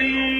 You. 0.00 0.39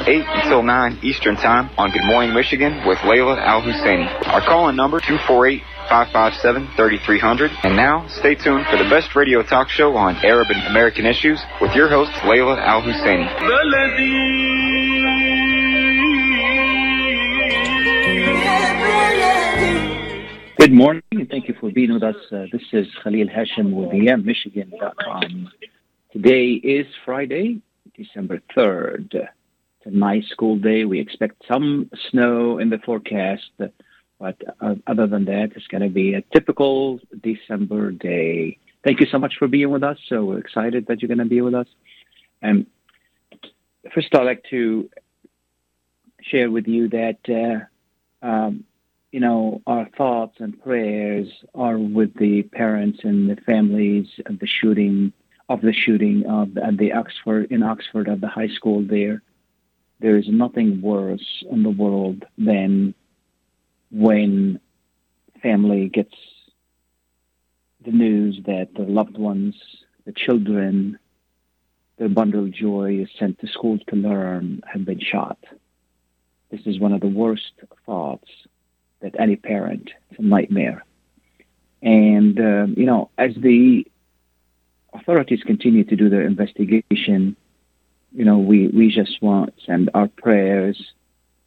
8 0.07 0.25
until 0.27 0.63
9 0.63 0.99
Eastern 1.03 1.35
Time 1.35 1.69
on 1.77 1.91
Good 1.91 2.05
Morning 2.05 2.33
Michigan 2.33 2.85
with 2.87 2.97
Layla 2.99 3.37
Al 3.37 3.61
Husseini. 3.61 4.07
Our 4.27 4.41
call-in 4.41 4.75
number 4.75 4.99
248 4.99 5.63
557 5.89 6.67
3300. 6.75 7.51
And 7.63 7.75
now, 7.75 8.07
stay 8.07 8.35
tuned 8.35 8.65
for 8.71 8.77
the 8.77 8.89
best 8.89 9.15
radio 9.15 9.43
talk 9.43 9.69
show 9.69 9.95
on 9.95 10.15
Arab 10.17 10.47
and 10.49 10.65
American 10.67 11.05
issues 11.05 11.41
with 11.59 11.75
your 11.75 11.89
host, 11.89 12.11
Layla 12.23 12.57
Al 12.57 12.81
Husseini. 12.81 13.27
Good 20.57 20.71
morning, 20.71 21.01
and 21.11 21.27
thank 21.27 21.47
you 21.47 21.55
for 21.59 21.71
being 21.71 21.91
with 21.91 22.03
us. 22.03 22.15
Uh, 22.31 22.45
this 22.51 22.61
is 22.71 22.87
Khalil 23.03 23.27
Hashim 23.27 23.73
with 23.73 23.89
YamMichigan.com. 23.89 25.51
Today 26.13 26.51
is 26.51 26.85
Friday, 27.03 27.61
December 27.97 28.41
3rd. 28.55 29.27
A 29.85 29.89
nice 29.89 30.27
school 30.27 30.57
day. 30.57 30.85
We 30.85 30.99
expect 30.99 31.43
some 31.47 31.89
snow 32.09 32.59
in 32.59 32.69
the 32.69 32.77
forecast, 32.77 33.49
but 33.57 33.73
uh, 34.61 34.75
other 34.85 35.07
than 35.07 35.25
that, 35.25 35.53
it's 35.55 35.67
going 35.67 35.81
to 35.81 35.89
be 35.89 36.13
a 36.13 36.21
typical 36.33 36.99
December 37.21 37.91
day. 37.91 38.57
Thank 38.83 38.99
you 38.99 39.07
so 39.07 39.17
much 39.17 39.35
for 39.37 39.47
being 39.47 39.71
with 39.71 39.83
us. 39.83 39.97
So 40.07 40.25
we're 40.25 40.39
excited 40.39 40.85
that 40.87 41.01
you're 41.01 41.07
going 41.07 41.17
to 41.17 41.25
be 41.25 41.41
with 41.41 41.55
us. 41.55 41.67
And 42.41 42.67
first, 43.93 44.13
I'd 44.13 44.23
like 44.23 44.43
to 44.51 44.89
share 46.21 46.51
with 46.51 46.67
you 46.67 46.89
that, 46.89 47.67
uh, 48.23 48.25
um, 48.25 48.63
you 49.11 49.19
know, 49.19 49.61
our 49.65 49.89
thoughts 49.97 50.37
and 50.39 50.61
prayers 50.61 51.27
are 51.55 51.77
with 51.77 52.13
the 52.15 52.43
parents 52.43 52.99
and 53.03 53.29
the 53.29 53.41
families 53.41 54.07
of 54.27 54.39
the 54.39 54.47
shooting 54.47 55.13
of 55.49 55.61
the 55.61 55.73
shooting 55.73 56.25
of 56.27 56.57
at 56.57 56.77
the 56.77 56.93
Oxford 56.93 57.51
in 57.51 57.61
Oxford 57.61 58.07
at 58.07 58.21
the 58.21 58.27
high 58.27 58.47
school 58.47 58.85
there. 58.87 59.21
There 60.01 60.17
is 60.17 60.27
nothing 60.27 60.81
worse 60.81 61.43
in 61.51 61.61
the 61.61 61.69
world 61.69 62.25
than 62.35 62.95
when 63.91 64.59
family 65.43 65.89
gets 65.89 66.15
the 67.85 67.91
news 67.91 68.39
that 68.47 68.69
their 68.75 68.87
loved 68.87 69.17
ones, 69.17 69.55
the 70.05 70.11
children, 70.11 70.97
their 71.97 72.09
bundle 72.09 72.45
of 72.45 72.51
joy 72.51 72.99
is 72.99 73.09
sent 73.19 73.37
to 73.39 73.47
school 73.47 73.77
to 73.89 73.95
learn 73.95 74.61
have 74.65 74.85
been 74.85 74.99
shot. 74.99 75.37
This 76.49 76.61
is 76.65 76.79
one 76.79 76.93
of 76.93 77.01
the 77.01 77.07
worst 77.07 77.53
thoughts 77.85 78.27
that 79.01 79.15
any 79.19 79.35
parent, 79.35 79.91
it's 80.09 80.19
a 80.19 80.23
nightmare. 80.23 80.83
And, 81.83 82.39
um, 82.39 82.73
you 82.75 82.87
know, 82.87 83.11
as 83.19 83.35
the 83.35 83.85
authorities 84.93 85.43
continue 85.43 85.83
to 85.83 85.95
do 85.95 86.09
their 86.09 86.23
investigation, 86.23 87.35
you 88.13 88.25
know, 88.25 88.37
we, 88.37 88.67
we 88.67 88.89
just 88.89 89.21
want 89.21 89.55
to 89.57 89.65
send 89.65 89.89
our 89.93 90.07
prayers 90.07 90.81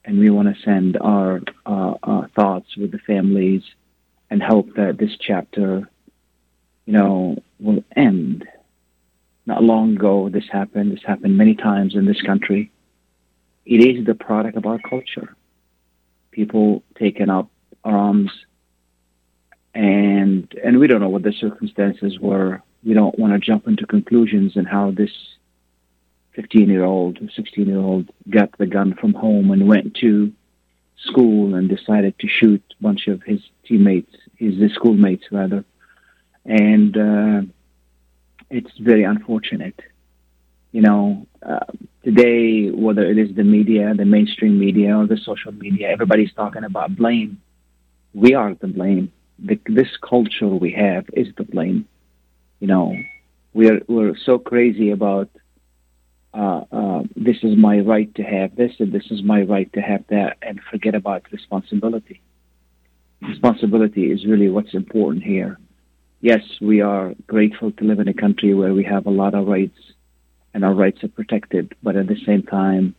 and 0.05 0.19
we 0.19 0.31
want 0.31 0.55
to 0.55 0.63
send 0.63 0.97
our, 0.99 1.41
uh, 1.67 1.95
our 2.03 2.29
thoughts 2.29 2.77
with 2.77 2.91
the 2.93 2.99
families 2.99 3.63
and 4.31 4.43
hope 4.43 4.75
that 4.77 4.99
this 4.99 5.17
chapter, 5.19 5.89
you 6.87 6.93
know, 6.93 7.43
will 7.61 7.85
end. 7.95 8.47
Not 9.47 9.63
long 9.63 9.97
ago, 9.97 10.29
this 10.31 10.49
happened. 10.51 10.93
This 10.93 11.05
happened 11.05 11.37
many 11.37 11.55
times 11.55 11.95
in 11.95 12.07
this 12.07 12.21
country. 12.23 12.71
It 13.67 13.85
is 13.85 14.07
the 14.07 14.15
product 14.15 14.57
of 14.57 14.67
our 14.67 14.79
culture. 14.79 15.37
People 16.31 16.83
taking 16.99 17.31
up 17.31 17.49
arms, 17.85 18.31
and 19.75 20.53
and 20.65 20.79
we 20.79 20.87
don't 20.87 21.01
know 21.01 21.09
what 21.09 21.23
the 21.23 21.33
circumstances 21.33 22.19
were. 22.19 22.63
We 22.83 22.95
don't 22.95 23.19
want 23.19 23.35
to 23.35 23.39
jump 23.39 23.69
into 23.69 23.87
conclusions 23.87 24.57
and 24.57 24.67
how 24.67 24.91
this 24.91 25.11
15 26.35 26.69
year 26.69 26.85
old, 26.85 27.19
16 27.35 27.67
year 27.67 27.79
old 27.79 28.11
got 28.29 28.57
the 28.59 28.67
gun 28.67 28.95
from 28.95 29.15
home 29.15 29.51
and 29.51 29.69
went 29.69 29.95
to 29.97 30.33
school 30.99 31.55
and 31.55 31.69
decided 31.69 32.19
to 32.19 32.29
shoot 32.29 32.63
a 32.79 32.83
bunch 32.83 33.09
of 33.09 33.23
his 33.23 33.41
teammates, 33.65 34.15
his, 34.37 34.57
his 34.59 34.73
schoolmates 34.73 35.25
rather. 35.31 35.65
And 36.45 36.97
uh, 36.97 37.43
it's 38.51 38.77
very 38.79 39.05
unfortunate. 39.05 39.81
You 40.73 40.83
know, 40.83 41.27
uh, 41.43 41.67
today, 42.03 42.71
whether 42.71 43.05
it 43.05 43.19
is 43.19 43.35
the 43.35 43.45
media, 43.45 43.95
the 43.95 44.05
mainstream 44.05 44.59
media, 44.59 44.97
or 44.99 45.07
the 45.07 45.17
social 45.17 45.53
media, 45.53 45.89
everybody's 45.89 46.33
talking 46.33 46.65
about 46.65 46.97
blame. 46.97 47.41
We 48.13 48.35
are 48.35 48.55
the 48.55 48.67
blame. 48.67 49.13
The, 49.39 49.59
this 49.67 49.97
culture 49.99 50.49
we 50.49 50.73
have 50.73 51.07
is 51.13 51.29
the 51.37 51.45
blame. 51.45 51.87
You 52.61 52.69
know, 52.69 52.97
we're 53.53 53.83
we're 53.87 54.17
so 54.17 54.39
crazy 54.39 54.91
about 54.91 55.29
uh, 56.35 56.65
uh, 56.73 57.03
this 57.15 57.37
is 57.43 57.57
my 57.57 57.79
right 57.79 58.13
to 58.17 58.23
have 58.23 58.57
this 58.57 58.73
and 58.81 58.93
this 58.93 59.07
is 59.11 59.23
my 59.23 59.43
right 59.43 59.73
to 59.73 59.81
have 59.81 60.05
that, 60.09 60.37
and 60.43 60.61
forget 60.71 60.95
about 60.95 61.23
responsibility. 61.31 62.21
Responsibility 63.23 64.11
is 64.11 64.27
really 64.27 64.51
what's 64.51 64.75
important 64.75 65.23
here. 65.23 65.59
Yes, 66.21 66.43
we 66.61 66.81
are 66.81 67.15
grateful 67.27 67.71
to 67.73 67.85
live 67.85 68.01
in 68.01 68.09
a 68.09 68.15
country 68.15 68.53
where 68.53 68.75
we 68.75 68.85
have 68.85 69.07
a 69.07 69.11
lot 69.11 69.35
of 69.35 69.47
rights 69.47 69.79
and 70.53 70.65
our 70.65 70.75
rights 70.75 71.05
are 71.05 71.09
protected, 71.09 71.75
but 71.83 71.97
at 71.97 72.07
the 72.07 72.17
same 72.27 72.43
time, 72.43 72.95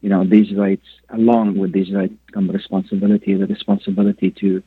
you 0.00 0.08
know, 0.08 0.24
these 0.24 0.52
rights, 0.54 0.86
along 1.10 1.58
with 1.58 1.72
these 1.72 1.92
rights, 1.92 2.14
come 2.32 2.48
responsibility 2.50 3.34
the 3.34 3.46
responsibility 3.46 4.30
to 4.40 4.62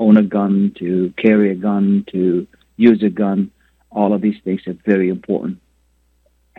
own 0.00 0.16
a 0.16 0.22
gun, 0.22 0.72
to 0.78 1.12
carry 1.18 1.50
a 1.50 1.54
gun, 1.54 2.04
to 2.12 2.46
use 2.76 3.02
a 3.02 3.10
gun. 3.10 3.50
All 3.90 4.14
of 4.14 4.22
these 4.22 4.40
things 4.44 4.62
are 4.66 4.76
very 4.86 5.08
important. 5.10 5.58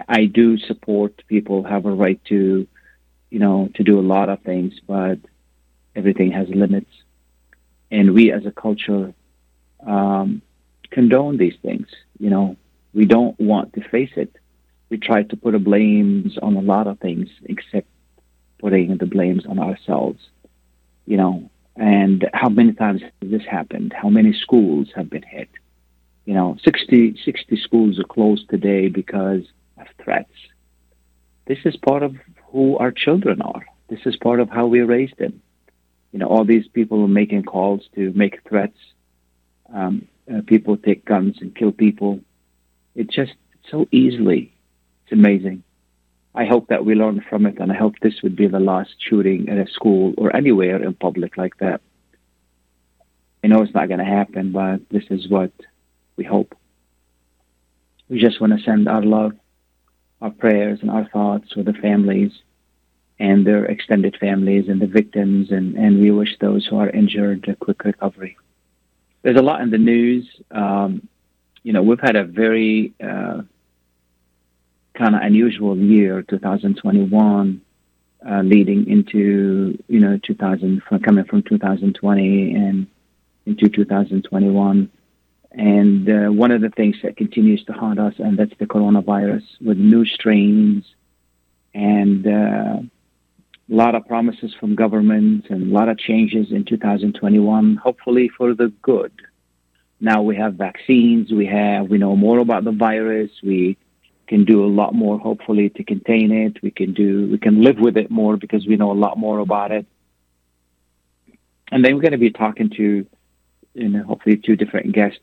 I 0.07 0.25
do 0.25 0.57
support 0.57 1.23
people 1.27 1.63
have 1.63 1.85
a 1.85 1.91
right 1.91 2.23
to, 2.25 2.67
you 3.29 3.39
know, 3.39 3.69
to 3.75 3.83
do 3.83 3.99
a 3.99 4.01
lot 4.01 4.29
of 4.29 4.41
things, 4.41 4.73
but 4.87 5.19
everything 5.95 6.31
has 6.31 6.47
limits. 6.49 6.91
And 7.91 8.13
we 8.13 8.31
as 8.31 8.45
a 8.45 8.51
culture 8.51 9.13
um, 9.85 10.41
condone 10.91 11.37
these 11.37 11.55
things. 11.61 11.87
You 12.19 12.29
know, 12.29 12.57
we 12.93 13.05
don't 13.05 13.39
want 13.39 13.73
to 13.73 13.81
face 13.89 14.11
it. 14.15 14.35
We 14.89 14.97
try 14.97 15.23
to 15.23 15.35
put 15.35 15.55
a 15.55 15.59
blames 15.59 16.37
on 16.37 16.55
a 16.55 16.61
lot 16.61 16.87
of 16.87 16.99
things, 16.99 17.29
except 17.43 17.87
putting 18.59 18.97
the 18.97 19.05
blames 19.05 19.45
on 19.45 19.59
ourselves. 19.59 20.19
You 21.05 21.17
know, 21.17 21.49
and 21.75 22.29
how 22.33 22.49
many 22.49 22.73
times 22.73 23.01
has 23.01 23.11
this 23.21 23.45
happened? 23.49 23.93
How 23.93 24.09
many 24.09 24.33
schools 24.33 24.89
have 24.95 25.09
been 25.09 25.23
hit? 25.23 25.49
You 26.25 26.33
know, 26.33 26.57
60, 26.63 27.19
60 27.23 27.57
schools 27.57 27.99
are 27.99 28.03
closed 28.03 28.49
today 28.49 28.89
because 28.89 29.43
of 29.79 29.87
threats. 30.03 30.33
This 31.47 31.59
is 31.65 31.75
part 31.75 32.03
of 32.03 32.15
who 32.51 32.77
our 32.77 32.91
children 32.91 33.41
are. 33.41 33.65
This 33.89 33.99
is 34.05 34.15
part 34.15 34.39
of 34.39 34.49
how 34.49 34.67
we 34.67 34.81
raised 34.81 35.17
them. 35.17 35.41
You 36.11 36.19
know, 36.19 36.27
all 36.27 36.45
these 36.45 36.67
people 36.67 37.07
making 37.07 37.43
calls 37.43 37.81
to 37.95 38.11
make 38.13 38.47
threats. 38.47 38.77
Um, 39.73 40.07
uh, 40.31 40.41
people 40.45 40.77
take 40.77 41.05
guns 41.05 41.37
and 41.41 41.55
kill 41.55 41.71
people. 41.71 42.19
It 42.95 43.09
just 43.09 43.33
so 43.69 43.87
easily. 43.91 44.53
It's 45.03 45.13
amazing. 45.13 45.63
I 46.35 46.45
hope 46.45 46.67
that 46.67 46.85
we 46.85 46.95
learn 46.95 47.25
from 47.27 47.45
it, 47.45 47.59
and 47.59 47.71
I 47.71 47.75
hope 47.75 47.95
this 48.01 48.21
would 48.21 48.35
be 48.35 48.47
the 48.47 48.59
last 48.59 48.91
shooting 48.99 49.49
at 49.49 49.57
a 49.57 49.71
school 49.71 50.13
or 50.17 50.35
anywhere 50.35 50.81
in 50.81 50.93
public 50.93 51.37
like 51.37 51.57
that. 51.57 51.81
I 53.43 53.47
know 53.47 53.61
it's 53.61 53.73
not 53.73 53.87
going 53.87 53.99
to 53.99 54.05
happen, 54.05 54.51
but 54.51 54.81
this 54.89 55.05
is 55.09 55.27
what 55.29 55.51
we 56.15 56.23
hope. 56.23 56.55
We 58.09 58.19
just 58.19 58.39
want 58.41 58.53
to 58.57 58.63
send 58.63 58.87
our 58.87 59.01
love, 59.01 59.33
our 60.21 60.31
prayers, 60.31 60.79
and 60.81 60.91
our 60.91 61.05
thoughts 61.09 61.55
with 61.55 61.65
the 61.65 61.73
families 61.73 62.31
and 63.19 63.45
their 63.45 63.65
extended 63.65 64.15
families 64.19 64.69
and 64.69 64.81
the 64.81 64.87
victims, 64.87 65.51
and, 65.51 65.75
and 65.75 65.99
we 65.99 66.09
wish 66.11 66.37
those 66.39 66.65
who 66.65 66.77
are 66.79 66.89
injured 66.89 67.47
a 67.49 67.55
quick 67.55 67.83
recovery. 67.83 68.37
There's 69.23 69.37
a 69.37 69.41
lot 69.41 69.61
in 69.61 69.71
the 69.71 69.77
news. 69.77 70.25
Um, 70.51 71.07
you 71.63 71.73
know, 71.73 71.81
we've 71.83 71.99
had 71.99 72.15
a 72.15 72.23
very 72.23 72.93
uh, 73.03 73.41
kind 74.93 75.15
of 75.15 75.21
unusual 75.21 75.77
year, 75.77 76.21
2021. 76.23 77.61
uh, 78.27 78.41
leading 78.41 78.89
into 78.89 79.81
you 79.87 79.99
know 79.99 80.19
2000 80.23 80.81
coming 81.03 81.23
from 81.25 81.41
2020 81.43 82.53
and 82.55 82.87
into 83.45 83.69
2021. 83.69 84.91
And 85.51 86.07
uh, 86.07 86.31
one 86.31 86.51
of 86.51 86.61
the 86.61 86.69
things 86.69 86.97
that 87.03 87.17
continues 87.17 87.63
to 87.65 87.73
haunt 87.73 87.99
us, 87.99 88.13
and 88.19 88.37
that's 88.37 88.53
the 88.59 88.67
coronavirus 88.67 89.43
with 89.61 89.77
new 89.77 90.05
strains 90.05 90.85
and 91.73 92.25
uh, 92.25 92.81
a 93.71 93.75
lot 93.75 93.95
of 93.95 94.07
promises 94.07 94.53
from 94.59 94.75
governments 94.75 95.47
and 95.49 95.71
a 95.71 95.73
lot 95.73 95.89
of 95.89 95.97
changes 95.97 96.51
in 96.51 96.65
2021, 96.65 97.75
hopefully 97.75 98.29
for 98.29 98.53
the 98.53 98.71
good. 98.81 99.11
Now 99.99 100.21
we 100.21 100.35
have 100.37 100.53
vaccines, 100.55 101.31
we 101.31 101.45
have 101.47 101.89
we 101.89 101.97
know 101.97 102.15
more 102.15 102.39
about 102.39 102.63
the 102.63 102.71
virus, 102.71 103.31
we 103.43 103.77
can 104.27 104.45
do 104.45 104.63
a 104.63 104.67
lot 104.67 104.93
more 104.93 105.19
hopefully 105.19 105.69
to 105.71 105.83
contain 105.83 106.31
it. 106.31 106.61
We 106.63 106.71
can 106.71 106.93
do 106.93 107.27
we 107.31 107.37
can 107.37 107.61
live 107.61 107.79
with 107.79 107.97
it 107.97 108.09
more 108.09 108.37
because 108.37 108.65
we 108.65 108.77
know 108.77 108.91
a 108.91 108.93
lot 108.93 109.17
more 109.17 109.39
about 109.39 109.71
it. 109.71 109.85
And 111.71 111.83
then 111.83 111.95
we're 111.95 112.01
going 112.01 112.13
to 112.13 112.17
be 112.17 112.31
talking 112.31 112.69
to 112.77 113.05
you 113.73 113.89
know 113.89 114.03
hopefully 114.03 114.37
two 114.37 114.55
different 114.55 114.93
guests. 114.93 115.19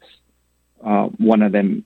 Uh, 0.84 1.04
one 1.18 1.42
of 1.42 1.52
them 1.52 1.84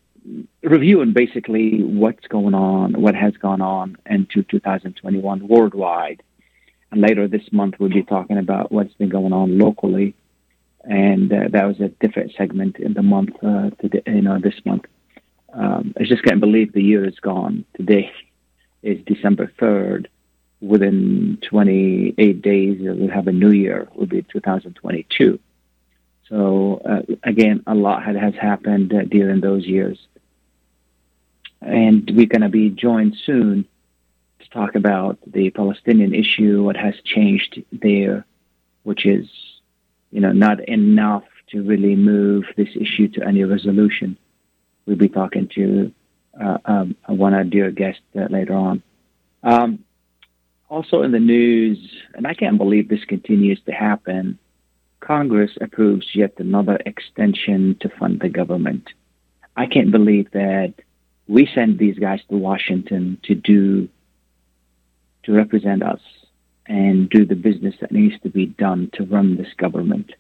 reviewing 0.62 1.12
basically 1.12 1.82
what's 1.82 2.26
going 2.26 2.54
on, 2.54 3.00
what 3.00 3.14
has 3.14 3.34
gone 3.36 3.60
on 3.60 3.96
into 4.06 4.42
2021 4.42 5.48
worldwide. 5.48 6.22
And 6.90 7.00
later 7.00 7.28
this 7.28 7.52
month, 7.52 7.74
we'll 7.78 7.88
be 7.88 8.02
talking 8.02 8.38
about 8.38 8.72
what's 8.72 8.92
been 8.94 9.08
going 9.08 9.32
on 9.32 9.58
locally. 9.58 10.14
And 10.82 11.32
uh, 11.32 11.48
that 11.52 11.66
was 11.66 11.80
a 11.80 11.88
different 11.88 12.32
segment 12.36 12.78
in 12.78 12.94
the 12.94 13.02
month, 13.02 13.36
uh, 13.42 13.70
today, 13.80 14.02
you 14.06 14.22
know, 14.22 14.38
this 14.38 14.54
month. 14.64 14.86
Um, 15.52 15.94
I 15.98 16.04
just 16.04 16.22
can't 16.24 16.40
believe 16.40 16.72
the 16.72 16.82
year 16.82 17.04
is 17.04 17.18
gone. 17.20 17.64
Today 17.76 18.10
is 18.82 18.98
December 19.04 19.52
3rd. 19.58 20.06
Within 20.60 21.38
28 21.48 22.42
days, 22.42 22.78
we'll 22.80 23.10
have 23.10 23.28
a 23.28 23.32
new 23.32 23.50
year. 23.50 23.82
It 23.82 23.96
will 23.96 24.06
be 24.06 24.22
2022. 24.22 25.38
So 26.31 26.81
uh, 26.85 27.15
again, 27.23 27.62
a 27.67 27.75
lot 27.75 28.05
has 28.05 28.35
happened 28.35 28.94
uh, 28.94 29.03
during 29.03 29.41
those 29.41 29.67
years 29.67 29.99
and 31.61 32.11
we're 32.15 32.27
going 32.27 32.43
to 32.43 32.49
be 32.49 32.71
joined 32.71 33.17
soon 33.25 33.67
to 34.41 34.50
talk 34.50 34.75
about 34.75 35.19
the 35.27 35.50
Palestinian 35.50 36.15
issue, 36.15 36.62
what 36.62 36.77
has 36.77 36.94
changed 37.05 37.62
there, 37.71 38.25
which 38.82 39.05
is, 39.05 39.29
you 40.11 40.21
know, 40.21 40.32
not 40.32 40.61
enough 40.69 41.25
to 41.50 41.62
really 41.62 41.97
move 41.97 42.44
this 42.56 42.71
issue 42.75 43.09
to 43.09 43.27
any 43.27 43.44
resolution. 43.44 44.17
We'll 44.87 44.97
be 44.97 45.09
talking 45.09 45.49
to 45.49 45.93
uh, 46.41 46.59
um, 46.65 46.97
one 47.06 47.35
of 47.35 47.38
our 47.38 47.44
dear 47.44 47.71
guests 47.71 48.03
uh, 48.17 48.27
later 48.31 48.55
on. 48.55 48.82
Um, 49.43 49.85
also 50.69 51.03
in 51.03 51.12
the 51.12 51.21
news, 51.21 51.79
and 52.15 52.27
I 52.27 52.35
can't 52.35 52.56
believe 52.56 52.88
this 52.88 53.05
continues 53.05 53.61
to 53.67 53.73
happen, 53.73 54.38
Congress 55.00 55.50
approves 55.61 56.06
yet 56.14 56.35
another 56.38 56.79
extension 56.87 57.76
to 57.81 57.88
fund 57.88 58.20
the 58.20 58.29
government. 58.29 58.88
I 59.56 59.67
can't 59.67 59.91
believe 59.91 60.31
that 60.32 60.75
we 61.26 61.49
send 61.55 61.79
these 61.79 61.99
guys 61.99 62.20
to 62.29 62.37
Washington 62.37 63.19
to 63.25 63.35
do 63.35 63.88
to 65.25 65.32
represent 65.32 65.82
us 65.82 66.00
and 66.67 67.11
do 67.11 67.25
the 67.25 67.35
business 67.35 67.75
that 67.81 67.93
needs 67.93 68.20
to 68.23 68.29
be 68.29 68.47
done 68.47 68.91
to 68.94 69.05
run 69.05 69.37
this 69.37 69.52
government. 69.56 70.12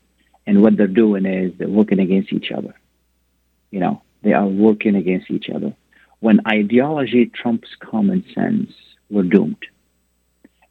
And 0.46 0.62
what 0.62 0.76
they're 0.76 0.86
doing 0.86 1.26
is 1.26 1.52
they're 1.56 1.68
working 1.68 2.00
against 2.00 2.32
each 2.32 2.50
other. 2.50 2.74
You 3.70 3.80
know, 3.80 4.02
they 4.22 4.32
are 4.32 4.46
working 4.46 4.96
against 4.96 5.30
each 5.30 5.48
other. 5.48 5.74
When 6.18 6.40
ideology 6.46 7.26
trumps 7.26 7.68
common 7.78 8.24
sense, 8.34 8.72
we're 9.08 9.22
doomed. 9.22 9.64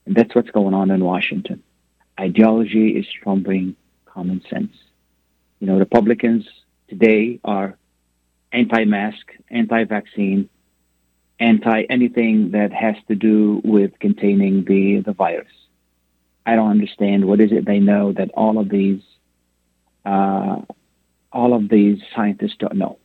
And 0.06 0.16
that's 0.16 0.36
what's 0.36 0.52
going 0.52 0.74
on 0.74 0.92
in 0.92 1.04
Washington. 1.04 1.64
Ideology 2.20 2.90
is 2.90 3.06
trumping 3.24 3.76
common 4.20 4.42
sense. 4.50 4.76
You 5.60 5.68
know, 5.68 5.78
Republicans 5.78 6.44
today 6.90 7.40
are 7.46 7.78
anti-mask, 8.52 9.26
anti-vaccine, 9.50 10.50
anti 11.40 11.84
anything 11.90 12.52
that 12.52 12.72
has 12.74 12.96
to 13.08 13.16
do 13.16 13.62
with 13.64 13.92
containing 14.00 14.66
the, 14.66 15.02
the 15.06 15.14
virus. 15.14 15.56
I 16.46 16.56
don't 16.58 16.72
understand 16.78 17.26
what 17.26 17.40
is 17.40 17.52
it 17.54 17.66
they 17.66 17.80
know 17.80 18.12
that 18.20 18.30
all 18.34 18.58
of 18.60 18.68
these 18.70 19.02
uh, 20.06 20.58
all 21.32 21.54
of 21.54 21.70
these 21.70 22.00
scientists 22.14 22.58
don't 22.60 22.76
know. 22.84 22.98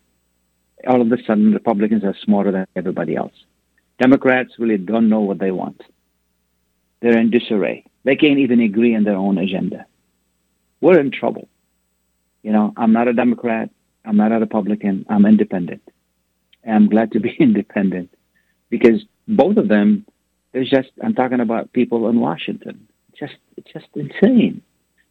All 0.89 1.01
of 1.01 1.13
a 1.13 1.19
sudden, 1.27 1.53
Republicans 1.53 2.03
are 2.03 2.17
smarter 2.25 2.51
than 2.51 2.67
everybody 2.75 3.15
else. 3.15 3.37
Democrats 4.01 4.53
really 4.59 4.79
don't 4.79 5.09
know 5.09 5.21
what 5.21 5.39
they 5.39 5.53
want. 5.53 5.81
They're 7.01 7.19
in 7.19 7.31
disarray. 7.31 7.85
They 8.03 8.17
can't 8.17 8.41
even 8.41 8.61
agree 8.61 8.97
on 8.97 9.05
their 9.05 9.21
own 9.27 9.39
agenda. 9.39 9.87
We're 10.85 11.01
in 11.01 11.11
trouble. 11.11 11.49
You 12.43 12.53
know, 12.53 12.75
I'm 12.77 12.93
not 12.93 13.09
a 13.09 13.15
Democrat. 13.15 13.71
I'm 14.05 14.19
not 14.19 14.33
a 14.33 14.39
Republican. 14.39 15.07
I'm 15.09 15.25
independent. 15.25 15.81
And 16.63 16.75
I'm 16.77 16.89
glad 16.91 17.13
to 17.13 17.21
be 17.21 17.35
independent 17.41 18.11
because 18.69 19.03
both 19.27 19.57
of 19.57 19.69
them, 19.69 20.05
there's 20.53 20.69
just, 20.69 20.91
I'm 21.03 21.15
talking 21.15 21.41
about 21.41 21.73
people 21.73 22.07
in 22.11 22.21
Washington. 22.21 22.87
Just, 23.19 23.37
it's 23.57 23.73
just 23.73 23.87
insane. 23.95 24.61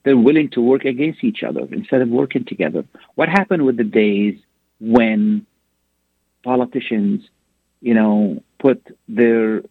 They're 0.04 0.16
willing 0.16 0.52
to 0.52 0.62
work 0.62 0.86
against 0.86 1.24
each 1.24 1.42
other 1.42 1.68
instead 1.72 2.02
of 2.04 2.10
working 2.10 2.46
together. 2.46 2.86
What 3.16 3.30
happened 3.30 3.66
with 3.66 3.78
the 3.78 3.84
days 3.84 4.38
when 4.80 5.48
politicians, 6.44 7.22
you 7.82 7.96
know, 7.96 8.44
put 8.60 8.80
their 9.08 9.64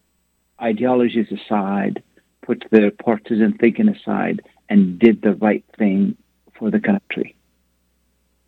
ideologies 0.61 1.29
aside, 1.31 2.03
put 2.45 2.65
their 2.73 2.91
partisan 2.91 3.57
thinking 3.57 3.89
aside, 3.89 4.43
and 4.73 4.99
did 4.99 5.21
the 5.21 5.35
right 5.35 5.63
thing 5.77 6.17
for 6.59 6.71
the 6.71 6.81
country? 6.81 7.37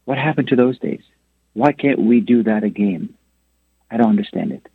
What 0.06 0.16
happened 0.16 0.48
to 0.48 0.56
those 0.56 0.78
days? 0.78 1.02
Why 1.52 1.72
can't 1.72 2.00
we 2.00 2.20
do 2.20 2.44
that 2.44 2.64
again? 2.64 3.12
I 3.90 3.98
don't 3.98 4.08
understand 4.08 4.52
it. 4.52 4.66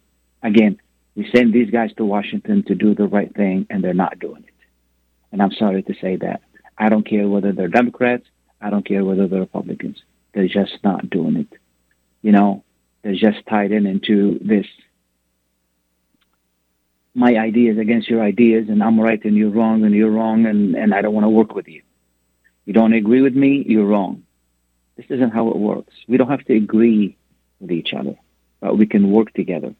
Again, 0.44 0.80
we 1.16 1.28
send 1.36 1.52
these 1.52 1.72
guys 1.72 1.90
to 1.98 2.06
Washington 2.06 2.62
to 2.68 2.76
do 2.76 2.94
the 2.94 3.08
right 3.08 3.34
thing, 3.36 3.66
and 3.68 3.84
they're 3.84 3.96
not 3.96 4.20
doing 4.20 4.44
it. 4.44 4.54
And 5.32 5.42
I'm 5.42 5.52
sorry 5.52 5.82
to 5.82 5.96
say 6.00 6.18
that. 6.18 6.42
I 6.78 6.88
don't 6.90 7.10
care 7.10 7.28
whether 7.28 7.52
they're 7.52 7.68
Democrats. 7.68 8.28
I 8.62 8.70
don't 8.70 8.88
care 8.88 9.04
whether 9.04 9.28
they're 9.28 9.40
Republicans. 9.40 10.04
They're 10.34 10.48
just 10.48 10.78
not 10.84 11.10
doing 11.10 11.36
it. 11.36 11.60
You 12.22 12.32
know, 12.32 12.64
they're 13.02 13.16
just 13.16 13.40
tied 13.50 13.72
in 13.72 13.88
into 13.88 14.38
this 14.40 14.68
my 17.16 17.36
ideas 17.36 17.78
against 17.78 18.10
your 18.10 18.22
ideas, 18.22 18.70
and 18.70 18.84
I'm 18.84 19.00
right 19.00 19.24
and 19.24 19.36
you're 19.36 19.50
wrong, 19.50 19.84
and 19.84 19.94
you're 19.94 20.12
wrong, 20.12 20.46
and, 20.46 20.76
and 20.76 20.94
I 20.94 21.02
don't 21.02 21.14
want 21.14 21.26
to 21.26 21.30
work 21.30 21.56
with 21.56 21.68
you. 21.68 21.82
You 22.66 22.74
don't 22.74 22.94
agree 22.94 23.22
with 23.22 23.36
me, 23.36 23.64
you're 23.68 23.86
wrong. 23.86 24.24
This 24.96 25.08
isn't 25.10 25.32
how 25.32 25.50
it 25.50 25.58
works. 25.58 25.94
We 26.08 26.18
don't 26.18 26.30
have 26.30 26.46
to 26.46 26.56
agree 26.56 27.18
with 27.60 27.72
each 27.72 27.94
other, 27.94 28.16
but 28.60 28.78
we 28.78 28.86
can 28.86 29.12
work 29.12 29.34
together 29.34 29.74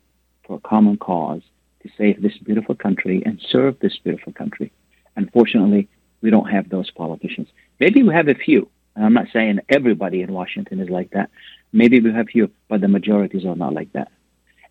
for 0.46 0.58
a 0.58 0.60
common 0.60 0.98
cause 0.98 1.42
to 1.84 1.90
save 1.98 2.22
this 2.22 2.38
beautiful 2.38 2.76
country 2.76 3.22
and 3.26 3.42
serve 3.50 3.80
this 3.80 3.98
beautiful 3.98 4.34
country. 4.34 4.72
Unfortunately, 5.16 5.88
we 6.22 6.30
don't 6.30 6.50
have 6.50 6.70
those 6.70 6.90
politicians. 6.92 7.48
Maybe 7.80 8.04
we 8.04 8.14
have 8.14 8.28
a 8.28 8.36
few. 8.36 8.70
And 8.96 9.06
I'm 9.06 9.14
not 9.14 9.28
saying 9.32 9.60
everybody 9.70 10.22
in 10.22 10.34
Washington 10.34 10.80
is 10.80 10.90
like 10.90 11.12
that. 11.12 11.30
Maybe 11.72 12.00
we 12.00 12.12
have 12.12 12.28
few, 12.28 12.50
but 12.68 12.82
the 12.82 12.88
majorities 12.88 13.46
are 13.46 13.56
not 13.56 13.74
like 13.74 13.94
that. 13.94 14.12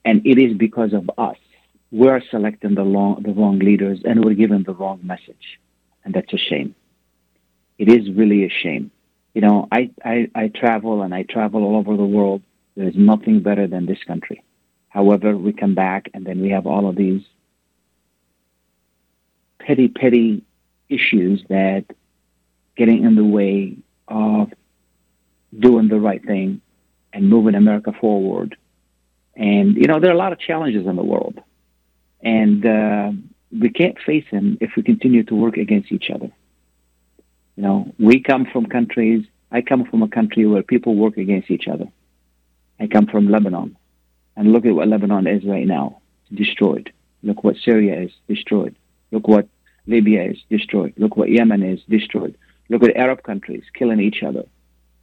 And 0.04 0.26
it 0.26 0.38
is 0.38 0.56
because 0.56 0.92
of 0.92 1.10
us. 1.16 1.36
We're 1.90 2.22
selecting 2.30 2.74
the, 2.74 2.84
long, 2.84 3.22
the 3.22 3.32
wrong 3.32 3.58
leaders 3.58 4.00
and 4.04 4.24
we're 4.24 4.34
giving 4.34 4.62
the 4.62 4.74
wrong 4.74 5.00
message. 5.02 5.58
And 6.04 6.14
that's 6.14 6.32
a 6.32 6.38
shame. 6.38 6.74
It 7.78 7.88
is 7.88 8.10
really 8.10 8.44
a 8.44 8.50
shame 8.50 8.90
you 9.38 9.42
know, 9.42 9.68
I, 9.70 9.90
I, 10.04 10.28
I 10.34 10.48
travel 10.48 11.02
and 11.02 11.14
I 11.14 11.22
travel 11.22 11.62
all 11.62 11.76
over 11.76 11.96
the 11.96 12.04
world. 12.04 12.42
There's 12.76 12.96
nothing 12.96 13.38
better 13.40 13.68
than 13.68 13.86
this 13.86 14.02
country. 14.04 14.42
However, 14.88 15.36
we 15.36 15.52
come 15.52 15.76
back 15.76 16.10
and 16.12 16.26
then 16.26 16.40
we 16.40 16.50
have 16.50 16.66
all 16.66 16.88
of 16.88 16.96
these 16.96 17.22
petty, 19.60 19.86
petty 19.86 20.42
issues 20.88 21.44
that 21.48 21.84
getting 22.76 23.04
in 23.04 23.14
the 23.14 23.24
way 23.24 23.76
of 24.08 24.52
doing 25.56 25.86
the 25.86 26.00
right 26.00 26.24
thing 26.24 26.60
and 27.12 27.28
moving 27.28 27.54
America 27.54 27.92
forward. 27.92 28.56
And, 29.36 29.76
you 29.76 29.86
know, 29.86 30.00
there 30.00 30.10
are 30.10 30.14
a 30.14 30.18
lot 30.18 30.32
of 30.32 30.40
challenges 30.40 30.84
in 30.84 30.96
the 30.96 31.04
world. 31.04 31.40
And 32.22 32.66
uh, 32.66 33.12
we 33.52 33.70
can't 33.70 33.98
face 34.04 34.24
them 34.30 34.58
if 34.60 34.70
we 34.76 34.82
continue 34.82 35.24
to 35.24 35.34
work 35.34 35.56
against 35.56 35.92
each 35.92 36.10
other. 36.10 36.30
You 37.56 37.62
know, 37.62 37.94
we 37.98 38.20
come 38.20 38.46
from 38.52 38.66
countries, 38.66 39.26
I 39.50 39.62
come 39.62 39.84
from 39.84 40.02
a 40.02 40.08
country 40.08 40.46
where 40.46 40.62
people 40.62 40.94
work 40.94 41.16
against 41.16 41.50
each 41.50 41.66
other. 41.68 41.86
I 42.78 42.86
come 42.86 43.06
from 43.06 43.28
Lebanon. 43.28 43.76
And 44.36 44.52
look 44.52 44.64
at 44.66 44.74
what 44.74 44.88
Lebanon 44.88 45.26
is 45.26 45.44
right 45.44 45.66
now 45.66 46.00
destroyed. 46.32 46.92
Look 47.22 47.42
what 47.42 47.56
Syria 47.56 48.02
is 48.02 48.12
destroyed. 48.28 48.76
Look 49.10 49.26
what 49.26 49.48
Libya 49.86 50.30
is 50.30 50.38
destroyed. 50.50 50.94
Look 50.96 51.16
what 51.16 51.30
Yemen 51.30 51.62
is 51.62 51.80
destroyed. 51.88 52.36
Look 52.68 52.84
at 52.84 52.96
Arab 52.96 53.22
countries 53.22 53.64
killing 53.74 54.00
each 54.00 54.22
other. 54.22 54.44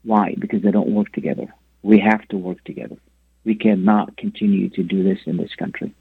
Why? 0.04 0.36
Because 0.38 0.62
they 0.62 0.72
don't 0.72 0.94
work 0.94 1.12
together. 1.12 1.48
We 1.82 2.00
have 2.00 2.28
to 2.30 2.38
work 2.38 2.64
together. 2.64 2.98
We 3.44 3.56
cannot 3.56 4.16
continue 4.18 4.70
to 4.70 4.84
do 4.84 5.04
this 5.04 5.20
in 5.26 5.38
this 5.38 5.54
country. 5.56 5.94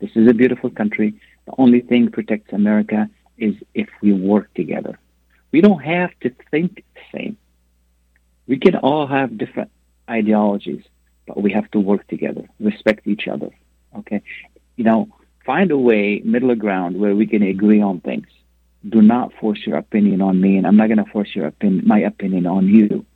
This 0.00 0.10
is 0.14 0.28
a 0.28 0.34
beautiful 0.34 0.70
country. 0.70 1.14
The 1.46 1.54
only 1.58 1.80
thing 1.80 2.10
protects 2.10 2.52
America 2.52 3.08
is 3.38 3.54
if 3.74 3.88
we 4.02 4.12
work 4.12 4.52
together. 4.54 4.98
We 5.52 5.60
don't 5.60 5.82
have 5.82 6.10
to 6.20 6.30
think 6.50 6.84
the 6.94 7.00
same. 7.12 7.36
We 8.46 8.58
can 8.58 8.76
all 8.76 9.06
have 9.06 9.38
different 9.38 9.70
ideologies, 10.08 10.84
but 11.26 11.40
we 11.40 11.52
have 11.52 11.70
to 11.72 11.80
work 11.80 12.06
together, 12.08 12.48
respect 12.60 13.06
each 13.06 13.28
other. 13.28 13.50
Okay, 13.98 14.22
you 14.76 14.84
know, 14.84 15.08
find 15.46 15.70
a 15.70 15.78
way, 15.78 16.20
middle 16.24 16.54
ground, 16.54 16.98
where 16.98 17.14
we 17.14 17.26
can 17.26 17.42
agree 17.42 17.80
on 17.80 18.00
things. 18.00 18.26
Do 18.88 19.00
not 19.00 19.32
force 19.40 19.60
your 19.66 19.76
opinion 19.76 20.20
on 20.20 20.40
me, 20.40 20.56
and 20.58 20.66
I'm 20.66 20.76
not 20.76 20.88
going 20.88 21.04
to 21.04 21.10
force 21.10 21.34
your 21.34 21.46
opinion, 21.46 21.86
my 21.86 22.00
opinion 22.00 22.46
on 22.46 22.68
you. 22.68 23.06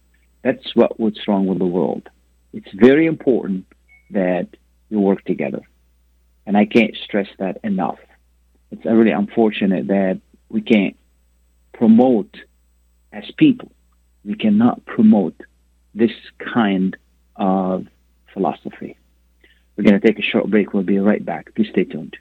That's 0.43 0.75
what 0.75 0.99
what's 0.99 1.27
wrong 1.29 1.47
with 1.47 1.59
the 1.59 1.67
world. 1.67 2.09
It's 2.53 2.73
very 2.73 3.07
important 3.07 3.67
that 4.11 4.49
you 4.89 5.01
work 5.01 5.25
together, 5.25 5.61
and 6.49 6.57
I 6.57 6.65
can't 6.65 6.97
stress 7.05 7.29
that 7.39 7.61
enough. 7.63 7.99
It's 8.71 8.85
really 8.87 9.11
unfortunate 9.11 9.89
that 9.89 10.19
we 10.49 10.63
can't 10.63 10.97
promote 11.75 12.35
as 13.13 13.25
people. 13.37 13.71
We 14.25 14.35
cannot 14.35 14.85
promote 14.87 15.39
this 15.95 16.11
kind 16.39 16.97
of 17.37 17.87
philosophy. 18.33 18.97
We're 19.77 19.85
going 19.85 20.01
to 20.01 20.07
take 20.07 20.19
a 20.19 20.23
short 20.23 20.51
break. 20.51 20.73
We'll 20.73 20.85
be 20.85 20.99
right 20.99 21.23
back. 21.23 21.55
Please 21.55 21.69
stay 21.71 21.85
tuned. 21.85 22.17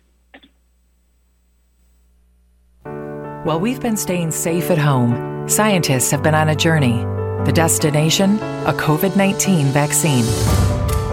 While 2.84 3.62
we've 3.62 3.80
been 3.80 3.96
staying 3.96 4.32
safe 4.32 4.70
at 4.70 4.78
home, 4.78 5.48
scientists 5.48 6.12
have 6.12 6.22
been 6.22 6.36
on 6.36 6.50
a 6.50 6.56
journey. 6.56 6.98
The 7.46 7.54
destination? 7.54 8.40
A 8.66 8.74
COVID 8.74 9.16
19 9.16 9.68
vaccine. 9.68 10.26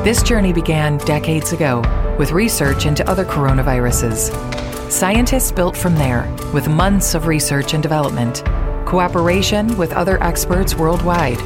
This 0.04 0.22
journey 0.22 0.52
began 0.52 0.98
decades 0.98 1.54
ago 1.54 1.80
with 2.18 2.32
research 2.32 2.84
into 2.84 3.08
other 3.08 3.24
coronaviruses. 3.24 4.30
Scientists 4.90 5.50
built 5.50 5.74
from 5.74 5.94
there 5.94 6.30
with 6.52 6.68
months 6.68 7.14
of 7.14 7.26
research 7.26 7.72
and 7.72 7.82
development, 7.82 8.44
cooperation 8.84 9.74
with 9.78 9.94
other 9.94 10.22
experts 10.22 10.74
worldwide, 10.74 11.40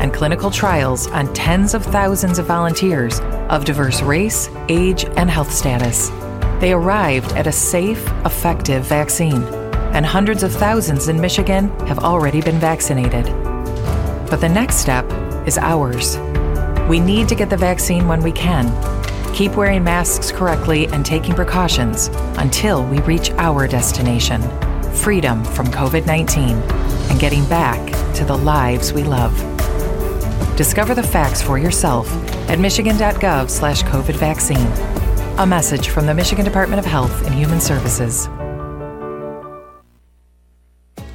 and 0.00 0.14
clinical 0.14 0.50
trials 0.50 1.06
on 1.08 1.30
tens 1.34 1.74
of 1.74 1.84
thousands 1.84 2.38
of 2.38 2.46
volunteers 2.46 3.20
of 3.50 3.66
diverse 3.66 4.00
race, 4.00 4.48
age, 4.70 5.04
and 5.18 5.28
health 5.28 5.52
status. 5.52 6.08
They 6.60 6.72
arrived 6.72 7.32
at 7.32 7.46
a 7.46 7.52
safe, 7.52 8.06
effective 8.24 8.86
vaccine, 8.86 9.42
and 9.92 10.06
hundreds 10.06 10.42
of 10.42 10.52
thousands 10.52 11.08
in 11.08 11.20
Michigan 11.20 11.68
have 11.80 11.98
already 11.98 12.40
been 12.40 12.58
vaccinated. 12.58 13.26
But 14.30 14.40
the 14.40 14.48
next 14.48 14.76
step 14.76 15.04
is 15.46 15.58
ours. 15.58 16.16
We 16.88 17.00
need 17.00 17.28
to 17.28 17.34
get 17.34 17.50
the 17.50 17.56
vaccine 17.56 18.08
when 18.08 18.22
we 18.22 18.32
can. 18.32 18.66
Keep 19.34 19.56
wearing 19.56 19.84
masks 19.84 20.32
correctly 20.32 20.86
and 20.88 21.04
taking 21.04 21.34
precautions 21.34 22.08
until 22.38 22.84
we 22.84 22.98
reach 23.00 23.30
our 23.32 23.68
destination 23.68 24.42
freedom 24.98 25.44
from 25.44 25.66
COVID 25.68 26.06
19 26.06 26.50
and 26.50 27.20
getting 27.20 27.44
back 27.46 27.78
to 28.14 28.24
the 28.24 28.36
lives 28.36 28.92
we 28.92 29.04
love. 29.04 29.36
Discover 30.56 30.94
the 30.94 31.02
facts 31.02 31.40
for 31.40 31.56
yourself 31.56 32.10
at 32.50 32.58
michigan.gov 32.58 33.48
slash 33.48 33.82
COVID 33.84 34.16
vaccine. 34.16 34.66
A 35.38 35.46
message 35.46 35.90
from 35.90 36.06
the 36.06 36.14
Michigan 36.14 36.44
Department 36.44 36.80
of 36.80 36.86
Health 36.86 37.24
and 37.24 37.34
Human 37.34 37.60
Services. 37.60 38.28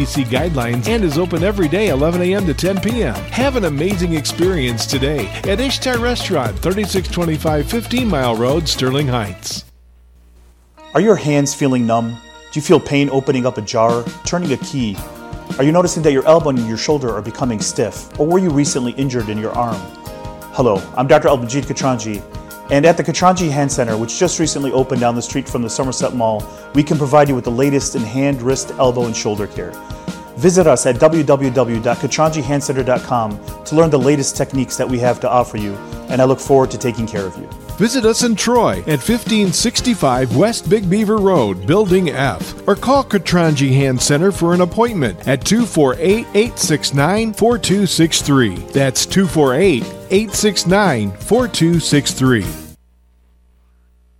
CDC 0.00 0.24
guidelines 0.26 0.88
and 0.88 1.04
is 1.04 1.18
open 1.18 1.42
every 1.42 1.68
day 1.68 1.88
11 1.88 2.22
a.m. 2.22 2.46
to 2.46 2.54
10 2.54 2.80
p.m. 2.80 3.14
Have 3.14 3.56
an 3.56 3.66
amazing 3.66 4.14
experience 4.14 4.86
today 4.86 5.26
at 5.44 5.60
Ishtar 5.60 5.98
Restaurant, 5.98 6.58
3625 6.58 7.70
15 7.70 8.08
Mile 8.08 8.34
Road, 8.34 8.66
Sterling 8.66 9.08
Heights. 9.08 9.64
Are 10.94 11.02
your 11.02 11.16
hands 11.16 11.54
feeling 11.54 11.86
numb? 11.86 12.12
Do 12.50 12.58
you 12.58 12.62
feel 12.62 12.80
pain 12.80 13.10
opening 13.10 13.44
up 13.44 13.58
a 13.58 13.62
jar, 13.62 14.02
turning 14.24 14.52
a 14.52 14.56
key? 14.56 14.96
Are 15.58 15.64
you 15.64 15.72
noticing 15.72 16.02
that 16.04 16.12
your 16.12 16.26
elbow 16.26 16.48
and 16.48 16.66
your 16.66 16.78
shoulder 16.78 17.14
are 17.14 17.22
becoming 17.22 17.60
stiff? 17.60 18.18
Or 18.18 18.26
were 18.26 18.38
you 18.38 18.48
recently 18.48 18.92
injured 18.92 19.28
in 19.28 19.36
your 19.36 19.52
arm? 19.52 19.76
Hello, 20.54 20.76
I'm 20.96 21.08
Dr. 21.08 21.28
Albanjit 21.28 21.64
Katranji, 21.64 22.22
and 22.70 22.86
at 22.86 22.96
the 22.96 23.02
Katranji 23.02 23.50
Hand 23.50 23.72
Center, 23.72 23.96
which 23.96 24.16
just 24.18 24.38
recently 24.38 24.70
opened 24.72 25.00
down 25.00 25.16
the 25.16 25.22
street 25.22 25.48
from 25.48 25.62
the 25.62 25.70
Somerset 25.70 26.14
Mall, 26.14 26.46
we 26.74 26.84
can 26.84 26.96
provide 26.96 27.28
you 27.28 27.34
with 27.34 27.42
the 27.44 27.50
latest 27.50 27.96
in 27.96 28.02
hand, 28.02 28.40
wrist, 28.42 28.70
elbow, 28.78 29.06
and 29.06 29.16
shoulder 29.16 29.48
care. 29.48 29.72
Visit 30.36 30.66
us 30.66 30.84
at 30.86 30.96
www.katranjihandcenter.com 30.96 33.64
to 33.64 33.74
learn 33.74 33.90
the 33.90 33.98
latest 33.98 34.36
techniques 34.36 34.76
that 34.76 34.88
we 34.88 34.98
have 34.98 35.18
to 35.20 35.28
offer 35.28 35.56
you, 35.56 35.74
and 36.08 36.22
I 36.22 36.24
look 36.24 36.38
forward 36.38 36.70
to 36.70 36.78
taking 36.78 37.06
care 37.06 37.26
of 37.26 37.36
you. 37.36 37.48
Visit 37.80 38.04
us 38.04 38.24
in 38.24 38.36
Troy 38.36 38.80
at 38.80 39.00
1565 39.00 40.36
West 40.36 40.68
Big 40.68 40.90
Beaver 40.90 41.16
Road, 41.16 41.66
Building 41.66 42.10
F, 42.10 42.68
or 42.68 42.76
call 42.76 43.02
Katranji 43.02 43.70
Hand 43.70 44.02
Center 44.02 44.30
for 44.30 44.52
an 44.52 44.60
appointment 44.60 45.26
at 45.26 45.46
248 45.46 46.26
869 46.34 47.32
4263. 47.32 48.56
That's 48.74 49.06
248 49.06 49.82
869 50.10 51.10
4263. 51.12 52.69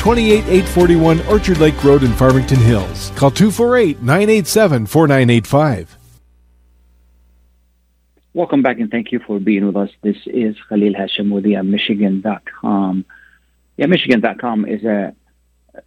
28841 0.00 1.20
Orchard 1.26 1.58
Lake 1.58 1.84
Road 1.84 2.02
in 2.02 2.12
Farmington 2.14 2.58
Hills. 2.58 3.10
Call 3.16 3.30
248 3.30 4.00
987 4.00 4.86
4985. 4.86 5.98
Welcome 8.32 8.62
back 8.62 8.78
and 8.78 8.90
thank 8.90 9.12
you 9.12 9.18
for 9.18 9.38
being 9.38 9.66
with 9.66 9.76
us. 9.76 9.90
This 10.00 10.16
is 10.24 10.56
Khalil 10.70 10.94
Hashim 10.94 11.30
with 11.30 11.44
the 11.44 11.56
uh, 11.56 11.62
Michigan.com. 11.62 13.04
Yeah, 13.76 13.86
Michigan.com 13.86 14.64
is 14.64 14.84
a, 14.84 15.14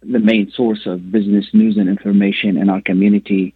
the 0.00 0.20
main 0.20 0.48
source 0.52 0.86
of 0.86 1.10
business 1.10 1.46
news 1.52 1.76
and 1.76 1.88
information 1.88 2.56
in 2.56 2.70
our 2.70 2.82
community. 2.82 3.52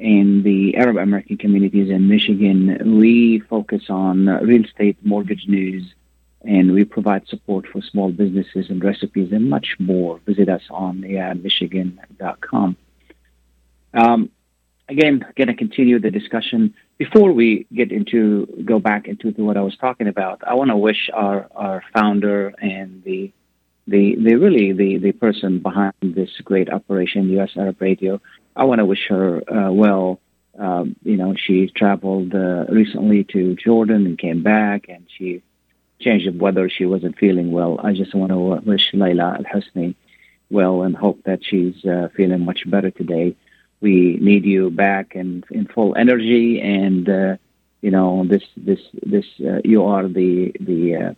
In 0.00 0.42
the 0.42 0.76
Arab 0.76 0.96
American 0.96 1.36
communities 1.36 1.88
in 1.88 2.08
Michigan, 2.08 2.98
we 2.98 3.38
focus 3.48 3.84
on 3.88 4.28
uh, 4.28 4.40
real 4.40 4.64
estate 4.64 4.96
mortgage 5.04 5.46
news 5.46 5.84
and 6.42 6.72
we 6.72 6.84
provide 6.84 7.28
support 7.28 7.66
for 7.66 7.82
small 7.82 8.10
businesses 8.10 8.70
and 8.70 8.82
recipes 8.82 9.30
and 9.32 9.50
much 9.50 9.76
more. 9.78 10.20
Visit 10.26 10.48
us 10.48 10.62
on 10.70 11.02
yeah, 11.02 11.32
Michigan.com. 11.34 12.76
Um, 13.92 14.30
again, 14.88 15.24
going 15.36 15.48
to 15.48 15.54
continue 15.54 15.98
the 15.98 16.10
discussion. 16.10 16.74
Before 16.98 17.32
we 17.32 17.66
get 17.74 17.92
into 17.92 18.46
go 18.64 18.78
back 18.78 19.06
into 19.06 19.30
what 19.42 19.56
I 19.56 19.62
was 19.62 19.76
talking 19.76 20.08
about, 20.08 20.42
I 20.46 20.54
want 20.54 20.70
to 20.70 20.76
wish 20.76 21.10
our, 21.12 21.48
our 21.54 21.82
founder 21.94 22.52
and 22.60 23.02
the 23.04 23.32
the 23.86 24.16
the 24.16 24.36
really 24.36 24.72
the 24.72 24.98
the 24.98 25.12
person 25.12 25.60
behind 25.60 25.94
this 26.02 26.30
great 26.44 26.70
operation, 26.70 27.28
U.S. 27.30 27.50
Arab 27.56 27.80
Radio. 27.80 28.20
I 28.54 28.64
want 28.64 28.78
to 28.78 28.86
wish 28.86 29.06
her 29.08 29.42
uh, 29.50 29.70
well. 29.72 30.20
Um, 30.58 30.96
you 31.02 31.16
know, 31.16 31.34
she 31.36 31.68
traveled 31.74 32.34
uh, 32.34 32.66
recently 32.68 33.24
to 33.32 33.56
Jordan 33.56 34.04
and 34.04 34.18
came 34.18 34.42
back, 34.42 34.86
and 34.88 35.06
she 35.16 35.42
change 36.00 36.26
of 36.26 36.36
weather. 36.36 36.68
She 36.68 36.86
wasn't 36.86 37.18
feeling 37.18 37.52
well. 37.52 37.78
I 37.82 37.92
just 37.92 38.14
want 38.14 38.32
to 38.32 38.38
wish 38.68 38.92
Layla 38.92 39.38
Al 39.38 39.44
Husni 39.44 39.94
well 40.50 40.82
and 40.82 40.96
hope 40.96 41.22
that 41.24 41.40
she's 41.44 41.84
uh, 41.84 42.08
feeling 42.16 42.44
much 42.44 42.68
better 42.68 42.90
today. 42.90 43.36
We 43.80 44.18
need 44.20 44.44
you 44.44 44.70
back 44.70 45.14
and 45.14 45.44
in 45.50 45.66
full 45.66 45.94
energy, 45.96 46.60
and 46.60 47.08
uh, 47.08 47.36
you 47.80 47.90
know 47.90 48.26
this 48.28 48.42
this 48.56 48.80
this 48.92 49.24
uh, 49.40 49.60
you 49.64 49.84
are 49.84 50.06
the 50.06 50.52
the 50.60 50.96
uh, 50.96 51.14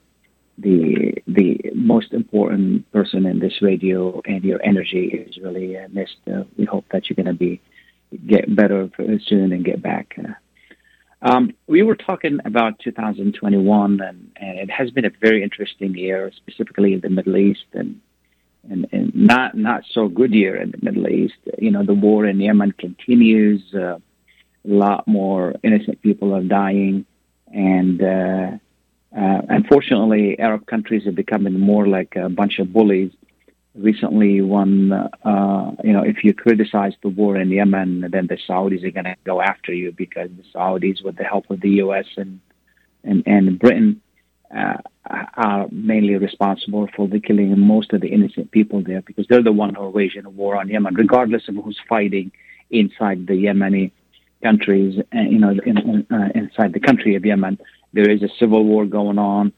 the 0.58 1.14
the 1.26 1.72
most 1.74 2.12
important 2.12 2.90
person 2.92 3.26
in 3.26 3.40
this 3.40 3.62
radio, 3.62 4.20
and 4.24 4.44
your 4.44 4.62
energy 4.62 5.06
is 5.06 5.38
really 5.38 5.76
uh, 5.76 5.88
missed. 5.90 6.18
Uh, 6.32 6.44
we 6.56 6.64
hope 6.64 6.84
that 6.92 7.08
you're 7.08 7.16
going 7.16 7.26
to 7.26 7.32
be 7.34 7.60
get 8.26 8.54
better 8.54 8.90
soon 9.24 9.52
and 9.52 9.64
get 9.64 9.82
back. 9.82 10.16
Um, 11.22 11.54
we 11.68 11.82
were 11.82 11.94
talking 11.94 12.40
about 12.44 12.80
2021, 12.80 14.00
and, 14.00 14.32
and 14.36 14.58
it 14.58 14.70
has 14.70 14.90
been 14.90 15.04
a 15.04 15.10
very 15.20 15.42
interesting 15.44 15.94
year, 15.94 16.32
specifically 16.34 16.94
in 16.94 17.00
the 17.00 17.10
Middle 17.10 17.36
East, 17.36 17.66
and, 17.72 18.00
and, 18.68 18.88
and 18.90 19.14
not 19.14 19.56
not 19.56 19.84
so 19.92 20.08
good 20.08 20.34
year 20.34 20.56
in 20.56 20.72
the 20.72 20.78
Middle 20.82 21.08
East. 21.08 21.36
You 21.58 21.70
know, 21.70 21.84
the 21.84 21.94
war 21.94 22.26
in 22.26 22.40
Yemen 22.40 22.72
continues. 22.72 23.62
Uh, 23.72 23.98
a 24.64 24.68
lot 24.68 25.06
more 25.06 25.54
innocent 25.62 26.02
people 26.02 26.34
are 26.34 26.42
dying, 26.42 27.06
and 27.46 28.02
uh, 28.02 28.50
uh, 29.16 29.42
unfortunately, 29.48 30.38
Arab 30.40 30.66
countries 30.66 31.06
are 31.06 31.12
becoming 31.12 31.58
more 31.58 31.86
like 31.86 32.16
a 32.16 32.28
bunch 32.28 32.58
of 32.58 32.72
bullies 32.72 33.12
recently 33.74 34.40
one, 34.40 34.92
uh, 34.92 35.70
you 35.82 35.92
know, 35.92 36.02
if 36.02 36.24
you 36.24 36.34
criticize 36.34 36.92
the 37.02 37.08
war 37.08 37.36
in 37.36 37.50
Yemen, 37.50 38.06
then 38.10 38.26
the 38.26 38.38
Saudis 38.48 38.84
are 38.84 38.90
going 38.90 39.04
to 39.04 39.16
go 39.24 39.40
after 39.40 39.72
you 39.72 39.92
because 39.92 40.30
the 40.36 40.44
Saudis, 40.54 41.04
with 41.04 41.16
the 41.16 41.24
help 41.24 41.50
of 41.50 41.60
the 41.60 41.70
U.S. 41.70 42.06
and 42.16 42.40
and, 43.04 43.24
and 43.26 43.58
Britain, 43.58 44.00
uh, 44.54 44.76
are 45.34 45.66
mainly 45.72 46.14
responsible 46.16 46.88
for 46.94 47.08
the 47.08 47.18
killing 47.18 47.52
of 47.52 47.58
most 47.58 47.92
of 47.92 48.00
the 48.00 48.08
innocent 48.08 48.50
people 48.52 48.82
there 48.82 49.02
because 49.02 49.26
they're 49.28 49.42
the 49.42 49.52
one 49.52 49.74
who 49.74 49.82
are 49.82 49.90
waging 49.90 50.24
a 50.24 50.30
war 50.30 50.56
on 50.56 50.68
Yemen, 50.68 50.94
regardless 50.94 51.48
of 51.48 51.56
who's 51.56 51.80
fighting 51.88 52.30
inside 52.70 53.26
the 53.26 53.34
Yemeni 53.34 53.90
countries, 54.42 55.00
uh, 55.14 55.20
you 55.20 55.38
know, 55.38 55.50
in, 55.64 56.06
uh, 56.10 56.28
inside 56.34 56.72
the 56.72 56.80
country 56.80 57.16
of 57.16 57.24
Yemen. 57.24 57.58
There 57.92 58.10
is 58.10 58.22
a 58.22 58.28
civil 58.38 58.64
war 58.64 58.86
going 58.86 59.18
on. 59.18 59.52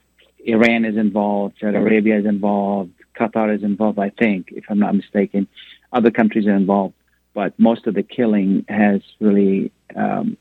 Iran 0.45 0.85
is 0.85 0.97
involved. 0.97 1.57
Saudi 1.61 1.77
Arabia 1.77 2.19
is 2.19 2.27
involved. 2.27 2.93
Qatar 3.15 3.55
is 3.55 3.63
involved, 3.63 3.99
I 3.99 4.11
think, 4.11 4.49
if 4.53 4.65
I'm 4.69 4.79
not 4.79 4.95
mistaken. 4.95 5.47
Other 5.93 6.11
countries 6.11 6.47
are 6.47 6.57
involved, 6.57 6.95
but 7.35 7.59
most 7.59 7.87
of 7.87 7.95
the 7.95 8.03
killing 8.03 8.65
has 8.69 9.01
really, 9.21 9.73
um, 9.97 10.37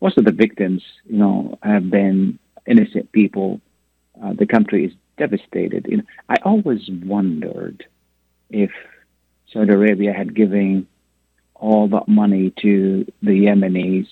most 0.00 0.18
of 0.18 0.24
the 0.24 0.32
victims, 0.32 0.82
you 1.06 1.18
know, 1.18 1.58
have 1.62 1.90
been 1.90 2.38
innocent 2.66 3.10
people. 3.12 3.60
Uh, 4.22 4.32
the 4.34 4.46
country 4.46 4.84
is 4.84 4.92
devastated. 5.18 5.86
You 5.88 5.98
know, 5.98 6.04
I 6.28 6.36
always 6.44 6.88
wondered 7.04 7.84
if 8.50 8.70
Saudi 9.52 9.72
Arabia 9.72 10.12
had 10.12 10.34
given 10.34 10.86
all 11.54 11.88
that 11.88 12.08
money 12.08 12.52
to 12.62 13.06
the 13.22 13.46
Yemenis 13.46 14.08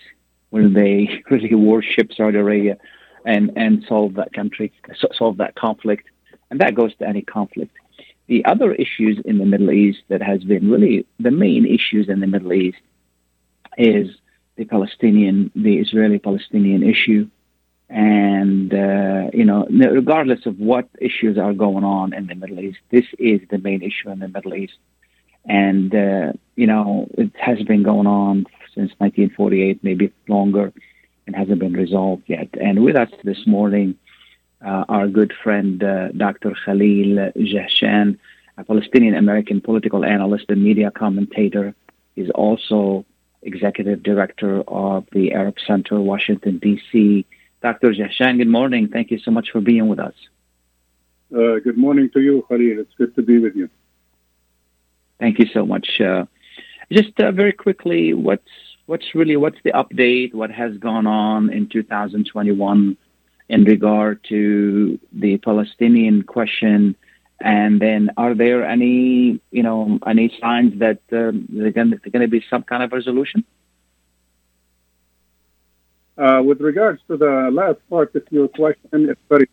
when 0.51 0.73
they 0.73 1.23
really 1.31 1.55
worship 1.55 2.13
Saudi 2.13 2.39
Arabia 2.39 2.77
and, 3.25 3.53
and 3.57 3.85
solve 3.89 4.15
that 4.15 4.33
country, 4.33 4.73
solve 5.13 5.37
that 5.39 5.55
conflict. 5.55 6.09
And 6.51 6.61
that 6.61 6.75
goes 6.75 6.95
to 6.97 7.09
any 7.09 7.23
conflict 7.23 7.77
the 8.27 8.45
other 8.45 8.73
issues 8.73 9.19
in 9.25 9.39
the 9.39 9.45
Middle 9.45 9.71
East 9.71 10.01
that 10.09 10.23
has 10.23 10.45
been 10.45 10.71
really 10.71 11.07
the 11.19 11.31
main 11.31 11.67
issues 11.67 12.09
in 12.09 12.21
the 12.21 12.27
Middle 12.27 12.53
East 12.53 12.79
is 13.77 14.09
the 14.57 14.65
Palestinian, 14.65 15.51
the 15.55 15.79
Israeli-Palestinian 15.79 16.83
issue, 16.83 17.29
and 17.89 18.73
uh, 18.73 19.31
you 19.33 19.45
know, 19.45 19.67
regardless 19.71 20.47
of 20.47 20.59
what 20.59 20.89
issues 21.01 21.37
are 21.39 21.53
going 21.53 21.85
on 21.85 22.15
in 22.15 22.27
the 22.27 22.35
Middle 22.35 22.61
East, 22.61 22.79
this 22.91 23.07
is 23.19 23.41
the 23.51 23.59
main 23.59 23.83
issue 23.83 24.11
in 24.11 24.19
the 24.21 24.29
Middle 24.29 24.55
East, 24.55 24.79
and 25.45 25.95
uh, 25.95 26.33
you 26.57 26.67
know, 26.67 27.09
it 27.19 27.33
has 27.37 27.63
been 27.63 27.83
going 27.83 28.07
on 28.07 28.47
since 28.75 28.93
1948, 28.99 29.83
maybe 29.83 30.13
longer, 30.29 30.73
and 31.27 31.37
hasn't 31.37 31.59
been 31.59 31.75
resolved 31.75 32.23
yet. 32.27 32.49
And 32.61 32.83
with 32.85 32.97
us 32.97 33.11
this 33.25 33.47
morning 33.47 33.99
uh, 34.65 34.85
our 34.89 35.09
good 35.09 35.33
friend 35.43 35.83
uh, 35.83 36.09
Dr. 36.13 36.55
Khalil 36.65 37.33
Jahshan, 37.37 38.19
a 38.57 38.65
Palestinian 38.65 39.15
American 39.15 39.61
political 39.61 40.05
analyst 40.05 40.47
and 40.49 40.63
media 40.63 40.91
commentator, 40.91 41.75
is 42.17 42.31
also 42.31 43.05
executive 43.43 44.03
director 44.03 44.63
of 44.69 45.07
the 45.13 45.33
Arab 45.33 45.57
Center, 45.67 46.01
Washington, 46.01 46.59
D.C. 46.59 47.27
Dr. 47.61 47.93
Jahshan, 47.93 48.39
good 48.39 48.49
morning. 48.49 48.89
Thank 48.89 49.11
you 49.11 49.19
so 49.19 49.31
much 49.31 49.51
for 49.51 49.61
being 49.61 49.89
with 49.89 49.99
us. 49.99 50.15
Uh, 51.35 51.59
good 51.65 51.79
morning 51.79 52.11
to 52.11 52.21
you, 52.21 52.45
Khalil. 52.49 52.81
It's 52.81 52.95
good 52.97 53.15
to 53.17 53.23
be 53.23 53.39
with 53.39 53.57
you. 53.57 53.69
Thank 55.19 55.39
you 55.39 55.47
so 55.53 55.65
much. 55.65 56.01
Uh, 56.01 56.27
just 56.91 57.19
uh, 57.19 57.33
very 57.33 57.53
quickly, 57.53 58.13
what's 58.13 58.53
what's 58.87 59.15
really 59.15 59.37
what's 59.37 59.59
the 59.65 59.71
update? 59.73 60.35
What 60.35 60.51
has 60.51 60.77
gone 60.77 61.07
on 61.07 61.51
in 61.51 61.69
2021 61.69 62.97
in 63.53 63.65
regard 63.65 64.25
to 64.31 64.99
the 65.13 65.37
Palestinian 65.49 66.23
question? 66.23 66.97
And 67.41 67.81
then, 67.81 68.11
are 68.17 68.35
there 68.35 68.61
any, 68.65 69.41
you 69.51 69.65
know, 69.69 69.99
any 70.07 70.27
signs 70.41 70.79
that 70.79 71.01
uh, 71.13 71.33
there's 71.49 71.75
going 71.75 72.25
to 72.29 72.35
be 72.39 72.43
some 72.49 72.63
kind 72.63 72.83
of 72.83 72.93
resolution? 72.93 73.45
Uh, 76.17 76.41
with 76.49 76.61
regards 76.61 77.01
to 77.09 77.17
the 77.17 77.51
last 77.61 77.81
part 77.91 78.15
of 78.15 78.23
your 78.31 78.49
question, 78.49 78.99
it's 79.11 79.21
very, 79.29 79.49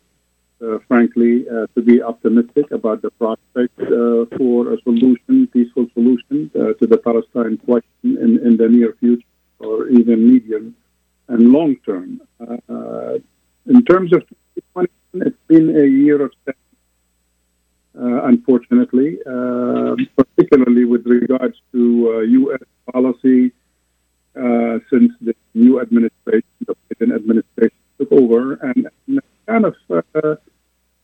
uh, 0.63 0.77
frankly, 0.87 1.33
uh, 1.49 1.65
to 1.75 1.81
be 1.81 2.01
optimistic 2.01 2.67
about 2.71 3.01
the 3.01 3.11
prospect 3.21 3.75
uh, 3.81 4.25
for 4.37 4.73
a 4.73 4.77
solution, 4.83 5.47
peaceful 5.47 5.87
solution 5.93 6.51
uh, 6.55 6.73
to 6.79 6.85
the 6.91 6.97
Palestine 6.97 7.57
question 7.57 8.09
in, 8.23 8.31
in 8.47 8.55
the 8.55 8.69
near 8.69 8.93
future 8.99 9.33
or 9.59 9.87
even 9.87 10.17
medium 10.31 10.75
and 11.27 11.51
long 11.51 11.75
term. 11.87 12.21
In 13.69 13.85
terms 13.85 14.11
of 14.13 14.21
2020, 14.75 14.89
it's 15.27 15.37
been 15.47 15.69
a 15.77 15.85
year 15.85 16.23
of 16.23 16.31
uh, 16.47 18.23
unfortunately, 18.23 19.19
uh, 19.27 19.95
particularly 20.17 20.85
with 20.85 21.05
regards 21.05 21.55
to 21.71 22.25
U.S. 22.27 22.61
Uh, 22.61 22.91
policy 22.91 23.51
uh, 24.35 24.79
since 24.89 25.11
the 25.21 25.35
new 25.53 25.79
administration, 25.79 26.49
the 26.65 26.75
Biden 26.89 27.13
administration, 27.13 27.77
took 27.99 28.11
over 28.11 28.53
and, 28.53 28.89
and 29.07 29.21
kind 29.47 29.65
of 29.65 29.75
uh, 29.91 30.35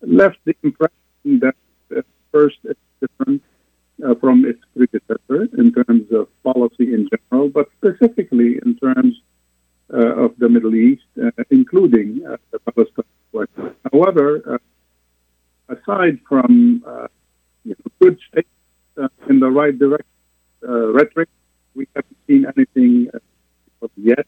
left 0.02 0.40
the 0.46 0.56
impression 0.64 1.40
that 1.42 1.56
first 2.32 2.58
it's 2.64 2.80
different 3.00 3.44
from 4.20 4.44
its 4.44 4.62
predecessor 4.76 5.50
in 5.60 5.72
terms 5.72 6.12
of 6.12 6.28
policy 6.44 6.94
in 6.96 7.08
general, 7.14 7.48
but 7.50 7.70
specifically 7.78 8.60
in 8.66 8.76
terms 8.78 9.16
uh, 9.18 9.25
Uh, 9.94 10.26
of 10.26 10.32
the 10.40 10.50
Middle 10.50 10.74
East, 10.74 11.04
uh, 11.24 11.30
including 11.52 12.26
uh, 12.26 12.38
the 12.50 12.58
Palestine 12.58 13.06
question. 13.32 13.76
However, 13.94 14.60
uh, 15.70 15.76
aside 15.76 16.20
from 16.28 16.84
uh, 16.88 17.08
you 17.64 17.76
know, 17.78 17.92
good 18.02 18.18
statements 18.28 19.14
in 19.30 19.40
the 19.40 19.52
right 19.52 19.78
direction, 19.78 20.08
rhetoric, 20.62 21.30
we 21.76 21.88
haven't 21.96 22.18
seen 22.26 22.48
anything 22.58 23.12
yet. 23.96 24.26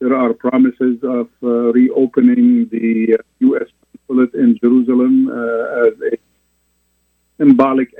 There 0.00 0.16
are 0.16 0.34
promises 0.34 0.98
of 1.04 1.28
reopening 1.40 2.68
the 2.68 3.18
U.S. 3.38 3.68
consulate 4.08 4.34
in 4.34 4.58
Jerusalem 4.58 5.28
as 5.28 5.94
a 6.12 6.18
symbolic 7.38 7.94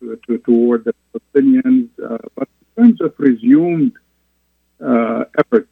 to, 0.00 0.18
to, 0.26 0.38
toward 0.38 0.84
the 0.84 0.94
Palestinians. 1.12 1.90
Uh, 2.02 2.16
but 2.34 2.48
in 2.78 2.84
terms 2.84 3.00
of 3.02 3.12
resumed 3.18 3.92
uh, 4.80 5.24
efforts 5.38 5.68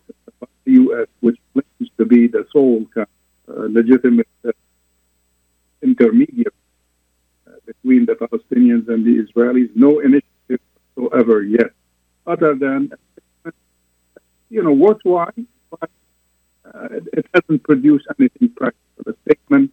U.S., 0.83 1.09
which 1.21 1.39
claims 1.53 1.91
to 1.99 2.05
be 2.05 2.27
the 2.27 2.47
sole 2.53 2.85
uh, 2.97 3.05
legitimate 3.79 4.29
uh, 4.47 4.53
intermediary 5.83 6.53
uh, 7.47 7.53
between 7.65 8.07
the 8.07 8.15
Palestinians 8.15 8.89
and 8.89 9.05
the 9.09 9.15
Israelis. 9.25 9.71
No 9.75 10.01
initiative 10.01 10.61
whatsoever 10.95 11.43
yet, 11.43 11.71
other 12.27 12.55
than 12.55 12.93
you 14.51 14.63
know 14.63 14.73
worthwhile, 14.73 15.33
but 15.71 15.91
uh, 16.65 16.89
it 17.19 17.27
hasn't 17.35 17.63
produced 17.63 18.07
anything 18.19 18.49
practical. 18.57 19.13
A 19.13 19.15
statement 19.25 19.71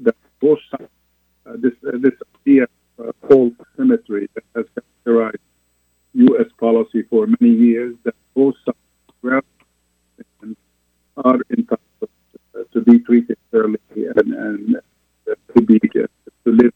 that 0.00 0.16
both 0.40 0.60
sides, 0.70 0.90
uh, 1.46 1.54
this 1.56 1.72
uh, 1.86 1.98
this 2.06 2.16
idea 2.36 2.64
of 2.98 3.14
false 3.28 3.54
symmetry 3.76 4.28
that 4.34 4.44
has 4.54 4.66
characterized 4.74 5.46
U.S. 6.14 6.50
policy 6.58 7.02
for 7.10 7.26
many 7.26 7.52
years, 7.54 7.94
that 8.04 8.14
both 8.34 8.54
sides 8.64 8.78
are 11.24 11.38
entitled 11.50 12.10
to 12.72 12.80
be 12.82 12.98
treated 13.00 13.38
fairly 13.50 13.78
and, 13.94 14.34
and 14.34 14.76
to 15.26 15.62
be 15.62 15.78
to 15.78 16.08
live 16.44 16.72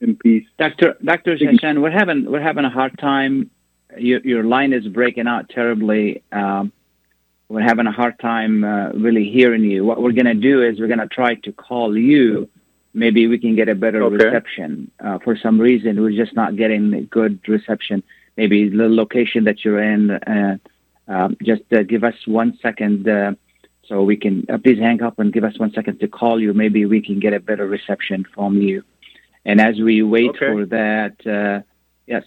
in 0.00 0.16
peace. 0.16 0.46
Doctor 0.58 0.96
Doctor 1.02 1.36
Jahshan, 1.36 1.80
we're 1.82 1.90
having 1.90 2.30
we're 2.30 2.40
having 2.40 2.64
a 2.64 2.70
hard 2.70 2.98
time. 2.98 3.50
Your, 3.96 4.20
your 4.20 4.44
line 4.44 4.72
is 4.72 4.86
breaking 4.88 5.26
out 5.26 5.50
terribly. 5.50 6.22
Um, 6.32 6.72
we're 7.48 7.60
having 7.60 7.86
a 7.86 7.92
hard 7.92 8.18
time 8.18 8.64
uh, 8.64 8.90
really 8.92 9.30
hearing 9.30 9.64
you. 9.64 9.84
What 9.84 10.00
we're 10.02 10.12
going 10.12 10.24
to 10.26 10.34
do 10.34 10.62
is 10.62 10.80
we're 10.80 10.86
going 10.86 10.98
to 11.00 11.06
try 11.06 11.34
to 11.34 11.52
call 11.52 11.96
you. 11.96 12.48
Maybe 12.94 13.26
we 13.26 13.38
can 13.38 13.54
get 13.54 13.68
a 13.68 13.74
better 13.74 14.02
okay. 14.04 14.24
reception. 14.24 14.90
Uh, 14.98 15.18
for 15.18 15.36
some 15.36 15.60
reason, 15.60 16.00
we're 16.00 16.16
just 16.16 16.34
not 16.34 16.56
getting 16.56 16.94
a 16.94 17.02
good 17.02 17.40
reception. 17.46 18.02
Maybe 18.38 18.70
the 18.70 18.88
location 18.88 19.44
that 19.44 19.62
you're 19.64 19.82
in. 19.82 20.10
Uh, 20.10 20.56
um, 21.08 21.36
just 21.42 21.62
uh, 21.72 21.82
give 21.82 22.04
us 22.04 22.14
one 22.26 22.58
second. 22.62 23.06
So 23.86 24.02
we 24.02 24.16
can 24.16 24.46
uh, 24.52 24.58
please 24.58 24.78
hang 24.78 25.02
up 25.02 25.18
and 25.18 25.32
give 25.32 25.44
us 25.44 25.58
one 25.58 25.72
second 25.72 26.00
to 26.00 26.08
call 26.08 26.40
you. 26.40 26.52
Maybe 26.54 26.86
we 26.86 27.02
can 27.02 27.18
get 27.18 27.34
a 27.34 27.40
better 27.40 27.66
reception 27.66 28.24
from 28.34 28.56
you. 28.56 28.84
And 29.44 29.60
as 29.60 29.78
we 29.80 30.02
wait 30.02 30.30
okay. 30.30 30.38
for 30.38 30.66
that, 30.66 31.16
uh, 31.26 31.62
yes, 32.06 32.24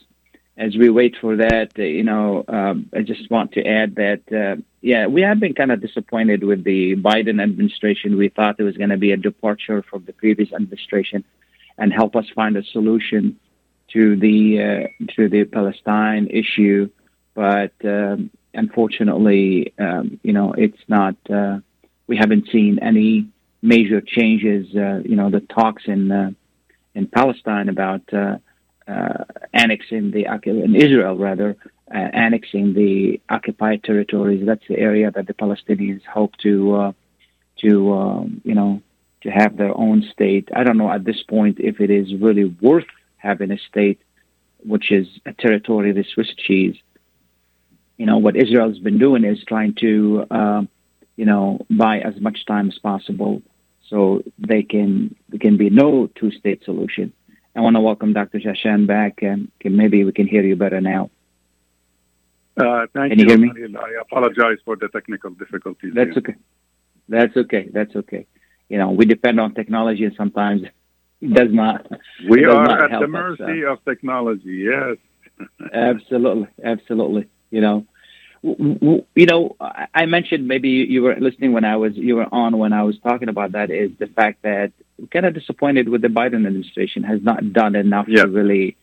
as 0.57 0.75
we 0.75 0.89
wait 0.89 1.15
for 1.19 1.37
that, 1.37 1.71
uh, 1.77 1.83
you 1.83 2.03
know, 2.03 2.43
um, 2.47 2.89
I 2.93 3.01
just 3.01 3.29
want 3.29 3.53
to 3.53 3.65
add 3.65 3.95
that, 3.95 4.21
uh, 4.31 4.61
yeah, 4.81 5.07
we 5.07 5.21
have 5.21 5.39
been 5.39 5.53
kind 5.53 5.71
of 5.71 5.81
disappointed 5.81 6.43
with 6.43 6.63
the 6.63 6.95
Biden 6.95 7.41
administration. 7.41 8.17
We 8.17 8.29
thought 8.29 8.59
it 8.59 8.63
was 8.63 8.77
going 8.77 8.89
to 8.89 8.97
be 8.97 9.11
a 9.11 9.17
departure 9.17 9.83
from 9.89 10.05
the 10.05 10.13
previous 10.13 10.53
administration 10.53 11.23
and 11.77 11.91
help 11.91 12.15
us 12.15 12.25
find 12.33 12.55
a 12.55 12.63
solution 12.63 13.37
to 13.93 14.15
the 14.15 14.61
uh, 14.61 15.05
to 15.15 15.29
the 15.29 15.45
Palestine 15.45 16.27
issue, 16.27 16.89
but 17.33 17.73
um, 17.83 18.31
unfortunately, 18.55 19.73
um, 19.79 20.19
you 20.23 20.33
know, 20.33 20.53
it's 20.53 20.81
not. 20.87 21.15
Uh, 21.29 21.59
we 22.07 22.17
haven't 22.17 22.49
seen 22.51 22.79
any 22.79 23.27
major 23.61 24.01
changes. 24.01 24.75
Uh, 24.75 25.01
you 25.03 25.15
know, 25.15 25.29
the 25.29 25.41
talks 25.41 25.83
in 25.87 26.11
uh, 26.11 26.31
in 26.93 27.07
Palestine 27.07 27.69
about 27.69 28.01
uh, 28.13 28.37
annexing 29.53 30.11
the 30.11 30.25
in 30.45 30.75
Israel 30.75 31.17
rather 31.17 31.57
uh, 31.93 31.97
annexing 31.97 32.73
the 32.73 33.21
occupied 33.29 33.83
territories. 33.83 34.43
That's 34.45 34.67
the 34.67 34.77
area 34.77 35.11
that 35.11 35.27
the 35.27 35.33
Palestinians 35.33 36.03
hope 36.05 36.35
to 36.37 36.75
uh, 36.75 36.91
to 37.61 37.93
um, 37.93 38.41
you 38.43 38.55
know 38.55 38.81
to 39.21 39.29
have 39.29 39.57
their 39.57 39.75
own 39.75 40.03
state. 40.11 40.49
I 40.55 40.63
don't 40.63 40.77
know 40.77 40.91
at 40.91 41.03
this 41.03 41.21
point 41.23 41.59
if 41.59 41.79
it 41.79 41.89
is 41.89 42.13
really 42.15 42.45
worth 42.61 42.85
having 43.17 43.51
a 43.51 43.57
state, 43.57 43.99
which 44.63 44.91
is 44.91 45.07
a 45.25 45.33
territory 45.33 45.89
of 45.89 45.95
the 45.95 46.05
Swiss 46.13 46.33
cheese. 46.35 46.75
You 47.97 48.05
know 48.05 48.17
what 48.17 48.35
Israel's 48.35 48.79
been 48.79 48.99
doing 48.99 49.23
is 49.23 49.43
trying 49.47 49.75
to 49.81 50.25
uh, 50.29 50.61
you 51.15 51.25
know 51.25 51.65
buy 51.69 51.99
as 51.99 52.19
much 52.19 52.45
time 52.45 52.67
as 52.69 52.77
possible 52.79 53.41
so 53.89 54.23
they 54.37 54.63
can 54.63 55.15
there 55.29 55.39
can 55.39 55.57
be 55.57 55.69
no 55.69 56.07
two 56.15 56.31
state 56.31 56.63
solution. 56.65 57.13
I 57.55 57.61
want 57.61 57.77
to 57.77 57.81
welcome 57.81 58.11
Dr. 58.11 58.39
Jahshan 58.39 58.85
back, 58.85 59.21
and 59.21 59.49
maybe 59.63 60.03
we 60.03 60.11
can 60.11 60.27
hear 60.27 60.43
you 60.43 60.57
better 60.57 60.81
now. 60.81 61.09
Uh, 62.57 62.87
thank 62.93 63.11
can 63.11 63.19
you, 63.19 63.25
you 63.25 63.29
hear 63.29 63.37
me? 63.37 63.77
I 63.77 64.01
apologize 64.01 64.57
for 64.65 64.75
the 64.75 64.89
technical 64.89 65.31
difficulties. 65.31 65.93
That's 65.95 66.09
here. 66.09 66.17
okay. 66.17 66.35
That's 67.07 67.37
okay. 67.37 67.69
That's 67.71 67.95
okay. 67.95 68.27
You 68.69 68.77
know, 68.77 68.91
we 68.91 69.05
depend 69.05 69.39
on 69.39 69.53
technology, 69.53 70.03
and 70.03 70.15
sometimes 70.17 70.63
it 71.21 71.33
does 71.33 71.49
not. 71.51 71.87
We 72.29 72.41
does 72.41 72.55
are 72.55 72.63
not 72.65 72.91
at 72.93 72.99
the 72.99 73.05
us, 73.05 73.09
mercy 73.09 73.65
uh, 73.65 73.73
of 73.73 73.85
technology. 73.85 74.67
Yes. 74.69 74.97
absolutely, 75.73 76.47
absolutely. 76.63 77.27
You 77.55 77.61
know, 77.61 77.85
you 79.15 79.25
know, 79.31 79.55
I 80.01 80.05
mentioned 80.05 80.47
maybe 80.47 80.69
you 80.69 81.01
were 81.03 81.15
listening 81.27 81.51
when 81.53 81.63
I 81.65 81.77
was 81.77 81.93
you 81.95 82.15
were 82.17 82.27
on 82.43 82.57
when 82.57 82.73
I 82.73 82.83
was 82.83 82.97
talking 82.99 83.29
about 83.29 83.53
that 83.53 83.71
is 83.71 83.91
the 83.97 84.07
fact 84.07 84.41
that 84.43 84.71
we're 84.99 85.07
kind 85.07 85.25
of 85.25 85.33
disappointed 85.33 85.87
with 85.89 86.01
the 86.01 86.09
Biden 86.09 86.45
administration 86.45 87.01
has 87.03 87.21
not 87.23 87.53
done 87.53 87.75
enough 87.75 88.07
Yeah. 88.09 88.23
to 88.23 88.27
really, 88.39 88.75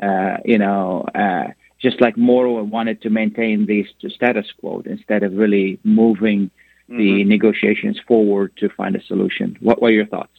uh, 0.00 0.38
you 0.44 0.58
know, 0.64 1.04
uh, 1.14 1.48
just 1.78 2.00
like 2.00 2.16
Moro 2.16 2.62
wanted 2.64 3.02
to 3.02 3.10
maintain 3.10 3.66
the 3.66 3.84
st- 3.84 4.12
status 4.18 4.48
quo 4.58 4.82
instead 4.86 5.22
of 5.22 5.30
really 5.42 5.78
moving 5.84 6.50
the 6.88 7.12
Mhm. 7.22 7.26
negotiations 7.34 7.96
forward 8.08 8.48
to 8.60 8.66
find 8.70 8.96
a 8.96 9.02
solution. 9.02 9.56
What 9.60 9.82
were 9.82 9.90
your 9.98 10.06
thoughts? 10.06 10.36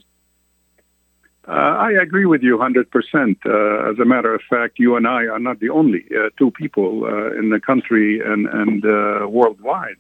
Uh, 1.48 1.52
I 1.52 1.92
agree 1.92 2.26
with 2.26 2.44
you 2.44 2.58
100%. 2.58 2.86
Uh, 3.46 3.90
as 3.90 4.00
a 4.00 4.06
matter 4.06 4.34
of 4.36 4.42
fact, 4.50 4.80
you 4.80 4.98
and 4.98 5.08
I 5.08 5.28
are 5.28 5.40
not 5.40 5.62
the 5.62 5.70
only 5.70 6.04
uh, 6.12 6.30
two 6.38 6.52
people 6.52 7.06
uh, 7.06 7.40
in 7.40 7.52
the 7.52 7.60
country 7.62 8.20
and, 8.20 8.48
and 8.48 8.84
uh, 8.86 9.28
worldwide 9.30 9.96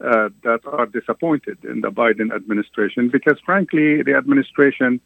uh, 0.00 0.30
that 0.42 0.60
are 0.66 0.86
disappointed 0.86 1.58
in 1.64 1.82
the 1.82 1.92
Biden 1.92 2.34
administration 2.34 3.08
because, 3.08 3.38
frankly, 3.46 4.02
the 4.02 4.14
administration 4.16 5.00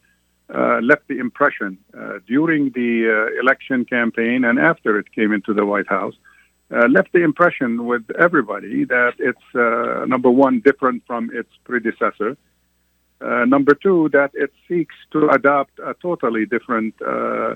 left 0.48 1.06
the 1.08 1.18
impression 1.18 1.78
during 2.26 2.70
the 2.70 3.38
election 3.40 3.84
campaign 3.84 4.44
and 4.44 4.58
after 4.58 4.98
it 4.98 5.12
came 5.12 5.32
into 5.32 5.52
the 5.52 5.66
White 5.66 5.88
House, 5.88 6.14
left 6.70 7.12
the 7.12 7.22
impression 7.22 7.86
with 7.86 8.04
everybody 8.18 8.84
that 8.84 9.14
it's, 9.18 10.08
number 10.08 10.30
one, 10.30 10.60
different 10.60 11.02
from 11.06 11.30
its 11.32 11.50
predecessor. 11.64 12.36
Uh, 13.24 13.44
number 13.46 13.74
two, 13.74 14.10
that 14.12 14.30
it 14.34 14.52
seeks 14.68 14.94
to 15.10 15.28
adopt 15.30 15.78
a 15.78 15.94
totally 16.02 16.44
different 16.44 16.94
uh, 17.00 17.54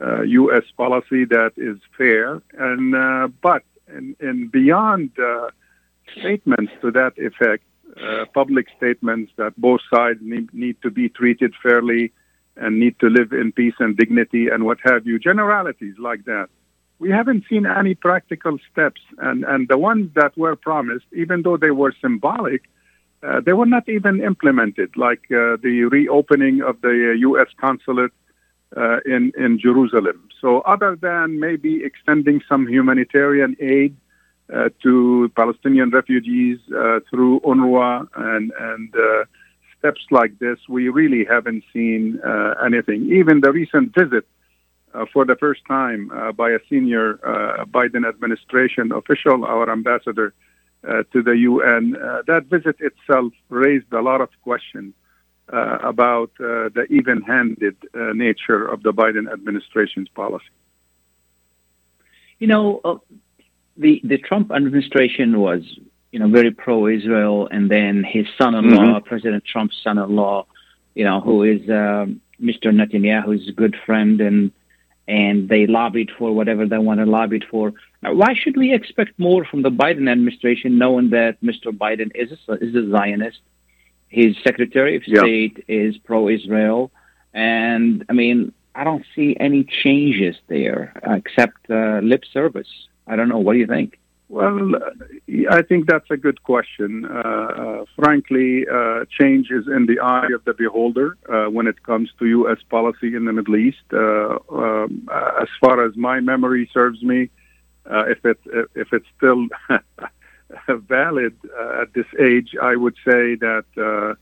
uh, 0.00 0.22
U.S. 0.22 0.62
policy 0.76 1.26
that 1.26 1.52
is 1.56 1.78
fair, 1.98 2.40
and 2.58 2.94
uh, 2.94 3.28
but 3.42 3.62
in, 3.94 4.16
in 4.20 4.48
beyond 4.48 5.10
uh, 5.18 5.50
statements 6.18 6.72
to 6.80 6.90
that 6.92 7.12
effect, 7.18 7.64
uh, 8.02 8.24
public 8.32 8.68
statements 8.76 9.30
that 9.36 9.52
both 9.60 9.80
sides 9.92 10.20
need, 10.22 10.52
need 10.54 10.80
to 10.80 10.90
be 10.90 11.10
treated 11.10 11.52
fairly 11.62 12.10
and 12.56 12.80
need 12.80 12.98
to 13.00 13.08
live 13.08 13.32
in 13.32 13.52
peace 13.52 13.74
and 13.80 13.96
dignity 13.98 14.48
and 14.48 14.64
what 14.64 14.78
have 14.82 15.06
you, 15.06 15.18
generalities 15.18 15.94
like 15.98 16.24
that. 16.24 16.48
We 16.98 17.10
haven't 17.10 17.44
seen 17.50 17.66
any 17.66 17.94
practical 17.94 18.58
steps, 18.70 19.00
and, 19.18 19.44
and 19.44 19.68
the 19.68 19.76
ones 19.76 20.10
that 20.14 20.38
were 20.38 20.56
promised, 20.56 21.06
even 21.14 21.42
though 21.42 21.56
they 21.58 21.70
were 21.70 21.92
symbolic, 22.00 22.62
uh, 23.22 23.40
they 23.40 23.52
were 23.52 23.66
not 23.66 23.88
even 23.88 24.22
implemented, 24.22 24.96
like 24.96 25.24
uh, 25.30 25.56
the 25.62 25.88
reopening 25.90 26.60
of 26.62 26.80
the 26.80 27.14
U.S. 27.20 27.46
consulate 27.60 28.12
uh, 28.76 28.98
in 29.06 29.32
in 29.36 29.58
Jerusalem. 29.58 30.28
So, 30.40 30.60
other 30.62 30.96
than 30.96 31.38
maybe 31.38 31.84
extending 31.84 32.40
some 32.48 32.66
humanitarian 32.66 33.56
aid 33.60 33.96
uh, 34.52 34.70
to 34.82 35.30
Palestinian 35.36 35.90
refugees 35.90 36.58
uh, 36.76 37.00
through 37.08 37.40
UNRWA 37.40 38.08
and 38.16 38.52
and 38.58 38.94
uh, 38.96 39.24
steps 39.78 40.04
like 40.10 40.38
this, 40.38 40.58
we 40.68 40.88
really 40.88 41.24
haven't 41.24 41.64
seen 41.72 42.20
uh, 42.24 42.54
anything. 42.64 43.12
Even 43.12 43.40
the 43.40 43.52
recent 43.52 43.94
visit. 43.94 44.26
Uh, 44.94 45.06
for 45.10 45.24
the 45.24 45.34
first 45.36 45.62
time, 45.66 46.10
uh, 46.12 46.32
by 46.32 46.50
a 46.50 46.58
senior 46.68 47.18
uh, 47.24 47.64
Biden 47.64 48.06
administration 48.06 48.92
official, 48.92 49.42
our 49.46 49.72
ambassador 49.72 50.34
uh, 50.34 50.51
to 50.82 51.22
the 51.22 51.36
UN. 51.36 51.96
Uh, 51.96 52.22
that 52.26 52.46
visit 52.46 52.76
itself 52.80 53.32
raised 53.48 53.92
a 53.92 54.00
lot 54.00 54.20
of 54.20 54.30
questions 54.42 54.94
uh, 55.52 55.78
about 55.82 56.30
uh, 56.40 56.70
the 56.74 56.86
even-handed 56.90 57.76
uh, 57.94 58.12
nature 58.14 58.64
of 58.64 58.82
the 58.82 58.92
Biden 58.92 59.30
administration's 59.30 60.08
policy. 60.08 60.44
You 62.38 62.46
know, 62.46 62.80
uh, 62.84 62.96
the 63.76 64.00
the 64.04 64.18
Trump 64.18 64.50
administration 64.50 65.40
was, 65.40 65.62
you 66.10 66.18
know, 66.18 66.28
very 66.28 66.50
pro-Israel, 66.50 67.48
and 67.50 67.70
then 67.70 68.04
his 68.04 68.26
son-in-law, 68.38 69.00
President 69.00 69.44
Trump's 69.44 69.76
son-in-law, 69.84 70.46
you 70.94 71.04
know, 71.04 71.20
who 71.20 71.42
is 71.42 71.60
um, 71.68 72.20
Mr. 72.40 72.66
Netanyahu's 72.72 73.50
good 73.50 73.76
friend, 73.86 74.20
and 74.20 74.52
and 75.08 75.48
they 75.48 75.66
lobbied 75.66 76.10
for 76.18 76.32
whatever 76.32 76.66
they 76.66 76.78
want 76.78 77.00
to 77.00 77.06
lobby 77.06 77.40
for. 77.50 77.72
Now, 78.02 78.14
why 78.14 78.34
should 78.34 78.56
we 78.56 78.72
expect 78.72 79.18
more 79.18 79.44
from 79.44 79.62
the 79.62 79.70
Biden 79.70 80.10
administration, 80.10 80.78
knowing 80.78 81.10
that 81.10 81.40
Mr. 81.42 81.66
Biden 81.66 82.10
is 82.14 82.30
a, 82.48 82.52
is 82.54 82.74
a 82.74 82.90
Zionist? 82.90 83.40
His 84.08 84.36
Secretary 84.44 84.96
of 84.96 85.02
Yeah. 85.06 85.20
State 85.20 85.64
is 85.68 85.96
pro-Israel, 85.98 86.90
and 87.32 88.04
I 88.10 88.12
mean, 88.12 88.52
I 88.74 88.84
don't 88.84 89.04
see 89.14 89.36
any 89.40 89.64
changes 89.64 90.36
there 90.48 90.92
except 91.04 91.70
uh, 91.70 92.00
lip 92.02 92.24
service. 92.30 92.68
I 93.06 93.16
don't 93.16 93.28
know. 93.28 93.38
What 93.38 93.54
do 93.54 93.58
you 93.58 93.66
think? 93.66 93.98
Well, 94.32 94.76
I 95.50 95.60
think 95.60 95.86
that's 95.86 96.10
a 96.10 96.16
good 96.16 96.42
question. 96.42 97.04
Uh, 97.04 97.18
uh, 97.18 97.84
frankly, 97.96 98.64
uh, 98.66 99.04
change 99.20 99.50
is 99.50 99.66
in 99.66 99.84
the 99.84 100.00
eye 100.00 100.28
of 100.34 100.42
the 100.46 100.54
beholder 100.54 101.18
uh, 101.30 101.50
when 101.50 101.66
it 101.66 101.82
comes 101.82 102.08
to 102.18 102.24
U.S. 102.40 102.56
policy 102.70 103.14
in 103.14 103.26
the 103.26 103.34
Middle 103.34 103.56
East. 103.56 103.84
Uh, 103.92 104.38
um, 104.50 105.06
as 105.38 105.48
far 105.60 105.84
as 105.84 105.94
my 105.96 106.20
memory 106.20 106.70
serves 106.72 107.02
me, 107.02 107.28
uh, 107.84 108.04
if 108.06 108.24
it 108.24 108.40
if 108.74 108.94
it's 108.94 109.10
still 109.18 109.48
valid 110.68 111.36
uh, 111.60 111.82
at 111.82 111.92
this 111.92 112.06
age, 112.18 112.56
I 112.70 112.74
would 112.74 112.96
say 113.04 113.34
that 113.34 113.66
uh, 113.76 114.14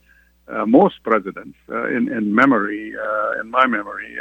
uh, 0.53 0.65
most 0.65 1.01
presidents, 1.03 1.57
uh, 1.69 1.87
in 1.87 2.11
in 2.11 2.35
memory, 2.35 2.93
uh, 3.01 3.39
in 3.39 3.49
my 3.49 3.65
memory. 3.65 4.13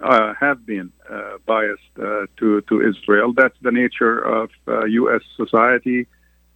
Uh, 0.00 0.06
uh, 0.06 0.34
have 0.34 0.64
been 0.66 0.92
uh, 1.10 1.38
biased 1.46 1.94
uh, 1.98 2.26
to 2.36 2.60
to 2.62 2.80
Israel. 2.80 3.32
That's 3.32 3.56
the 3.62 3.72
nature 3.72 4.18
of 4.18 4.50
uh, 4.66 4.84
U.S. 4.84 5.22
society 5.36 6.06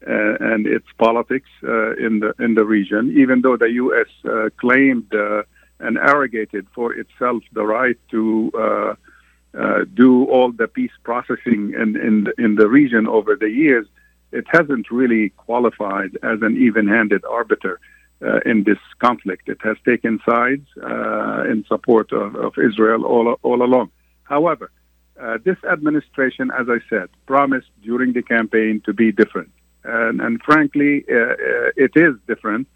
uh, 0.07 0.35
and 0.41 0.67
its 0.67 0.87
politics 0.99 1.49
uh, 1.65 1.93
in 1.97 2.21
the 2.21 2.35
in 2.39 2.55
the 2.55 2.65
region. 2.65 3.17
Even 3.17 3.43
though 3.43 3.57
the 3.57 3.71
U.S. 3.85 4.11
Uh, 4.25 4.51
claimed 4.57 5.13
uh, 5.15 5.43
and 5.81 5.99
arrogated 5.99 6.67
for 6.75 6.93
itself 6.93 7.43
the 7.53 7.65
right 7.65 7.99
to 8.11 8.53
uh, 8.55 8.95
uh, 9.59 9.85
do 9.93 10.25
all 10.27 10.53
the 10.53 10.69
peace 10.69 10.97
processing 11.03 11.75
in 11.75 11.97
in 12.09 12.25
the, 12.25 12.35
in 12.39 12.55
the 12.55 12.69
region 12.69 13.07
over 13.07 13.37
the 13.37 13.51
years, 13.51 13.87
it 14.31 14.47
hasn't 14.49 14.91
really 14.91 15.31
qualified 15.31 16.17
as 16.23 16.43
an 16.43 16.57
even-handed 16.57 17.25
arbiter 17.25 17.81
uh, 18.25 18.41
in 18.45 18.65
this 18.65 18.79
conflict. 18.99 19.49
It 19.49 19.59
has 19.63 19.77
taken 19.85 20.21
sides 20.29 20.67
uh, 20.83 21.45
in 21.51 21.65
support 21.69 22.13
of, 22.13 22.35
of 22.37 22.53
Israel 22.59 23.05
all, 23.05 23.39
all 23.43 23.63
along. 23.63 23.91
However, 24.25 24.71
uh, 25.21 25.39
this 25.45 25.59
administration, 25.71 26.51
as 26.59 26.67
I 26.69 26.79
said, 26.89 27.09
promised 27.27 27.69
during 27.83 28.13
the 28.13 28.23
campaign 28.23 28.83
to 28.87 28.93
be 28.93 29.13
different. 29.13 29.53
And, 29.85 30.21
and 30.21 30.43
frankly, 30.43 31.05
uh, 31.11 31.15
uh, 31.15 31.37
it 31.77 31.93
is 31.95 32.15
different 32.27 32.67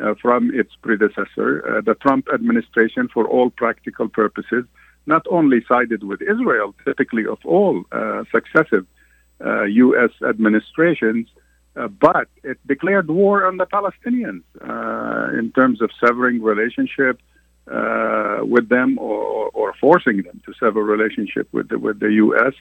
uh, 0.00 0.14
from 0.20 0.50
its 0.54 0.70
predecessor. 0.82 1.82
The 1.84 1.94
Trump 2.00 2.28
administration, 2.32 3.08
for 3.12 3.26
all 3.26 3.50
practical 3.50 4.08
purposes, 4.08 4.64
not 5.06 5.26
only 5.30 5.64
sided 5.66 6.04
with 6.04 6.22
Israel, 6.22 6.74
typically 6.84 7.26
of 7.26 7.38
all 7.44 7.84
successive 8.30 8.86
U.S. 9.42 10.10
Administrations, 10.22 11.26
uh, 11.76 11.88
but 11.88 12.28
it 12.42 12.58
declared 12.66 13.08
war 13.08 13.46
on 13.46 13.56
the 13.56 13.66
Palestinians 13.66 14.42
uh, 14.60 15.38
in 15.38 15.52
terms 15.52 15.80
of 15.80 15.90
severing 16.04 16.42
relationship 16.42 17.20
with 18.42 18.68
them 18.68 18.98
or, 18.98 19.48
or, 19.50 19.72
forcing 19.80 20.22
them 20.22 20.42
to 20.44 20.52
sever 20.58 20.82
relationship 20.82 21.46
with 21.52 21.68
the, 21.68 21.78
with 21.78 22.00
the 22.00 22.12
U.S. 22.14 22.52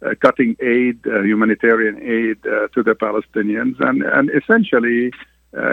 Uh, 0.00 0.14
cutting 0.20 0.56
aid, 0.60 0.98
uh, 1.06 1.22
humanitarian 1.22 1.96
aid 2.02 2.38
uh, 2.46 2.68
to 2.68 2.82
the 2.84 2.94
Palestinians, 2.94 3.80
and, 3.80 4.02
and 4.02 4.30
essentially, 4.30 5.10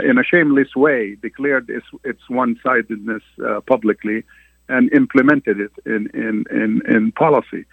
in 0.03 0.17
a 0.17 0.23
shameless 0.23 0.75
way, 0.75 1.15
declared 1.21 1.69
its, 1.69 1.85
its 2.03 2.21
one 2.27 2.57
sidedness 2.63 3.21
publicly 3.67 4.23
and 4.67 4.91
implemented 4.93 5.59
it 5.59 5.71
in, 5.85 6.09
in, 6.13 6.45
in, 6.49 6.81
in 6.87 7.11
policy. 7.11 7.65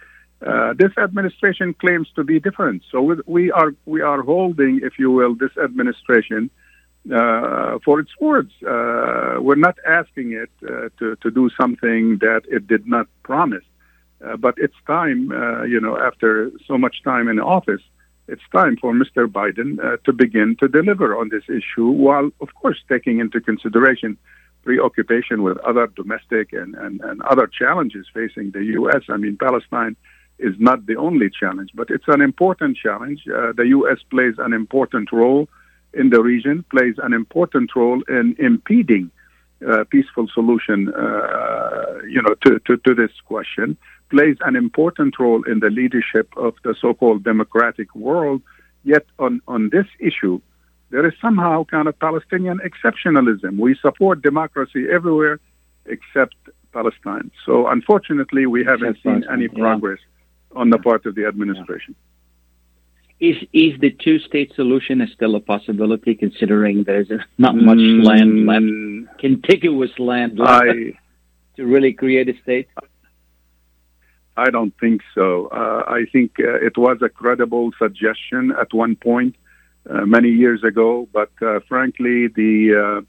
Uh, 0.45 0.73
this 0.77 0.91
administration 0.97 1.73
claims 1.73 2.07
to 2.15 2.23
be 2.23 2.39
different. 2.39 2.83
So 2.91 3.15
we 3.25 3.51
are 3.51 3.71
we 3.85 4.01
are 4.01 4.21
holding, 4.21 4.81
if 4.83 4.99
you 4.99 5.09
will, 5.09 5.35
this 5.35 5.55
administration 5.57 6.49
uh, 7.11 7.79
for 7.85 7.99
its 7.99 8.11
words. 8.19 8.51
Uh, 8.61 9.37
we're 9.39 9.55
not 9.55 9.77
asking 9.87 10.33
it 10.33 10.49
uh, 10.63 10.89
to 10.99 11.15
to 11.17 11.31
do 11.31 11.49
something 11.59 12.17
that 12.19 12.41
it 12.49 12.67
did 12.67 12.87
not 12.87 13.07
promise. 13.23 13.63
Uh, 14.23 14.37
but 14.37 14.55
it's 14.57 14.75
time, 14.87 15.29
you 15.67 15.81
know, 15.81 15.97
after 15.97 16.49
so 16.65 16.77
much 16.77 17.03
time 17.03 17.27
in 17.27 17.39
office, 17.39 17.81
it's 18.29 18.41
time 18.53 18.77
for 18.77 18.93
Mr. 18.93 19.27
Biden 19.27 19.71
to 20.05 20.13
begin 20.13 20.55
to 20.61 20.69
deliver 20.69 21.17
on 21.17 21.27
this 21.27 21.43
issue, 21.49 21.89
while 21.89 22.29
of 22.39 22.49
course 22.55 22.79
taking 22.87 23.19
into 23.19 23.41
consideration 23.41 24.17
preoccupation 24.63 25.43
with 25.43 25.57
other 25.57 25.87
domestic 25.87 26.53
and, 26.53 26.73
and, 26.75 27.01
and 27.01 27.21
other 27.23 27.47
challenges 27.47 28.07
facing 28.13 28.51
the 28.51 28.63
U.S. 28.79 29.03
I 29.09 29.17
mean, 29.17 29.35
Palestine 29.37 29.97
is 30.39 30.55
not 30.59 30.85
the 30.85 30.95
only 30.95 31.29
challenge, 31.29 31.71
but 31.73 31.89
it's 31.89 32.07
an 32.07 32.21
important 32.21 32.77
challenge. 32.77 33.21
Uh, 33.27 33.53
the 33.53 33.67
U.S. 33.67 33.99
plays 34.09 34.35
an 34.37 34.53
important 34.53 35.11
role 35.11 35.47
in 35.93 36.09
the 36.09 36.21
region, 36.21 36.65
plays 36.69 36.95
an 36.97 37.13
important 37.13 37.75
role 37.75 38.01
in 38.09 38.35
impeding 38.39 39.11
uh, 39.67 39.83
peaceful 39.89 40.27
solution, 40.33 40.93
uh, 40.93 41.99
you 42.07 42.21
know, 42.21 42.35
to, 42.45 42.59
to, 42.65 42.77
to, 42.77 42.93
this 42.93 43.11
question, 43.25 43.77
plays 44.09 44.35
an 44.41 44.55
important 44.55 45.17
role 45.19 45.41
in 45.43 45.59
the 45.59 45.69
leadership 45.69 46.27
of 46.35 46.53
the 46.63 46.75
so-called 46.79 47.23
democratic 47.23 47.93
world. 47.95 48.41
Yet 48.83 49.05
on, 49.19 49.41
on 49.47 49.69
this 49.69 49.85
issue, 49.99 50.41
there 50.89 51.05
is 51.07 51.13
somehow 51.21 51.63
kind 51.63 51.87
of 51.87 51.97
Palestinian 51.97 52.59
exceptionalism. 52.59 53.57
We 53.57 53.75
support 53.75 54.21
democracy 54.21 54.87
everywhere 54.91 55.39
except 55.85 56.35
Palestine. 56.73 57.31
So 57.45 57.67
unfortunately, 57.67 58.45
we 58.45 58.65
haven't 58.65 58.97
seen 59.01 59.23
any 59.31 59.47
progress 59.47 59.99
yeah. 60.01 60.12
On 60.55 60.69
the 60.69 60.77
part 60.77 61.05
of 61.05 61.15
the 61.15 61.25
administration. 61.25 61.95
Is 63.19 63.37
is 63.53 63.79
the 63.79 63.91
two 63.91 64.19
state 64.19 64.53
solution 64.55 65.07
still 65.13 65.35
a 65.35 65.39
possibility, 65.39 66.13
considering 66.15 66.83
there's 66.83 67.09
not 67.37 67.55
much 67.55 67.77
mm, 67.77 68.03
land 68.03 68.45
left, 68.45 69.19
contiguous 69.19 69.97
land 69.97 70.39
left 70.39 70.51
I, 70.51 70.97
to 71.55 71.65
really 71.65 71.93
create 71.93 72.27
a 72.27 72.37
state? 72.41 72.67
I 74.35 74.49
don't 74.49 74.73
think 74.79 75.01
so. 75.13 75.47
Uh, 75.47 75.83
I 75.87 76.05
think 76.11 76.31
uh, 76.39 76.55
it 76.55 76.77
was 76.77 76.97
a 77.01 77.09
credible 77.09 77.71
suggestion 77.77 78.51
at 78.59 78.73
one 78.73 78.95
point 78.95 79.35
uh, 79.89 80.05
many 80.05 80.29
years 80.29 80.63
ago, 80.63 81.07
but 81.13 81.29
uh, 81.41 81.59
frankly, 81.67 82.27
the 82.27 83.05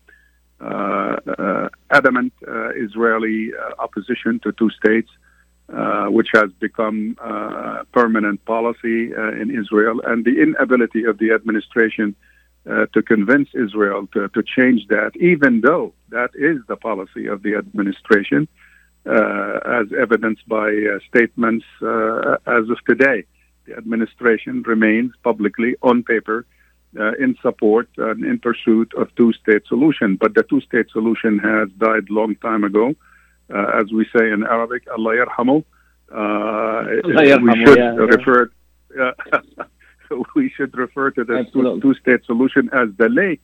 uh, 0.61 1.69
adamant 1.91 2.33
Israeli 2.77 3.53
opposition 3.79 4.41
to 4.41 4.53
two 4.53 4.71
states, 4.71 5.11
which 6.09 6.29
has 6.33 6.51
become 6.61 7.17
permanent 7.93 8.45
policy 8.45 9.13
in 9.13 9.51
Israel, 9.51 10.01
and 10.05 10.25
the 10.25 10.41
inability 10.43 11.05
of 11.05 11.19
the 11.19 11.33
administration 11.33 12.15
uh, 12.71 12.87
to 12.95 13.03
convince 13.03 13.51
Israel 13.55 14.09
to, 14.15 14.29
to 14.29 14.43
change 14.43 14.87
that, 14.89 15.13
even 15.17 15.61
though 15.61 15.93
that 16.09 16.31
is 16.35 16.59
the 16.67 16.77
policy 16.77 17.27
of 17.27 17.43
the 17.43 17.55
administration, 17.57 18.49
uh, 19.07 19.61
as 19.67 19.87
evidenced 20.01 20.49
by 20.49 20.69
uh, 20.71 20.99
statements 21.07 21.67
as 22.47 22.65
of 22.71 22.79
today. 22.89 23.23
The 23.67 23.77
administration 23.77 24.63
remains 24.63 25.13
publicly 25.23 25.77
on 25.83 26.03
paper 26.03 26.47
uh, 26.99 27.13
in 27.21 27.37
support 27.43 27.89
and 27.99 28.25
in 28.25 28.39
pursuit 28.39 28.95
of 28.97 29.15
two-state 29.15 29.67
solution. 29.67 30.17
But 30.17 30.35
the 30.35 30.43
two-state 30.43 30.89
solution 30.91 31.39
has 31.41 31.69
died 31.77 32.09
long 32.09 32.37
time 32.37 32.65
ago. 32.65 32.95
Uh, 33.53 33.81
as 33.81 33.93
we 33.93 34.05
say 34.17 34.31
in 34.31 34.45
Arabic, 34.45 34.85
Allah 34.91 35.17
yarhamu. 35.17 35.65
Uh, 36.11 36.85
we 37.05 37.65
should 37.65 37.79
yeah, 37.79 37.95
refer. 37.95 38.51
Yeah. 38.97 39.13
we 40.37 40.51
should 40.57 40.77
refer 40.77 41.11
to 41.11 41.25
the 41.25 41.47
two, 41.53 41.81
two-state 41.81 42.25
solution 42.25 42.71
as 42.73 42.89
the 42.97 43.09
late 43.09 43.41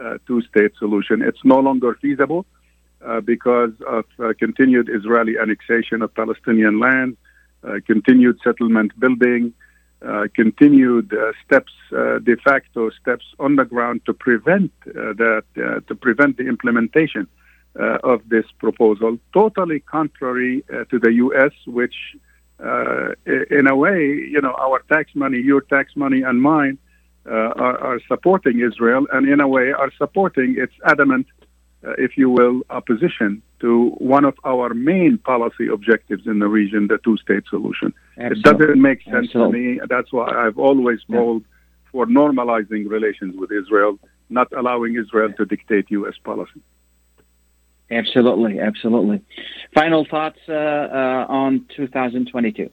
uh, 0.00 0.18
two-state 0.26 0.72
solution. 0.78 1.22
It's 1.22 1.44
no 1.44 1.58
longer 1.60 1.96
feasible 2.00 2.46
uh, 3.06 3.20
because 3.20 3.72
of 3.86 4.04
uh, 4.18 4.32
continued 4.38 4.88
Israeli 4.92 5.38
annexation 5.38 6.02
of 6.02 6.14
Palestinian 6.14 6.80
land, 6.80 7.16
continued 7.86 8.38
settlement 8.42 8.98
building, 8.98 9.52
uh, 10.00 10.28
continued 10.32 11.12
uh, 11.12 11.32
steps, 11.44 11.72
uh, 11.92 12.20
de 12.20 12.36
facto 12.36 12.88
steps 12.90 13.24
on 13.40 13.56
the 13.56 13.64
ground 13.64 14.00
to 14.06 14.14
prevent 14.14 14.70
that, 14.84 15.42
to 15.88 15.94
prevent 15.96 16.36
the 16.36 16.46
implementation 16.46 17.26
Uh, 17.78 17.98
of 18.02 18.28
this 18.28 18.44
proposal, 18.58 19.18
totally 19.32 19.78
contrary 19.78 20.64
uh, 20.72 20.82
to 20.90 20.98
the 20.98 21.12
U.S., 21.12 21.52
which, 21.66 21.94
uh, 22.58 23.10
in 23.26 23.68
a 23.68 23.76
way, 23.76 24.00
you 24.34 24.40
know, 24.40 24.52
our 24.58 24.82
tax 24.90 25.14
money, 25.14 25.38
your 25.38 25.60
tax 25.60 25.94
money, 25.94 26.22
and 26.22 26.42
mine. 26.42 26.78
Are, 27.26 27.78
are, 27.88 28.00
supporting 28.08 28.60
Israel 28.60 29.06
and 29.12 29.28
in 29.28 29.38
a 29.38 29.46
way 29.46 29.70
are 29.70 29.92
supporting 29.98 30.56
its 30.56 30.72
adamant 30.86 31.26
uh, 31.86 31.92
if 31.96 32.16
you 32.16 32.28
will, 32.28 32.62
opposition 32.70 33.40
to 33.60 33.90
one 33.98 34.24
of 34.24 34.34
our 34.44 34.74
main 34.74 35.18
policy 35.18 35.68
objectives 35.68 36.26
in 36.26 36.40
the 36.40 36.48
region, 36.48 36.88
the 36.88 36.98
two-state 36.98 37.44
solution. 37.48 37.94
Absolutely. 38.18 38.40
It 38.40 38.58
doesn't 38.58 38.82
make 38.82 39.02
sense 39.04 39.26
Absolutely. 39.26 39.62
to 39.62 39.80
me. 39.80 39.80
That's 39.88 40.12
why 40.12 40.28
I've 40.28 40.58
always 40.58 41.00
called 41.10 41.42
yeah. 41.42 41.90
for 41.92 42.06
normalizing 42.06 42.88
relations 42.88 43.36
with 43.36 43.52
Israel, 43.52 43.98
not 44.28 44.48
allowing 44.52 44.96
Israel 44.96 45.32
to 45.36 45.44
dictate 45.44 45.86
U.S. 45.90 46.14
policy. 46.24 46.60
Absolutely, 47.90 48.60
absolutely. 48.60 49.22
Final 49.74 50.04
thoughts 50.04 50.38
uh, 50.48 50.52
uh, 50.52 51.26
on 51.28 51.64
2022. 51.74 52.70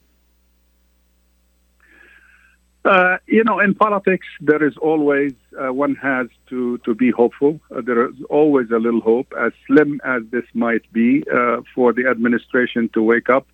Uh, 2.83 3.17
you 3.25 3.43
know, 3.43 3.59
in 3.59 3.73
politics, 3.73 4.27
there 4.41 4.63
is 4.63 4.77
always 4.77 5.33
uh, 5.59 5.73
one 5.73 5.95
has 5.95 6.27
to 6.49 6.77
to 6.79 6.93
be 6.93 7.09
hopeful. 7.09 7.59
Uh, 7.75 7.81
there 7.81 8.07
is 8.07 8.15
always 8.29 8.69
a 8.69 8.77
little 8.77 9.01
hope, 9.01 9.33
as 9.39 9.53
slim 9.65 9.99
as 10.05 10.21
this 10.29 10.45
might 10.53 10.83
be, 10.93 11.23
uh, 11.33 11.61
for 11.73 11.93
the 11.93 12.05
administration 12.07 12.87
to 12.93 13.01
wake 13.01 13.27
up 13.27 13.47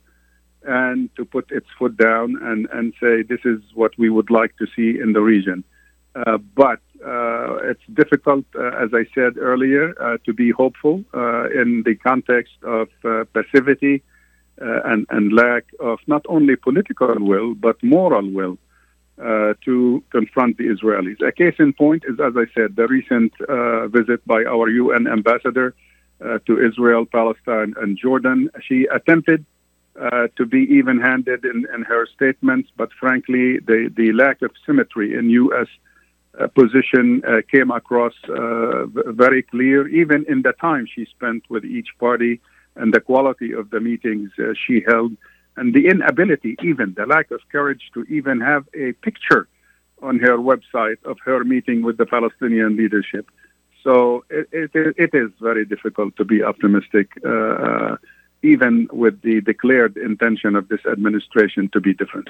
and 0.64 1.10
to 1.16 1.24
put 1.24 1.50
its 1.50 1.68
foot 1.80 1.96
down 1.96 2.36
and 2.42 2.68
and 2.74 2.94
say 3.00 3.22
this 3.22 3.40
is 3.46 3.62
what 3.74 3.98
we 3.98 4.10
would 4.10 4.30
like 4.30 4.58
to 4.58 4.68
see 4.76 5.00
in 5.00 5.14
the 5.14 5.22
region. 5.22 5.64
Uh, 6.14 6.38
but 6.38 6.80
uh, 7.06 7.56
it's 7.70 7.82
difficult, 7.94 8.46
as 8.56 8.90
I 8.94 9.06
said 9.16 9.38
earlier, 9.38 9.94
to 10.26 10.34
be 10.34 10.52
hopeful 10.52 11.04
in 11.14 11.84
the 11.86 11.96
context 12.04 12.54
of 12.64 12.90
passivity 13.34 14.04
and 14.58 15.08
and 15.10 15.34
lack 15.34 15.66
of 15.80 16.00
not 16.08 16.24
only 16.30 16.56
political 16.56 17.16
will 17.20 17.56
but 17.56 17.82
moral 17.82 18.30
will 18.30 18.58
uh, 19.22 19.54
to 19.64 20.04
confront 20.12 20.58
the 20.58 20.66
Israelis. 20.66 21.22
A 21.22 21.32
case 21.32 21.56
in 21.60 21.74
point 21.74 22.04
is, 22.08 22.20
as 22.20 22.34
I 22.36 22.46
said, 22.56 22.76
the 22.76 22.88
recent 22.88 23.32
uh, 23.42 23.88
visit 23.88 24.26
by 24.26 24.44
our 24.46 24.68
UN 24.70 25.08
ambassador 25.08 25.76
uh, 26.24 26.40
to 26.48 26.60
Israel, 26.60 27.06
Palestine, 27.06 27.74
and 27.80 27.98
Jordan. 27.98 28.50
She 28.68 28.88
attempted 28.92 29.46
uh, 30.00 30.28
to 30.38 30.46
be 30.46 30.62
even 30.72 31.00
handed 31.00 31.46
in, 31.46 31.68
in, 31.74 31.82
her 31.84 32.08
statements, 32.08 32.70
but 32.78 32.90
frankly, 33.00 33.60
the, 33.60 33.92
the 33.96 34.12
lack 34.14 34.42
of 34.42 34.52
symmetry 34.66 35.14
in 35.14 35.30
U.S. 35.30 35.68
Uh, 36.40 36.48
position 36.48 37.22
uh, 37.28 37.42
came 37.52 37.72
across 37.72 38.14
very 39.24 39.44
clear, 39.44 39.88
even 39.90 40.26
in 40.30 40.42
the 40.44 40.54
time 40.54 40.86
she 40.94 41.06
spent 41.06 41.44
with 41.50 41.66
each 41.66 41.90
party 42.00 42.40
and 42.76 42.94
the 42.94 43.02
quality 43.02 43.52
of 43.52 43.70
the 43.70 43.82
meetings 43.82 44.32
she 44.66 44.82
held 44.88 45.12
and 45.58 45.74
the 45.74 45.88
inability, 45.88 46.56
even 46.64 46.94
the 46.94 47.06
lack 47.06 47.32
of 47.32 47.42
courage 47.52 47.92
to 47.94 48.04
even 48.04 48.40
have 48.40 48.66
a 48.74 48.94
picture 48.94 49.48
on 50.02 50.20
her 50.20 50.38
website 50.38 51.04
of 51.04 51.18
her 51.24 51.44
meeting 51.44 51.82
with 51.82 51.98
the 51.98 52.06
Palestinian 52.06 52.76
leadership. 52.76 53.30
So 53.84 54.24
it, 54.30 54.48
it, 54.52 54.96
it 54.98 55.14
is 55.14 55.32
very 55.40 55.66
difficult 55.66 56.16
to 56.18 56.26
be 56.26 56.44
optimistic, 56.44 57.12
uh, 57.26 57.98
even 58.42 58.88
with 58.92 59.22
the 59.22 59.42
declared 59.42 59.98
intention 59.98 60.56
of 60.56 60.68
this 60.70 60.84
administration 60.86 61.70
to 61.74 61.80
be 61.82 61.94
different. 61.94 62.30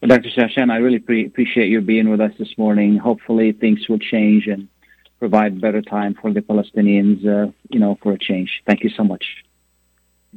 Well, 0.00 0.08
Dr. 0.08 0.28
Jahshan, 0.30 0.70
I 0.70 0.76
really 0.76 0.98
pre- 0.98 1.26
appreciate 1.26 1.68
you 1.68 1.80
being 1.80 2.10
with 2.10 2.20
us 2.20 2.32
this 2.38 2.56
morning. 2.58 2.96
Hopefully, 2.98 3.52
things 3.52 3.88
will 3.88 3.98
change 3.98 4.46
and 4.46 4.68
provide 5.18 5.60
better 5.60 5.80
time 5.80 6.14
for 6.20 6.32
the 6.32 6.40
Palestinians, 6.42 7.26
uh, 7.26 7.50
you 7.70 7.80
know, 7.80 7.98
for 8.02 8.12
a 8.12 8.18
change. 8.18 8.62
Thank 8.66 8.82
you 8.84 8.90
so 8.90 9.04
much. 9.04 9.24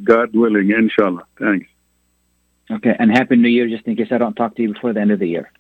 God 0.04 0.34
willing, 0.34 0.72
inshallah. 0.72 1.26
Thanks. 1.38 1.68
Okay, 2.72 2.96
and 2.98 3.12
happy 3.12 3.36
New 3.36 3.50
Year, 3.50 3.68
just 3.68 3.86
in 3.86 3.96
case 3.96 4.08
I 4.12 4.18
don't 4.18 4.36
talk 4.36 4.56
to 4.56 4.62
you 4.62 4.74
before 4.74 4.94
the 4.94 5.02
end 5.02 5.12
of 5.12 5.20
the 5.20 5.28
year. 5.28 5.52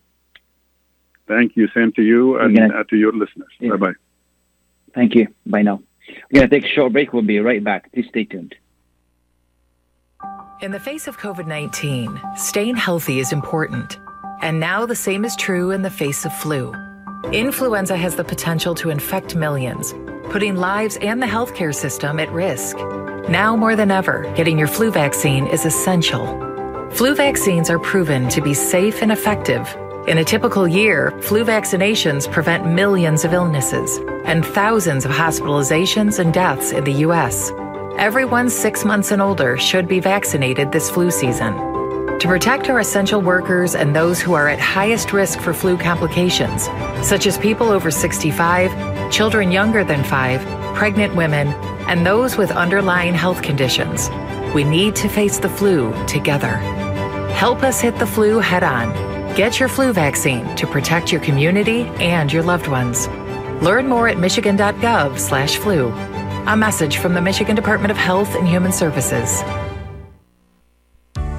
Thank 1.27 1.57
you. 1.57 1.67
Same 1.75 1.91
to 1.93 2.01
you 2.01 2.39
and 2.39 2.55
gonna- 2.55 2.73
uh, 2.79 2.83
to 2.85 2.95
your 2.95 3.11
listeners. 3.13 3.49
Yeah. 3.59 3.71
Bye 3.71 3.77
bye. 3.77 3.93
Thank 4.95 5.15
you. 5.15 5.27
Bye 5.45 5.63
now. 5.63 5.81
We're 6.31 6.39
going 6.39 6.49
to 6.49 6.59
take 6.59 6.65
a 6.69 6.73
short 6.73 6.93
break. 6.93 7.13
We'll 7.13 7.21
be 7.21 7.39
right 7.39 7.63
back. 7.63 7.91
Please 7.91 8.07
stay 8.09 8.23
tuned. 8.23 8.55
In 10.61 10.71
the 10.71 10.79
face 10.79 11.07
of 11.07 11.17
COVID 11.17 11.47
19, 11.47 12.21
staying 12.35 12.75
healthy 12.75 13.19
is 13.19 13.31
important. 13.31 13.97
And 14.41 14.59
now 14.59 14.85
the 14.85 14.93
same 14.93 15.23
is 15.23 15.33
true 15.37 15.71
in 15.71 15.83
the 15.83 15.89
face 15.89 16.25
of 16.25 16.33
flu. 16.33 16.73
Influenza 17.31 17.95
has 17.95 18.17
the 18.17 18.25
potential 18.25 18.75
to 18.75 18.89
infect 18.89 19.37
millions, 19.37 19.93
putting 20.29 20.57
lives 20.57 20.97
and 20.97 21.21
the 21.21 21.27
healthcare 21.27 21.73
system 21.73 22.19
at 22.19 22.29
risk. 22.33 22.75
Now 23.29 23.55
more 23.55 23.77
than 23.77 23.89
ever, 23.89 24.29
getting 24.35 24.59
your 24.59 24.67
flu 24.67 24.91
vaccine 24.91 25.47
is 25.47 25.65
essential. 25.65 26.25
Flu 26.91 27.15
vaccines 27.15 27.69
are 27.69 27.79
proven 27.79 28.27
to 28.27 28.41
be 28.41 28.53
safe 28.53 29.01
and 29.01 29.13
effective. 29.13 29.65
In 30.09 30.17
a 30.17 30.25
typical 30.25 30.67
year, 30.67 31.17
flu 31.21 31.45
vaccinations 31.45 32.29
prevent 32.29 32.67
millions 32.67 33.23
of 33.23 33.31
illnesses 33.31 33.97
and 34.25 34.45
thousands 34.45 35.05
of 35.05 35.11
hospitalizations 35.11 36.19
and 36.19 36.33
deaths 36.33 36.73
in 36.73 36.83
the 36.83 36.99
U.S. 37.07 37.49
Everyone 37.99 38.49
six 38.49 38.85
months 38.85 39.11
and 39.11 39.21
older 39.21 39.57
should 39.57 39.85
be 39.85 39.99
vaccinated 39.99 40.71
this 40.71 40.89
flu 40.89 41.11
season. 41.11 41.53
To 42.19 42.27
protect 42.29 42.69
our 42.69 42.79
essential 42.79 43.21
workers 43.21 43.75
and 43.75 43.93
those 43.93 44.21
who 44.21 44.35
are 44.35 44.47
at 44.47 44.57
highest 44.57 45.11
risk 45.11 45.41
for 45.41 45.53
flu 45.53 45.77
complications, 45.77 46.69
such 47.05 47.27
as 47.27 47.37
people 47.37 47.67
over 47.67 47.91
65, 47.91 49.11
children 49.11 49.51
younger 49.51 49.83
than 49.83 50.05
5, 50.05 50.75
pregnant 50.75 51.13
women, 51.17 51.49
and 51.89 52.05
those 52.05 52.37
with 52.37 52.51
underlying 52.51 53.15
health 53.15 53.41
conditions, 53.41 54.09
we 54.55 54.63
need 54.63 54.95
to 54.95 55.09
face 55.09 55.37
the 55.37 55.49
flu 55.49 55.93
together. 56.05 56.55
Help 57.35 57.63
us 57.63 57.81
hit 57.81 57.99
the 57.99 58.07
flu 58.07 58.39
head 58.39 58.63
on. 58.63 58.93
Get 59.35 59.59
your 59.59 59.67
flu 59.67 59.91
vaccine 59.91 60.55
to 60.55 60.65
protect 60.67 61.11
your 61.11 61.19
community 61.19 61.81
and 61.99 62.31
your 62.31 62.43
loved 62.43 62.67
ones. 62.67 63.09
Learn 63.61 63.89
more 63.89 64.07
at 64.07 64.17
michigan.gov/flu. 64.17 66.08
A 66.49 66.57
message 66.57 66.97
from 66.97 67.13
the 67.13 67.21
Michigan 67.21 67.55
Department 67.55 67.91
of 67.91 67.97
Health 67.97 68.33
and 68.33 68.47
Human 68.47 68.71
Services. 68.71 69.43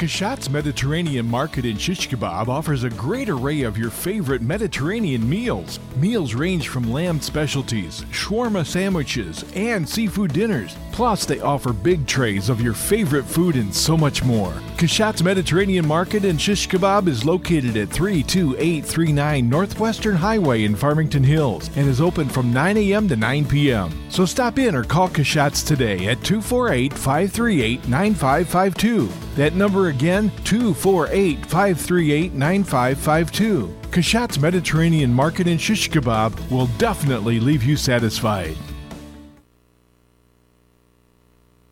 Kashat's 0.00 0.48
Mediterranean 0.48 1.28
Market 1.28 1.66
in 1.66 1.76
Shish 1.76 2.08
Kebab 2.08 2.48
offers 2.48 2.84
a 2.84 2.88
great 2.88 3.28
array 3.28 3.64
of 3.64 3.76
your 3.76 3.90
favorite 3.90 4.40
Mediterranean 4.40 5.28
meals. 5.28 5.78
Meals 5.96 6.32
range 6.32 6.68
from 6.68 6.90
lamb 6.90 7.20
specialties, 7.20 8.00
shawarma 8.04 8.64
sandwiches, 8.64 9.44
and 9.54 9.86
seafood 9.86 10.32
dinners. 10.32 10.74
Plus, 10.92 11.24
they 11.24 11.40
offer 11.40 11.72
big 11.72 12.06
trays 12.06 12.48
of 12.48 12.60
your 12.60 12.74
favorite 12.74 13.24
food 13.24 13.56
and 13.56 13.74
so 13.74 13.96
much 13.96 14.24
more. 14.24 14.52
Kashat's 14.76 15.22
Mediterranean 15.22 15.86
Market 15.86 16.24
and 16.24 16.40
Shish 16.40 16.68
Kebab 16.68 17.06
is 17.06 17.24
located 17.24 17.76
at 17.76 17.90
32839 17.90 19.48
Northwestern 19.48 20.16
Highway 20.16 20.64
in 20.64 20.74
Farmington 20.74 21.22
Hills 21.22 21.70
and 21.76 21.88
is 21.88 22.00
open 22.00 22.28
from 22.28 22.52
9 22.52 22.76
a.m. 22.76 23.08
to 23.08 23.16
9 23.16 23.44
p.m. 23.46 24.10
So 24.10 24.24
stop 24.24 24.58
in 24.58 24.74
or 24.74 24.84
call 24.84 25.08
Kashat's 25.08 25.62
today 25.62 26.06
at 26.06 26.22
248 26.24 26.92
538 26.92 27.88
9552. 27.88 29.08
That 29.36 29.54
number 29.54 29.88
again, 29.88 30.30
248 30.44 31.46
538 31.46 32.32
9552. 32.34 33.76
Kashat's 33.90 34.38
Mediterranean 34.38 35.12
Market 35.12 35.46
and 35.48 35.60
Shish 35.60 35.90
Kebab 35.90 36.50
will 36.50 36.66
definitely 36.78 37.40
leave 37.40 37.64
you 37.64 37.76
satisfied. 37.76 38.56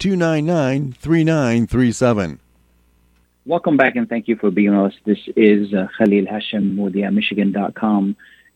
299 0.00 0.92
3937. 0.92 2.40
Welcome 3.44 3.76
back 3.76 3.96
and 3.96 4.08
thank 4.08 4.28
you 4.28 4.36
for 4.36 4.50
being 4.50 4.74
with 4.74 4.94
us. 4.94 4.98
This 5.04 5.18
is 5.36 5.74
uh, 5.74 5.88
Khalil 5.98 6.24
the, 6.24 7.04
uh, 7.04 7.10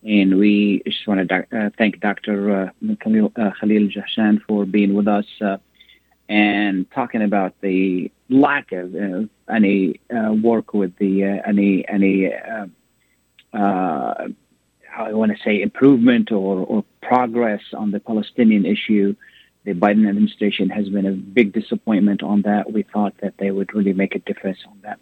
And 0.03 0.39
we 0.39 0.83
just 0.87 1.07
want 1.07 1.29
to 1.29 1.47
uh, 1.53 1.69
thank 1.77 2.01
Dr. 2.01 2.71
Uh, 2.83 2.95
Khalil, 3.03 3.31
uh, 3.37 3.51
Khalil 3.61 3.91
for 4.47 4.65
being 4.65 4.95
with 4.95 5.07
us 5.07 5.27
uh, 5.43 5.59
and 6.31 6.91
talking 6.93 7.21
about 7.21 7.53
the 7.61 8.11
lack 8.31 8.73
of 8.73 8.95
uh, 8.95 9.25
any 9.53 10.01
uh, 10.11 10.33
work 10.33 10.73
with 10.73 10.97
the 10.97 11.25
any 11.47 11.87
any 11.87 12.33
uh, 12.33 12.67
I 13.53 15.13
want 15.13 15.33
to 15.33 15.39
say 15.45 15.61
improvement 15.61 16.33
or, 16.33 16.65
or 16.65 16.85
progress 17.03 17.61
on 17.75 17.91
the 17.91 18.01
Palestinian 18.01 18.65
issue. 18.65 19.15
The 19.65 19.73
Biden 19.73 20.09
administration 20.09 20.69
has 20.71 20.89
been 20.89 21.07
a 21.07 21.13
big 21.13 21.53
disappointment 21.53 22.23
on 22.23 22.43
that. 22.43 22.73
We 22.73 22.83
thought 22.83 23.15
that 23.23 23.35
they 23.39 23.51
would 23.51 23.75
really 23.75 23.95
make 23.95 24.15
a 24.15 24.19
difference 24.19 24.59
on 24.67 24.79
that. 24.83 24.99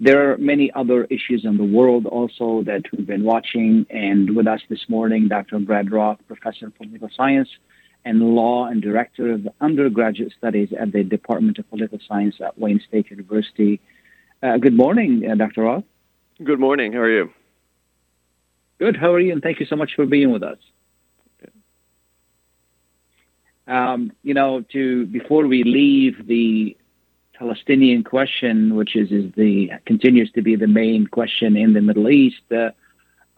There 0.00 0.32
are 0.32 0.38
many 0.38 0.72
other 0.72 1.04
issues 1.04 1.44
in 1.44 1.56
the 1.56 1.64
world 1.64 2.06
also 2.06 2.64
that 2.64 2.82
we've 2.90 3.06
been 3.06 3.22
watching. 3.22 3.86
And 3.90 4.34
with 4.34 4.48
us 4.48 4.60
this 4.68 4.88
morning, 4.88 5.28
Dr. 5.28 5.60
Brad 5.60 5.92
Roth, 5.92 6.18
professor 6.26 6.66
of 6.66 6.76
political 6.76 7.08
science 7.16 7.48
and 8.04 8.20
law 8.20 8.66
and 8.66 8.82
director 8.82 9.32
of 9.32 9.48
undergraduate 9.60 10.32
studies 10.36 10.70
at 10.78 10.92
the 10.92 11.04
Department 11.04 11.58
of 11.58 11.70
Political 11.70 12.00
Science 12.06 12.36
at 12.40 12.58
Wayne 12.58 12.80
State 12.86 13.10
University. 13.10 13.80
Uh, 14.42 14.58
good 14.58 14.74
morning, 14.74 15.28
uh, 15.30 15.34
Dr. 15.36 15.62
Roth. 15.62 15.84
Good 16.42 16.60
morning. 16.60 16.92
How 16.92 16.98
are 16.98 17.10
you? 17.10 17.30
Good. 18.78 18.96
How 18.96 19.12
are 19.12 19.20
you? 19.20 19.32
And 19.32 19.42
thank 19.42 19.60
you 19.60 19.66
so 19.66 19.76
much 19.76 19.92
for 19.94 20.04
being 20.04 20.32
with 20.32 20.42
us. 20.42 20.58
Um, 23.66 24.12
you 24.22 24.34
know, 24.34 24.62
to 24.72 25.06
before 25.06 25.46
we 25.46 25.64
leave 25.64 26.26
the 26.26 26.76
Palestinian 27.34 28.04
question, 28.04 28.76
which 28.76 28.94
is, 28.96 29.10
is 29.10 29.32
the 29.36 29.70
continues 29.86 30.30
to 30.32 30.42
be 30.42 30.56
the 30.56 30.66
main 30.66 31.06
question 31.06 31.56
in 31.56 31.72
the 31.72 31.80
Middle 31.80 32.08
East. 32.08 32.42
Uh, 32.50 32.70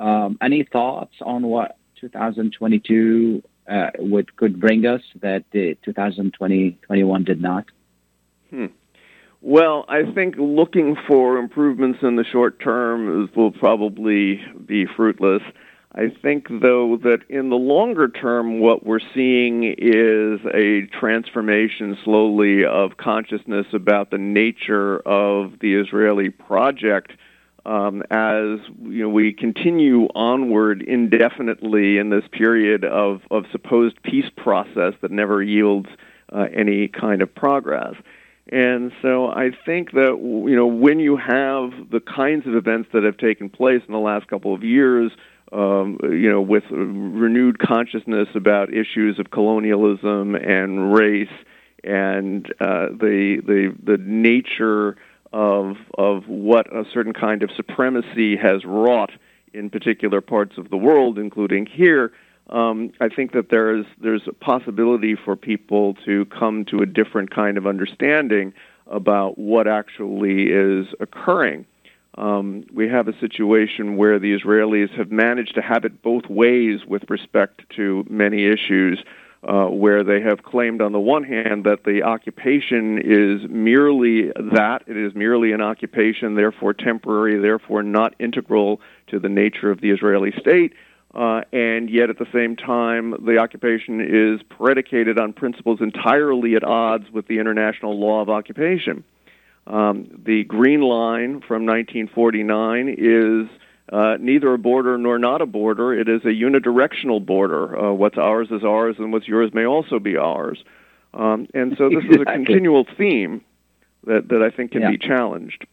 um, 0.03 0.37
any 0.43 0.65
thoughts 0.65 1.15
on 1.23 1.47
what 1.47 1.79
2022 2.01 3.43
uh, 3.69 3.91
would 3.99 4.37
could 4.37 4.61
bring 4.61 4.87
us 4.87 5.03
that 5.21 5.45
uh, 5.55 5.75
2020 5.85 6.79
21 6.83 7.25
did 7.25 7.41
not? 7.41 7.65
Hmm. 8.51 8.67
Well, 9.41 9.85
I 9.89 10.11
think 10.13 10.35
looking 10.39 10.97
for 11.07 11.39
improvements 11.39 12.01
in 12.03 12.17
the 12.17 12.25
short 12.25 12.61
term 12.61 13.25
is, 13.25 13.37
will 13.37 13.53
probably 13.53 14.41
be 14.65 14.87
fruitless. 14.87 15.43
I 15.95 16.09
think, 16.23 16.49
though, 16.51 16.99
that 17.05 17.21
in 17.29 17.49
the 17.49 17.57
longer 17.57 18.09
term, 18.09 18.61
what 18.61 18.85
we're 18.85 19.01
seeing 19.15 19.65
is 19.65 20.41
a 20.53 20.87
transformation 20.99 21.97
slowly 22.05 22.65
of 22.65 22.99
consciousness 22.99 23.67
about 23.73 24.11
the 24.11 24.19
nature 24.19 24.99
of 25.01 25.59
the 25.61 25.75
Israeli 25.75 26.29
project. 26.29 27.13
Um, 27.65 28.03
as 28.11 28.61
you 28.83 29.03
know, 29.03 29.09
we 29.09 29.33
continue 29.33 30.09
onward 30.15 30.83
indefinitely 30.83 31.99
in 31.99 32.11
this 32.11 32.25
period 32.31 32.85
of, 32.85 33.23
of 33.31 33.45
supposed 33.51 34.03
peace 34.03 34.31
process 34.37 34.93
that 35.01 35.11
never 35.11 35.43
yields 35.43 35.89
uh, 36.33 36.47
any 36.55 36.89
kind 36.89 37.23
of 37.23 37.35
progress. 37.35 37.95
And 38.53 38.93
so 39.03 39.29
I 39.29 39.51
think 39.65 39.93
that 39.93 40.17
you 40.21 40.55
know 40.55 40.67
when 40.67 41.01
you 41.01 41.17
have 41.17 41.91
the 41.91 42.01
kinds 42.01 42.47
of 42.47 42.55
events 42.55 42.91
that 42.93 43.03
have 43.03 43.17
taken 43.17 43.51
place 43.51 43.83
in 43.87 43.93
the 43.93 43.99
last 43.99 44.29
couple 44.29 44.55
of 44.55 44.63
years, 44.63 45.11
um, 45.57 45.99
you 46.03 46.31
know, 46.31 46.43
with 46.43 46.65
renewed 46.71 47.59
consciousness 47.59 48.29
about 48.35 48.69
issues 48.73 49.19
of 49.19 49.31
colonialism 49.31 50.35
and 50.35 50.93
race 50.93 51.29
and 51.83 52.47
uh, 52.61 52.89
the 52.91 53.41
the 53.47 53.75
the 53.83 53.97
nature 53.99 54.97
of 55.33 55.77
of 55.97 56.29
what 56.29 56.67
a 56.75 56.85
certain 56.93 57.15
kind 57.15 57.43
of 57.43 57.51
supremacy 57.57 58.37
has 58.37 58.65
wrought 58.67 59.13
in 59.55 59.71
particular 59.71 60.21
parts 60.21 60.59
of 60.59 60.69
the 60.69 60.77
world, 60.77 61.19
including 61.19 61.65
here. 61.65 62.13
Um, 62.51 62.93
I 63.01 63.09
think 63.09 63.33
that 63.33 63.49
there's 63.51 63.87
there's 64.01 64.29
a 64.29 64.35
possibility 64.35 65.17
for 65.17 65.37
people 65.37 65.95
to 66.05 66.27
come 66.27 66.67
to 66.67 66.81
a 66.81 66.87
different 66.87 67.35
kind 67.35 67.57
of 67.57 67.67
understanding 67.67 68.53
about 68.89 69.39
what 69.39 69.67
actually 69.67 70.49
is 70.51 70.87
occurring 71.01 71.67
um, 72.17 72.65
we 72.73 72.89
have 72.89 73.09
a 73.09 73.19
situation 73.19 73.97
where 73.97 74.19
the 74.19 74.39
Israelis 74.39 74.91
have 74.97 75.11
managed 75.11 75.55
to 75.57 75.63
have 75.63 75.85
it 75.85 76.03
both 76.03 76.27
ways 76.29 76.81
with 76.87 77.09
respect 77.11 77.63
to 77.77 78.05
many 78.09 78.47
issues. 78.47 79.03
Uh, 79.47 79.67
where 79.67 80.03
they 80.03 80.21
have 80.21 80.43
claimed, 80.43 80.81
on 80.81 80.91
the 80.91 80.99
one 80.99 81.23
hand, 81.23 81.63
that 81.65 81.85
the 81.85 82.03
occupation 82.03 82.99
is 82.99 83.49
merely 83.49 84.33
that, 84.35 84.83
it 84.89 84.97
is 84.97 85.15
merely 85.15 85.53
an 85.53 85.61
occupation, 85.61 86.35
therefore 86.35 86.73
temporary, 86.73 87.39
therefore 87.39 87.81
not 87.85 88.13
integral 88.19 88.81
to 89.07 89.21
the 89.21 89.29
nature 89.29 89.71
of 89.71 89.81
the 89.81 89.91
Israeli 89.91 90.33
state, 90.41 90.73
uh, 91.15 91.43
and 91.53 91.89
yet 91.89 92.11
at 92.11 92.19
the 92.19 92.27
same 92.33 92.57
time, 92.57 93.15
the 93.25 93.39
occupation 93.39 94.01
is 94.01 94.43
predicated 94.49 95.19
on 95.19 95.33
principles 95.33 95.81
entirely 95.81 96.57
at 96.57 96.65
odds 96.65 97.11
with 97.11 97.29
the 97.29 97.39
international 97.39 97.99
law 98.01 98.21
of 98.21 98.29
occupation. 98.29 99.05
Um, 99.67 100.23
the 100.25 100.45
Green 100.45 100.81
Line 100.81 101.41
from 101.41 101.67
1949 101.67 102.95
is 102.97 103.49
uh, 103.93 104.17
neither 104.21 104.53
a 104.55 104.59
border 104.59 104.97
nor 104.99 105.19
not 105.19 105.43
a 105.43 105.47
border. 105.47 105.93
It 105.93 106.09
is 106.09 106.23
a 106.25 106.29
unidirectional 106.29 107.25
border. 107.25 107.79
Uh, 107.79 107.93
what's 107.93 108.19
ours 108.19 108.49
is 108.51 108.65
ours, 108.65 108.97
and 108.99 109.13
what's 109.13 109.27
yours 109.27 109.53
may 109.53 109.65
also 109.65 109.99
be 109.99 110.17
ours. 110.17 110.63
Um, 111.15 111.49
and 111.55 111.77
so 111.79 111.89
this 111.89 112.05
exactly. 112.05 112.17
is 112.17 112.23
a 112.23 112.25
continual 112.25 112.87
theme 112.97 113.43
that, 114.05 114.29
that 114.29 114.43
I 114.43 114.55
think 114.55 114.73
can 114.73 114.83
yeah. 114.83 114.91
be 114.91 114.99
challenged. 114.99 115.67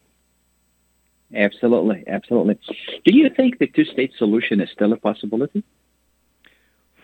Absolutely, 1.34 2.04
absolutely. 2.06 2.58
Do 3.04 3.16
you 3.16 3.28
think 3.28 3.58
the 3.58 3.66
two-state 3.66 4.12
solution 4.16 4.60
is 4.60 4.70
still 4.70 4.92
a 4.92 4.96
possibility? 4.96 5.64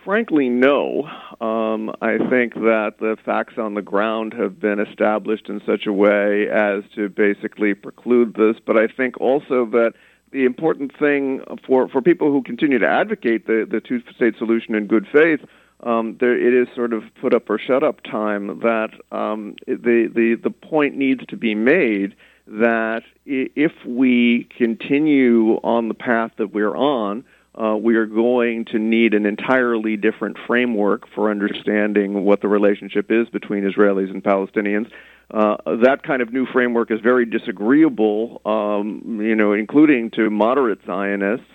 Frankly, 0.05 0.49
no. 0.49 1.05
Um, 1.41 1.95
I 2.01 2.17
think 2.31 2.55
that 2.55 2.95
the 3.01 3.17
facts 3.25 3.55
on 3.59 3.75
the 3.75 3.83
ground 3.83 4.33
have 4.33 4.59
been 4.59 4.81
established 4.81 5.49
in 5.49 5.61
such 5.67 5.87
a 5.87 5.93
way 5.93 6.49
as 6.49 6.85
to 6.95 7.09
basically 7.11 7.75
preclude 7.75 8.35
this. 8.35 8.57
But 8.65 8.79
I 8.79 8.87
think 8.87 9.21
also 9.21 9.67
that 9.67 9.93
the 10.33 10.45
important 10.45 10.97
thing 10.99 11.43
for, 11.67 11.89
for 11.89 12.01
people 12.01 12.33
who 12.33 12.43
continue 12.43 12.79
to 12.79 12.89
advocate 12.89 13.47
the, 13.47 13.67
the 13.71 13.81
two 13.81 14.01
state 14.15 14.37
solution 14.39 14.75
in 14.75 14.87
good 14.87 15.07
faith, 15.13 15.41
um, 15.83 16.17
there, 16.19 16.39
it 16.39 16.55
is 16.55 16.75
sort 16.75 16.93
of 16.93 17.03
put 17.21 17.35
up 17.35 17.49
or 17.51 17.59
shut 17.59 17.83
up 17.83 18.03
time 18.03 18.61
that 18.61 18.91
um, 19.13 19.57
the, 19.67 20.11
the, 20.15 20.39
the 20.43 20.51
point 20.51 20.97
needs 20.97 21.25
to 21.27 21.37
be 21.37 21.55
made 21.55 22.15
that 22.47 23.03
if 23.27 23.73
we 23.87 24.49
continue 24.57 25.55
on 25.63 25.89
the 25.89 25.95
path 25.95 26.33
that 26.39 26.53
we're 26.53 26.77
on, 26.77 27.25
uh, 27.55 27.77
we 27.77 27.97
are 27.97 28.07
going 28.07 28.65
to 28.67 28.79
need 28.79 29.15
an 29.15 29.27
entirely 29.27 29.97
different 29.97 30.37
framework 30.47 31.09
for 31.15 31.31
understanding 31.31 32.25
what 32.25 32.41
the 32.41 32.49
relationship 32.49 33.11
is 33.11 33.29
between 33.29 33.65
Israelis 33.65 34.11
and 34.11 34.23
Palestinians. 34.23 34.91
Uh, 35.33 35.57
that 35.83 36.03
kind 36.03 36.23
of 36.23 36.33
new 36.33 36.47
framework 36.47 36.91
is 36.91 37.01
very 37.01 37.25
disagreeable, 37.25 38.41
um, 38.45 39.21
you 39.21 39.35
know, 39.35 39.53
including 39.53 40.11
to 40.11 40.29
moderate 40.29 40.81
Zionists 40.87 41.47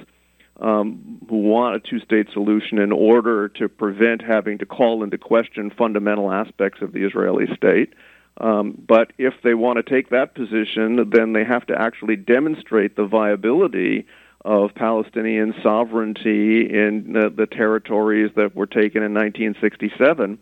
um, 0.60 1.20
who 1.30 1.38
want 1.38 1.76
a 1.76 1.80
two-state 1.80 2.28
solution 2.32 2.78
in 2.78 2.92
order 2.92 3.50
to 3.50 3.68
prevent 3.68 4.22
having 4.22 4.58
to 4.60 4.66
call 4.66 5.04
into 5.04 5.18
question 5.18 5.70
fundamental 5.70 6.32
aspects 6.32 6.82
of 6.82 6.94
the 6.94 7.06
Israeli 7.06 7.48
state. 7.56 7.94
Um, 8.38 8.82
but 8.88 9.12
if 9.18 9.34
they 9.44 9.54
want 9.54 9.78
to 9.78 9.84
take 9.84 10.10
that 10.10 10.36
position, 10.36 11.10
then 11.10 11.34
they 11.34 11.44
have 11.44 11.66
to 11.68 11.80
actually 11.80 12.16
demonstrate 12.18 12.96
the 12.96 13.06
viability 13.06 14.06
of 14.46 14.76
Palestinian 14.76 15.56
sovereignty 15.64 16.62
in 16.62 17.14
the, 17.14 17.34
the 17.36 17.48
territories 17.48 18.32
that 18.36 18.56
were 18.56 18.68
taken 18.68 19.02
in 19.02 19.14
1967. 19.14 20.38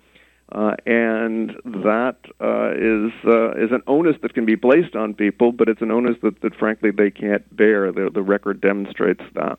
Uh, 0.51 0.75
and 0.85 1.51
that 1.63 2.17
uh, 2.39 2.73
is 2.75 3.11
uh, 3.25 3.51
is 3.53 3.71
an 3.71 3.81
onus 3.87 4.17
that 4.21 4.33
can 4.35 4.45
be 4.45 4.57
placed 4.57 4.95
on 4.95 5.13
people, 5.13 5.51
but 5.51 5.69
it's 5.69 5.81
an 5.81 5.89
onus 5.89 6.17
that, 6.21 6.39
that 6.41 6.53
frankly 6.55 6.91
they 6.91 7.09
can't 7.09 7.55
bear. 7.55 7.91
The, 7.91 8.11
the 8.13 8.21
record 8.21 8.61
demonstrates 8.61 9.23
that. 9.33 9.57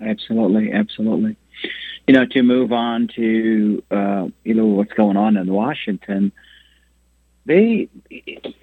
Absolutely, 0.00 0.72
absolutely. 0.72 1.36
You 2.06 2.14
know, 2.14 2.26
to 2.26 2.42
move 2.42 2.72
on 2.72 3.08
to 3.16 3.82
uh, 3.90 4.26
you 4.44 4.54
know 4.54 4.66
what's 4.66 4.92
going 4.92 5.16
on 5.16 5.36
in 5.36 5.50
Washington, 5.50 6.32
they 7.46 7.88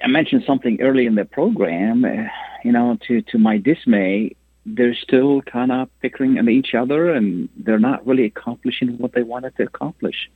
I 0.03 0.07
mentioned 0.07 0.43
something 0.45 0.81
early 0.81 1.05
in 1.05 1.15
the 1.15 1.25
program. 1.25 2.05
Uh, 2.05 2.27
you 2.63 2.71
know, 2.71 2.97
to 3.07 3.21
to 3.23 3.37
my 3.37 3.57
dismay, 3.57 4.35
they're 4.65 4.95
still 4.95 5.41
kind 5.41 5.71
of 5.71 5.89
pickering 6.01 6.37
at 6.37 6.47
each 6.47 6.73
other, 6.73 7.13
and 7.13 7.49
they're 7.57 7.79
not 7.79 8.05
really 8.05 8.25
accomplishing 8.25 8.97
what 8.97 9.13
they 9.13 9.23
wanted 9.23 9.55
to 9.57 9.63
accomplish. 9.63 10.29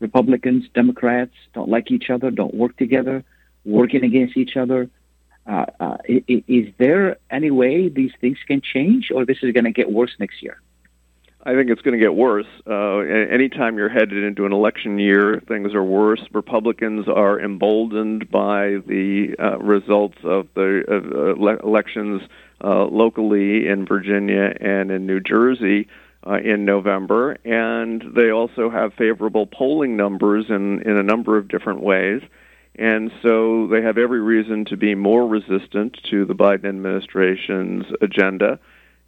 Republicans, 0.00 0.64
Democrats 0.74 1.34
don't 1.54 1.68
like 1.68 1.90
each 1.90 2.10
other, 2.10 2.30
don't 2.30 2.54
work 2.54 2.76
together, 2.76 3.24
working 3.64 4.04
against 4.04 4.36
each 4.36 4.56
other. 4.56 4.90
Uh, 5.46 5.66
uh, 5.78 5.96
is 6.08 6.66
there 6.78 7.16
any 7.30 7.50
way 7.50 7.88
these 7.88 8.12
things 8.20 8.38
can 8.46 8.60
change, 8.60 9.10
or 9.14 9.24
this 9.24 9.38
is 9.42 9.52
going 9.52 9.64
to 9.64 9.70
get 9.70 9.90
worse 9.90 10.14
next 10.18 10.42
year? 10.42 10.60
I 11.46 11.54
think 11.54 11.70
it's 11.70 11.80
going 11.82 11.96
to 11.96 12.04
get 12.04 12.16
worse. 12.16 12.48
Uh, 12.68 12.98
anytime 12.98 13.78
you're 13.78 13.88
headed 13.88 14.24
into 14.24 14.46
an 14.46 14.52
election 14.52 14.98
year, 14.98 15.40
things 15.46 15.74
are 15.74 15.84
worse. 15.84 16.20
Republicans 16.32 17.06
are 17.06 17.38
emboldened 17.38 18.28
by 18.32 18.78
the 18.84 19.36
uh, 19.38 19.56
results 19.58 20.18
of 20.24 20.48
the 20.56 20.82
uh, 20.88 21.64
elections 21.64 22.22
uh, 22.64 22.86
locally 22.86 23.68
in 23.68 23.86
Virginia 23.86 24.56
and 24.60 24.90
in 24.90 25.06
New 25.06 25.20
Jersey 25.20 25.86
uh, 26.26 26.38
in 26.38 26.64
November, 26.64 27.36
and 27.44 28.02
they 28.16 28.30
also 28.30 28.68
have 28.68 28.92
favorable 28.94 29.46
polling 29.46 29.96
numbers 29.96 30.46
in, 30.48 30.82
in 30.82 30.96
a 30.96 31.02
number 31.04 31.38
of 31.38 31.46
different 31.46 31.80
ways. 31.80 32.22
And 32.74 33.12
so 33.22 33.68
they 33.68 33.82
have 33.82 33.98
every 33.98 34.20
reason 34.20 34.64
to 34.64 34.76
be 34.76 34.96
more 34.96 35.28
resistant 35.28 35.96
to 36.10 36.24
the 36.24 36.34
Biden 36.34 36.66
administration's 36.66 37.84
agenda 38.02 38.58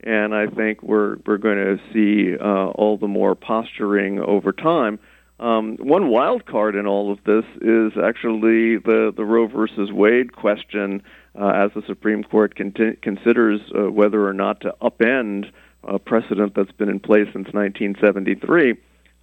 and 0.04 0.34
I 0.34 0.46
think 0.46 0.82
we're 0.82 1.16
we're 1.26 1.38
going 1.38 1.58
to 1.58 1.78
see 1.92 2.36
uh, 2.38 2.68
all 2.68 2.96
the 2.98 3.08
more 3.08 3.34
posturing 3.34 4.20
over 4.20 4.52
time. 4.52 4.98
Um, 5.40 5.76
one 5.76 6.08
wild 6.08 6.46
card 6.46 6.74
in 6.74 6.86
all 6.86 7.12
of 7.12 7.18
this 7.24 7.44
is 7.60 7.92
actually 8.02 8.78
the 8.78 9.12
the 9.16 9.24
Roe 9.24 9.46
versus 9.46 9.92
Wade 9.92 10.34
question, 10.34 11.02
uh, 11.38 11.48
as 11.48 11.70
the 11.74 11.82
Supreme 11.86 12.24
Court 12.24 12.56
con- 12.56 12.96
considers 13.02 13.60
uh, 13.76 13.90
whether 13.90 14.26
or 14.26 14.32
not 14.32 14.60
to 14.62 14.74
upend 14.82 15.50
a 15.84 15.98
precedent 15.98 16.54
that's 16.56 16.72
been 16.72 16.88
in 16.88 17.00
place 17.00 17.26
since 17.32 17.48
1973. 17.52 18.74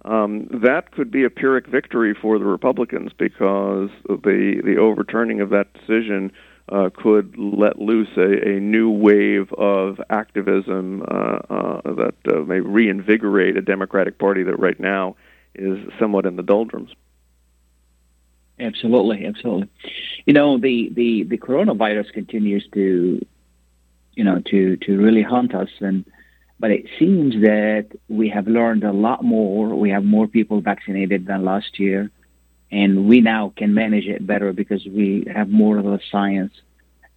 Um, 0.04 0.46
that 0.62 0.92
could 0.92 1.10
be 1.10 1.24
a 1.24 1.30
Pyrrhic 1.30 1.66
victory 1.66 2.14
for 2.14 2.38
the 2.38 2.44
Republicans 2.44 3.12
because 3.16 3.90
the 4.08 4.60
the 4.64 4.76
overturning 4.78 5.40
of 5.40 5.50
that 5.50 5.72
decision 5.74 6.32
uh, 6.70 6.90
could 6.94 7.36
let 7.38 7.78
loose 7.78 8.08
a, 8.16 8.56
a, 8.56 8.60
new 8.60 8.90
wave 8.90 9.52
of 9.52 10.00
activism 10.10 11.02
uh, 11.02 11.38
uh, 11.48 11.80
that 11.84 12.14
uh, 12.28 12.40
may 12.40 12.60
reinvigorate 12.60 13.56
a 13.56 13.62
Democratic 13.62 14.18
Party 14.18 14.42
that 14.42 14.58
right 14.58 14.80
now 14.80 15.14
is 15.54 15.78
somewhat 15.98 16.26
in 16.26 16.36
the 16.36 16.42
doldrums. 16.42 16.90
Absolutely, 18.58 19.26
absolutely. 19.26 19.68
You 20.24 20.32
know, 20.32 20.58
the, 20.58 20.90
the, 20.92 21.24
the 21.24 21.38
coronavirus 21.38 22.12
continues 22.12 22.66
to, 22.74 23.24
you 24.14 24.24
know, 24.24 24.40
to, 24.46 24.76
to 24.78 24.96
really 24.96 25.22
haunt 25.22 25.54
us, 25.54 25.68
and 25.80 26.04
but 26.58 26.70
it 26.70 26.86
seems 26.98 27.34
that 27.42 27.86
we 28.08 28.30
have 28.30 28.48
learned 28.48 28.82
a 28.82 28.92
lot 28.92 29.22
more. 29.22 29.74
We 29.74 29.90
have 29.90 30.04
more 30.04 30.26
people 30.26 30.62
vaccinated 30.62 31.26
than 31.26 31.44
last 31.44 31.78
year 31.78 32.10
and 32.70 33.08
we 33.08 33.20
now 33.20 33.52
can 33.56 33.74
manage 33.74 34.06
it 34.06 34.26
better 34.26 34.52
because 34.52 34.84
we 34.86 35.24
have 35.32 35.48
more 35.48 35.78
of 35.78 35.84
the 35.84 36.00
science. 36.10 36.52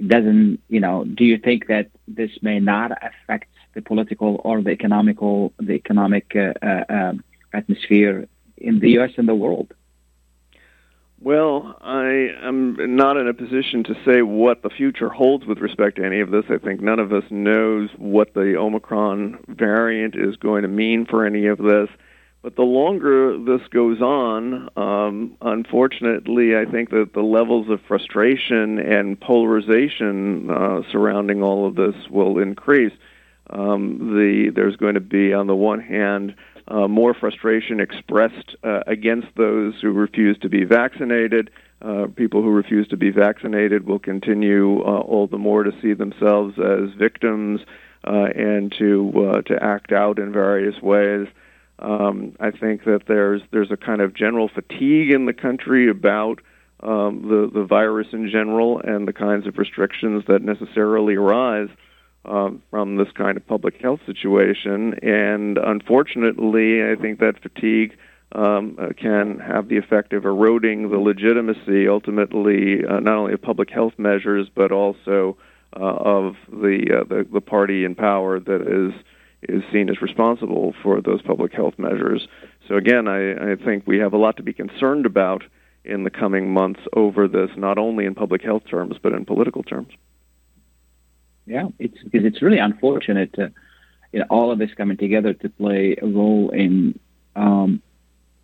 Doesn't, 0.06 0.62
you 0.70 0.80
know, 0.80 1.04
do 1.04 1.26
you 1.26 1.38
think 1.38 1.68
that 1.68 1.89
this 2.08 2.32
may 2.41 2.60
not 2.60 2.91
affect 2.91 3.50
the 3.74 3.82
political 3.82 4.41
or 4.43 4.62
the 4.62 4.72
economical 4.72 5.54
the 5.60 5.74
economic 5.74 6.36
uh, 6.36 6.54
uh, 6.66 6.84
um, 6.89 7.24
atmosphere 7.54 8.28
in 8.58 8.80
the 8.80 8.91
U.S. 8.91 9.12
and 9.18 9.28
the 9.28 9.36
world? 9.36 9.74
Well, 11.22 11.76
I 11.82 12.30
am 12.43 12.78
not 12.95 13.18
in 13.18 13.28
a 13.28 13.34
position 13.34 13.84
to 13.86 13.95
say 14.06 14.22
what 14.22 14.64
the 14.64 14.70
future 14.70 15.10
holds 15.10 15.45
with 15.45 15.58
respect 15.58 15.97
to 15.97 16.06
any 16.06 16.22
of 16.22 16.32
this. 16.32 16.45
I 16.50 16.58
think 16.58 16.80
none 16.80 17.00
of 17.00 17.12
us 17.12 17.26
knows 17.30 17.89
what 17.97 18.34
the 18.34 18.56
Omicron 18.56 19.39
variant 19.50 20.16
is 20.16 20.38
going 20.38 20.62
to 20.62 20.70
mean 20.70 21.06
for 21.06 21.26
any 21.26 21.47
of 21.47 21.58
this. 21.58 21.89
But 22.42 22.56
the 22.56 22.64
longer 22.64 23.38
this 23.38 23.68
goes 23.70 24.02
on, 24.02 24.70
um, 24.78 25.36
unfortunately, 25.42 26.56
I 26.56 26.64
think 26.64 26.90
that 26.92 27.12
the 27.14 27.22
levels 27.22 27.70
of 27.70 27.82
frustration 27.86 28.80
and 28.80 29.20
polarization 29.20 30.50
uh, 30.50 30.82
surrounding 30.90 31.44
all 31.44 31.68
of 31.68 31.76
this 31.76 31.96
will 32.10 32.40
increase. 32.40 32.94
Um, 33.50 34.16
the 34.16 34.52
there's 34.56 34.78
going 34.78 34.94
to 34.94 35.02
be, 35.02 35.34
on 35.34 35.48
the 35.48 35.56
one 35.56 35.82
hand, 35.82 36.36
uh, 36.70 36.88
more 36.88 37.14
frustration 37.14 37.82
expressed 37.82 38.56
uh, 38.64 38.82
against 38.88 39.28
those 39.36 39.74
who 39.82 39.92
refuse 39.92 40.38
to 40.40 40.50
be 40.50 40.64
vaccinated. 40.64 41.50
Uh, 41.82 42.08
people 42.16 42.42
who 42.42 42.52
refuse 42.52 42.88
to 42.90 42.98
be 42.98 43.10
vaccinated 43.10 43.86
will 43.86 44.00
continue 44.00 44.82
uh, 44.82 45.00
all 45.00 45.28
the 45.28 45.38
more 45.38 45.64
to 45.64 45.74
see 45.82 45.94
themselves 45.94 46.58
as 46.60 46.92
victims 46.98 47.62
uh, 48.06 48.28
and 48.36 48.72
to 48.78 49.12
uh, 49.18 49.42
to 49.42 49.62
act 49.62 49.92
out 49.92 50.20
in 50.20 50.32
various 50.32 50.82
ways. 50.82 51.28
Um, 51.82 52.36
I 52.39 52.51
think 52.51 52.84
that 52.86 53.03
there's 53.07 53.41
there's 53.51 53.71
a 53.71 53.77
kind 53.77 54.01
of 54.01 54.13
general 54.13 54.49
fatigue 54.49 55.11
in 55.11 55.25
the 55.25 55.34
country 55.34 55.89
about 55.89 56.41
um, 56.82 57.21
the 57.27 57.49
the 57.53 57.65
virus 57.65 58.07
in 58.11 58.30
general 58.30 58.80
and 58.80 59.07
the 59.07 59.13
kinds 59.13 59.47
of 59.47 59.57
restrictions 59.57 60.23
that 60.27 60.41
necessarily 60.41 61.15
arise 61.15 61.69
um, 62.25 62.61
from 62.69 62.97
this 62.97 63.07
kind 63.15 63.38
of 63.38 63.47
public 63.47 63.75
health 63.82 64.01
situation. 64.05 64.95
And 65.01 65.57
unfortunately, 65.57 66.84
I 66.84 66.95
think 66.95 67.19
that 67.19 67.41
fatigue 67.41 67.97
um, 68.34 68.77
can 68.97 69.39
have 69.39 69.69
the 69.69 69.77
effect 69.77 70.13
of 70.13 70.25
eroding 70.25 70.89
the 70.89 70.97
legitimacy, 70.97 71.88
ultimately, 71.88 72.86
uh, 72.86 72.99
not 72.99 73.15
only 73.15 73.34
of 73.34 73.41
public 73.41 73.69
health 73.69 73.93
measures 73.97 74.47
but 74.53 74.71
also 74.71 75.38
uh, 75.75 75.84
of 75.84 76.36
the, 76.51 77.01
uh, 77.01 77.03
the 77.07 77.27
the 77.32 77.41
party 77.41 77.86
in 77.86 77.95
power 77.95 78.39
that 78.39 78.61
is 78.61 78.93
is 79.44 79.64
seen 79.72 79.90
as 79.90 80.02
responsible 80.02 80.74
for 80.84 81.02
those 81.02 81.22
public 81.22 81.54
health 81.54 81.76
measures. 81.78 82.28
So 82.68 82.76
again, 82.76 83.08
I, 83.08 83.52
I 83.52 83.56
think 83.56 83.88
we 83.88 84.00
have 84.00 84.14
a 84.14 84.18
lot 84.18 84.38
to 84.38 84.44
be 84.44 84.54
concerned 84.54 85.06
about 85.06 85.44
in 85.86 86.04
the 86.04 86.10
coming 86.10 86.52
months 86.52 86.82
over 86.94 87.28
this, 87.28 87.50
not 87.56 87.78
only 87.78 88.06
in 88.06 88.16
public 88.16 88.42
health 88.44 88.64
terms 88.70 88.98
but 89.02 89.14
in 89.14 89.26
political 89.26 89.64
terms. 89.64 89.94
Yeah, 91.46 91.70
it's 91.80 91.98
because 92.04 92.26
it's 92.26 92.42
really 92.42 92.60
unfortunate, 92.60 93.34
to, 93.34 93.52
you 94.12 94.20
know, 94.20 94.26
all 94.30 94.52
of 94.52 94.60
this 94.60 94.72
coming 94.76 94.98
together 94.98 95.34
to 95.34 95.50
play 95.50 95.96
a 96.00 96.06
role 96.06 96.50
in, 96.50 97.00
um, 97.36 97.82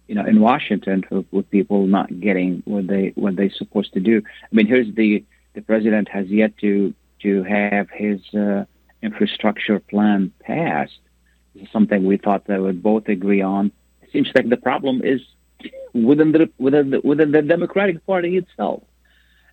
you 0.07 0.15
know, 0.15 0.25
in 0.25 0.39
Washington 0.39 1.03
with, 1.11 1.25
with 1.31 1.49
people 1.51 1.85
not 1.85 2.19
getting 2.19 2.63
what 2.65 2.87
they 2.87 3.11
what 3.15 3.35
they're 3.35 3.51
supposed 3.51 3.93
to 3.93 3.99
do. 3.99 4.23
I 4.25 4.55
mean, 4.55 4.65
here's 4.65 4.91
the 4.95 5.23
the 5.53 5.61
president 5.61 6.07
has 6.09 6.27
yet 6.29 6.57
to 6.59 6.95
to 7.21 7.43
have 7.43 7.89
his 7.91 8.21
uh, 8.33 8.65
infrastructure 9.01 9.79
plan 9.79 10.31
passed. 10.41 10.99
This 11.53 11.63
is 11.63 11.69
something 11.71 12.05
we 12.05 12.17
thought 12.17 12.45
they 12.45 12.59
would 12.59 12.81
both 12.83 13.07
agree 13.07 13.41
on. 13.41 13.71
It 14.01 14.09
seems 14.11 14.29
like 14.35 14.49
the 14.49 14.57
problem 14.57 15.01
is 15.03 15.21
within 15.93 16.31
the 16.31 16.49
within 16.57 16.89
the, 16.91 17.01
within 17.01 17.31
the 17.31 17.41
Democratic 17.41 18.05
Party 18.05 18.37
itself. 18.37 18.83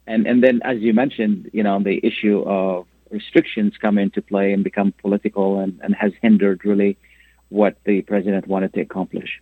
And 0.06 0.26
and 0.26 0.42
then, 0.42 0.60
as 0.64 0.80
you 0.80 0.92
mentioned, 0.92 1.50
you 1.52 1.62
know, 1.62 1.80
the 1.80 2.00
issue 2.04 2.42
of 2.42 2.86
restrictions 3.10 3.74
come 3.80 3.98
into 3.98 4.20
play 4.22 4.52
and 4.52 4.64
become 4.64 4.92
political 4.92 5.60
and, 5.60 5.78
and 5.82 5.94
has 5.94 6.12
hindered 6.22 6.64
really 6.64 6.96
what 7.50 7.76
the 7.84 8.00
president 8.02 8.46
wanted 8.48 8.72
to 8.74 8.80
accomplish. 8.80 9.40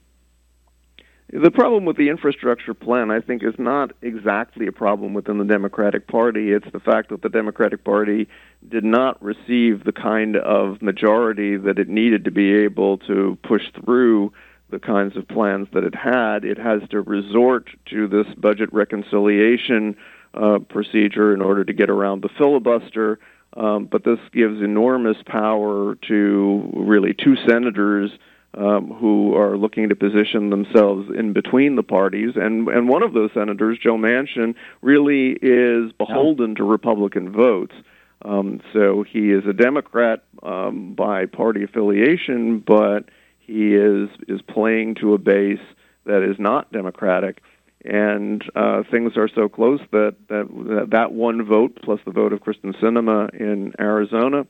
The 1.33 1.51
problem 1.53 1.85
with 1.85 1.97
the 1.97 2.09
infrastructure 2.09 2.75
plan, 2.75 3.13
I 3.13 3.21
think, 3.21 3.45
is 3.45 3.55
not 3.57 3.93
exactly 4.03 4.67
a 4.67 4.73
problem 4.73 5.15
within 5.15 5.39
the 5.39 5.45
Democratic 5.45 6.09
Party. 6.09 6.51
It's 6.51 6.71
the 6.73 6.81
fact 6.81 7.11
that 7.11 7.23
the 7.23 7.29
Democratic 7.29 7.85
Party 7.85 8.27
did 8.69 8.83
not 8.83 9.23
receive 9.23 9.85
the 9.85 9.93
kind 9.93 10.37
of 10.37 10.83
majority 10.83 11.57
that 11.57 11.79
it 11.79 11.89
needed 11.89 12.25
to 12.25 12.33
be 12.33 12.53
able 12.53 12.99
to 12.99 13.39
push 13.45 13.63
through 13.85 14.33
the 14.71 14.81
kinds 14.81 15.17
of 15.17 15.29
plans 15.29 15.69
that 15.73 15.85
it 15.85 15.95
had. 15.95 16.45
It 16.45 16.59
has 16.59 16.83
to 16.91 17.01
resort 17.01 17.71
to 17.91 18.09
this 18.09 18.27
budget 18.37 18.73
reconciliation 18.73 19.97
uh, 20.35 20.59
procedure 20.69 21.33
in 21.33 21.43
order 21.43 21.65
to 21.65 21.73
get 21.73 21.91
around 21.91 22.23
the 22.23 22.29
filibuster. 22.39 23.21
Um, 23.57 23.87
but 23.87 24.05
this 24.05 24.19
gives 24.33 24.61
enormous 24.61 25.17
power 25.27 25.97
to 26.09 26.71
really 26.75 27.15
two 27.15 27.37
senators 27.49 28.11
um, 28.55 28.91
who 28.93 29.35
are 29.37 29.57
looking 29.57 29.89
to 29.89 29.97
position 29.97 30.51
themselves 30.51 31.09
in 31.17 31.33
between 31.33 31.77
the 31.77 31.83
parties. 31.83 32.33
And, 32.35 32.69
and 32.69 32.89
one 32.89 33.03
of 33.03 33.13
those 33.13 33.31
senators, 33.33 33.79
Joe 33.81 33.97
Manchin, 33.97 34.55
really 34.83 35.31
is 35.41 35.93
beholden 35.93 36.57
to 36.57 36.65
Republican 36.65 37.31
votes. 37.31 37.75
Um, 38.23 38.61
so 38.73 39.03
he 39.03 39.31
is 39.31 39.47
a 39.47 39.53
Democrat 39.53 40.25
um, 40.43 40.95
by 40.95 41.27
party 41.27 41.63
affiliation, 41.63 42.59
but 42.59 43.09
he 43.39 43.75
is 43.75 44.11
is 44.29 44.43
playing 44.43 44.97
to 44.97 45.15
a 45.15 45.19
base 45.19 45.59
that 46.05 46.23
is 46.23 46.37
not 46.39 46.71
Democratic, 46.71 47.43
and 47.85 48.45
uh, 48.55 48.83
things 48.91 49.17
are 49.17 49.29
so 49.29 49.49
close 49.49 49.81
that, 49.93 50.17
that 50.29 50.89
that 50.91 51.13
one 51.13 51.45
vote 51.45 51.79
plus 51.83 52.01
the 52.05 52.11
vote 52.11 52.35
of 52.35 52.41
Kyrsten 52.41 52.79
Sinema 52.79 53.35
in 53.35 53.73
Arizona 53.81 54.47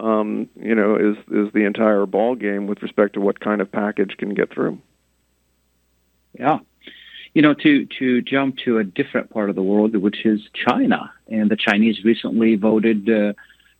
um, 0.00 0.48
you 0.56 0.74
know, 0.74 0.96
is 0.96 1.16
is 1.30 1.52
the 1.52 1.64
entire 1.64 2.06
ball 2.06 2.34
game 2.34 2.66
with 2.66 2.82
respect 2.82 3.14
to 3.14 3.20
what 3.20 3.40
kind 3.40 3.60
of 3.60 3.70
package 3.70 4.16
can 4.18 4.34
get 4.34 4.52
through. 4.52 4.78
Yeah, 6.38 6.58
you 7.34 7.42
know, 7.42 7.54
to 7.54 7.86
to 7.98 8.22
jump 8.22 8.58
to 8.64 8.78
a 8.78 8.84
different 8.84 9.30
part 9.30 9.50
of 9.50 9.56
the 9.56 9.62
world, 9.62 9.94
which 9.96 10.24
is 10.24 10.40
China, 10.54 11.12
and 11.28 11.50
the 11.50 11.56
Chinese 11.56 12.04
recently 12.04 12.56
voted 12.56 13.08
uh, 13.08 13.32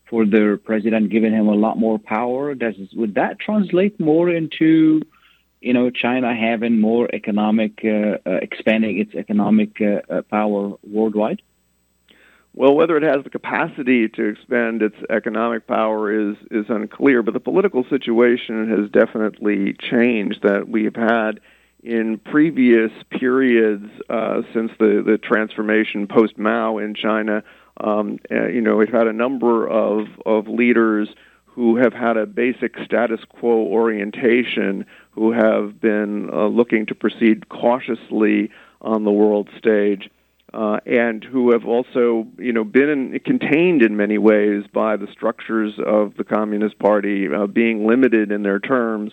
for 0.09 0.27
their 0.27 0.57
president, 0.57 1.11
giving 1.11 1.33
him 1.33 1.49
a 1.49 1.55
lot 1.55 1.79
more 1.79 1.99
power. 1.99 2.55
Does 2.55 2.75
would 2.95 3.15
that 3.15 3.39
translate 3.39 3.99
more 3.99 4.31
into 4.31 5.03
you 5.61 5.75
know, 5.75 5.91
China 5.91 6.35
having 6.35 6.81
more 6.81 7.09
economic, 7.13 7.81
uh, 7.85 8.17
uh, 8.27 8.39
expanding 8.41 8.99
its 8.99 9.15
economic 9.15 9.81
uh, 9.81 10.01
uh 10.13 10.23
power 10.23 10.73
worldwide? 10.83 11.43
Well, 12.53 12.75
whether 12.75 12.97
it 12.97 13.05
has 13.05 13.23
the 13.23 13.31
capacity 13.31 14.09
to 14.09 14.29
expand 14.29 14.83
its 14.83 14.97
economic 15.09 15.67
power 15.67 16.31
is 16.31 16.37
is 16.51 16.67
unclear, 16.69 17.23
but 17.23 17.35
the 17.35 17.41
political 17.41 17.85
situation 17.85 18.69
has 18.71 18.91
definitely 18.91 19.75
changed. 19.75 20.43
That 20.43 20.69
we 20.69 20.85
have 20.85 20.97
had 20.97 21.41
in 21.83 22.19
previous 22.19 22.91
periods 23.09 23.87
uh, 24.09 24.43
since 24.53 24.73
the 24.79 25.03
the 25.07 25.17
transformation 25.17 26.09
post 26.09 26.39
Mao 26.39 26.79
in 26.79 26.95
China. 26.95 27.45
Um, 27.83 28.19
uh, 28.31 28.49
you 28.49 28.61
know, 28.61 28.77
we've 28.77 28.89
had 28.89 29.07
a 29.07 29.13
number 29.13 29.69
of 29.69 30.09
of 30.27 30.49
leaders 30.49 31.09
who 31.47 31.77
have 31.77 31.93
had 31.93 32.17
a 32.17 32.27
basic 32.27 32.77
status 32.85 33.21
quo 33.29 33.59
orientation, 33.59 34.87
who 35.13 35.31
have 35.31 35.81
been 35.81 36.31
uh, 36.31 36.47
looking 36.47 36.87
to 36.87 36.95
proceed 36.97 37.49
cautiously 37.49 38.51
on 38.81 39.05
the 39.05 39.13
world 39.13 39.49
stage 39.57 40.11
uh, 40.53 40.79
and 40.85 41.23
who 41.23 41.53
have 41.53 41.65
also, 41.65 42.27
you 42.39 42.53
know, 42.53 42.65
been 42.65 42.89
in, 42.89 43.21
contained 43.21 43.83
in 43.83 43.97
many 43.97 44.19
ways 44.19 44.65
by 44.73 44.97
the 44.97 45.07
structures 45.13 45.75
of 45.85 46.17
the 46.17 46.25
Communist 46.25 46.79
Party 46.79 47.27
uh, 47.33 47.47
being 47.47 47.87
limited 47.87 48.33
in 48.33 48.43
their 48.43 48.59
terms. 48.59 49.13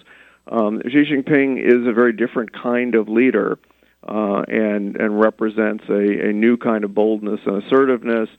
Um, 0.49 0.81
Xi 0.83 1.03
Jinping 1.03 1.59
is 1.59 1.87
a 1.87 1.93
very 1.93 2.13
different 2.13 2.53
kind 2.53 2.95
of 2.95 3.07
leader 3.07 3.59
uh, 4.07 4.43
and 4.47 4.95
and 4.95 5.19
represents 5.19 5.83
a, 5.89 6.29
a 6.29 6.33
new 6.33 6.57
kind 6.57 6.83
of 6.83 6.95
boldness 6.95 7.41
and 7.45 7.63
assertiveness, 7.63 8.29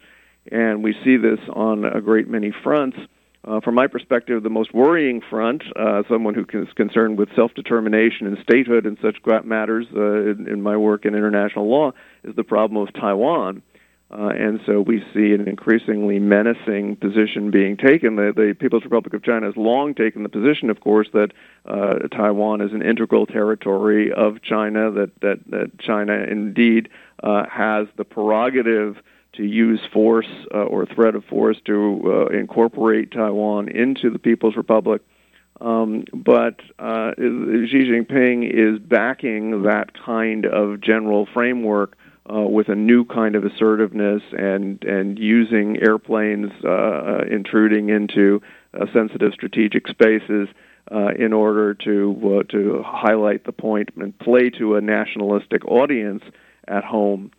and 0.50 0.82
we 0.82 0.94
see 1.04 1.16
this 1.16 1.40
on 1.52 1.84
a 1.84 2.00
great 2.00 2.28
many 2.28 2.52
fronts. 2.62 2.96
Uh, 3.44 3.60
from 3.60 3.74
my 3.74 3.86
perspective, 3.86 4.42
the 4.42 4.50
most 4.50 4.74
worrying 4.74 5.20
front, 5.30 5.62
uh, 5.76 6.02
someone 6.08 6.34
who 6.34 6.44
is 6.60 6.72
concerned 6.74 7.18
with 7.18 7.28
self 7.36 7.54
determination 7.54 8.26
and 8.26 8.36
statehood 8.42 8.84
and 8.84 8.98
such 9.00 9.16
matters 9.44 9.86
uh, 9.96 10.30
in, 10.30 10.48
in, 10.48 10.60
my 10.60 10.76
work 10.76 11.06
in 11.06 11.14
international 11.14 11.68
law, 11.68 11.92
is 12.24 12.34
the 12.34 12.44
problem 12.44 12.82
of 12.82 12.92
Taiwan. 12.92 13.62
Uh, 14.10 14.28
and 14.28 14.58
so 14.64 14.80
we 14.80 15.04
see 15.12 15.34
an 15.34 15.46
increasingly 15.46 16.18
menacing 16.18 16.96
position 16.96 17.50
being 17.50 17.76
taken. 17.76 18.16
The, 18.16 18.32
the, 18.34 18.56
People's 18.58 18.84
Republic 18.84 19.12
of 19.12 19.22
China 19.22 19.44
has 19.44 19.56
long 19.56 19.94
taken 19.94 20.22
the 20.22 20.30
position, 20.30 20.70
of 20.70 20.80
course, 20.80 21.08
that 21.12 21.32
uh, 21.66 22.08
Taiwan 22.08 22.62
is 22.62 22.72
an 22.72 22.80
integral 22.80 23.26
territory 23.26 24.10
of 24.10 24.40
China, 24.42 24.90
that, 24.92 25.10
that, 25.20 25.40
that 25.50 25.78
China 25.78 26.14
indeed 26.14 26.88
uh, 27.22 27.44
has 27.50 27.86
the 27.98 28.04
prerogative 28.04 28.96
to 29.38 29.44
use 29.44 29.80
force 29.92 30.28
uh, 30.52 30.58
or 30.58 30.84
threat 30.84 31.14
of 31.14 31.24
force 31.24 31.56
to 31.64 32.02
uh, 32.04 32.36
incorporate 32.36 33.12
Taiwan 33.12 33.68
into 33.68 34.10
the 34.10 34.18
People's 34.18 34.56
Republic. 34.56 35.00
Um, 35.60 36.04
but 36.12 36.60
uh, 36.78 37.12
Xi 37.16 37.84
Jinping 37.88 38.48
is 38.48 38.80
backing 38.80 39.62
that 39.62 39.92
kind 40.04 40.44
of 40.44 40.80
general 40.80 41.26
framework 41.32 41.96
uh, 42.30 42.40
with 42.40 42.68
a 42.68 42.74
new 42.74 43.04
kind 43.04 43.34
of 43.36 43.44
assertiveness 43.44 44.22
and 44.36 44.84
and 44.84 45.18
using 45.18 45.78
airplanes 45.80 46.52
uh, 46.62 46.68
uh 46.68 47.24
intruding 47.30 47.88
into 47.88 48.42
sensitive 48.92 49.32
strategic 49.32 49.88
spaces 49.88 50.48
in 51.16 51.32
order 51.32 51.74
to 51.74 52.44
to 52.50 52.82
highlight 52.84 53.44
the 53.44 53.52
point 53.52 53.88
and 53.96 54.16
play 54.18 54.50
to 54.50 54.76
a 54.76 54.80
nationalistic 54.80 55.64
audience 55.66 56.22
at 56.68 56.84
home. 56.84 57.30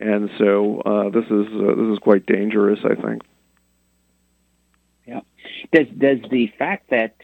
And 0.00 0.30
so 0.38 1.10
this 1.12 1.24
is 1.24 1.46
this 1.52 1.92
is 1.92 1.98
quite 1.98 2.26
dangerous, 2.26 2.80
I 2.84 2.94
think. 2.94 3.22
Yeah. 5.06 5.20
Does 5.72 5.86
does 5.88 6.18
the 6.30 6.52
fact 6.58 6.90
that 6.90 7.14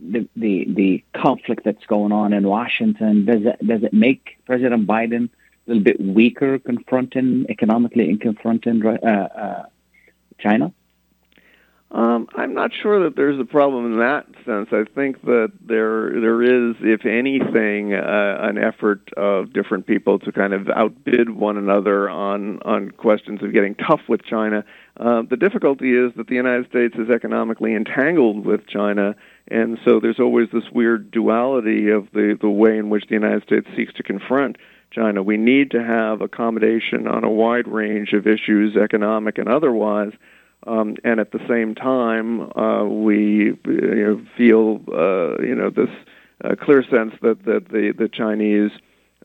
the, 0.00 0.28
the 0.36 0.66
the 0.68 1.04
conflict 1.14 1.64
that's 1.64 1.84
going 1.86 2.12
on 2.12 2.32
in 2.32 2.46
Washington 2.46 3.24
does 3.24 3.42
it 3.44 3.66
does 3.66 3.82
it 3.82 3.92
make 3.92 4.38
President 4.46 4.86
Biden 4.86 5.28
a 5.28 5.70
little 5.70 5.82
bit 5.82 6.00
weaker 6.00 6.58
confronting 6.58 7.46
economically 7.48 8.08
and 8.08 8.20
confronting 8.20 8.84
uh, 8.84 8.90
uh, 8.90 9.66
China? 10.38 10.72
Um, 11.90 12.28
I'm 12.36 12.52
not 12.52 12.70
sure 12.82 13.04
that 13.04 13.16
there's 13.16 13.40
a 13.40 13.46
problem 13.46 13.92
in 13.94 13.98
that 14.00 14.26
sense. 14.44 14.68
I 14.72 14.84
think 14.94 15.22
that 15.22 15.52
there 15.66 16.20
there 16.20 16.42
is, 16.42 16.76
if 16.80 17.06
anything, 17.06 17.94
uh, 17.94 18.38
an 18.42 18.58
effort 18.58 19.08
of 19.16 19.54
different 19.54 19.86
people 19.86 20.18
to 20.18 20.30
kind 20.30 20.52
of 20.52 20.68
outbid 20.68 21.30
one 21.30 21.56
another 21.56 22.10
on 22.10 22.60
on 22.62 22.90
questions 22.90 23.42
of 23.42 23.54
getting 23.54 23.74
tough 23.74 24.02
with 24.06 24.22
China. 24.22 24.64
Uh, 24.98 25.22
the 25.30 25.38
difficulty 25.38 25.96
is 25.96 26.12
that 26.16 26.26
the 26.26 26.34
United 26.34 26.68
States 26.68 26.94
is 26.98 27.08
economically 27.08 27.74
entangled 27.74 28.44
with 28.44 28.66
China, 28.66 29.16
and 29.50 29.78
so 29.82 29.98
there's 29.98 30.20
always 30.20 30.48
this 30.52 30.70
weird 30.70 31.10
duality 31.10 31.88
of 31.88 32.06
the 32.12 32.36
the 32.38 32.50
way 32.50 32.76
in 32.76 32.90
which 32.90 33.06
the 33.08 33.14
United 33.14 33.42
States 33.44 33.66
seeks 33.74 33.94
to 33.94 34.02
confront 34.02 34.58
China. 34.90 35.22
We 35.22 35.38
need 35.38 35.70
to 35.70 35.82
have 35.82 36.20
accommodation 36.20 37.08
on 37.08 37.24
a 37.24 37.30
wide 37.30 37.66
range 37.66 38.12
of 38.12 38.26
issues, 38.26 38.76
economic 38.76 39.38
and 39.38 39.48
otherwise. 39.48 40.12
Um, 40.68 40.96
and 41.02 41.18
at 41.18 41.32
the 41.32 41.40
same 41.48 41.74
time, 41.74 42.52
uh, 42.56 42.84
we 42.84 43.56
you 43.64 43.64
know, 43.66 44.22
feel 44.36 44.80
uh, 44.92 45.40
you 45.42 45.54
know 45.54 45.70
this 45.70 45.88
uh, 46.44 46.54
clear 46.60 46.82
sense 46.82 47.14
that, 47.22 47.44
that 47.46 47.68
the 47.70 47.94
the 47.96 48.08
Chinese 48.08 48.70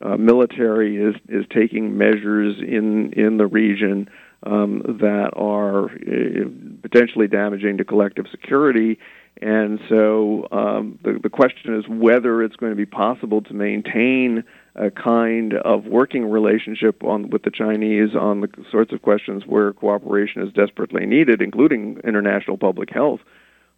uh, 0.00 0.16
military 0.16 0.96
is 0.96 1.14
is 1.28 1.44
taking 1.50 1.98
measures 1.98 2.56
in 2.60 3.12
in 3.12 3.36
the 3.36 3.46
region 3.46 4.08
um, 4.44 4.82
that 5.00 5.30
are 5.36 5.84
uh, 5.84 6.48
potentially 6.80 7.28
damaging 7.28 7.76
to 7.76 7.84
collective 7.84 8.26
security. 8.30 8.98
And 9.42 9.80
so 9.88 10.48
um, 10.50 10.98
the 11.02 11.18
the 11.22 11.30
question 11.30 11.74
is 11.78 11.84
whether 11.88 12.42
it's 12.42 12.56
going 12.56 12.72
to 12.72 12.76
be 12.76 12.86
possible 12.86 13.42
to 13.42 13.52
maintain 13.52 14.44
a 14.76 14.90
kind 14.90 15.54
of 15.54 15.84
working 15.86 16.28
relationship 16.28 17.04
on 17.04 17.30
with 17.30 17.42
the 17.42 17.50
Chinese 17.50 18.14
on 18.14 18.40
the 18.40 18.48
sorts 18.70 18.92
of 18.92 19.02
questions 19.02 19.44
where 19.46 19.72
cooperation 19.72 20.42
is 20.42 20.52
desperately 20.52 21.06
needed, 21.06 21.40
including 21.40 22.00
international 22.04 22.56
public 22.56 22.90
health, 22.90 23.20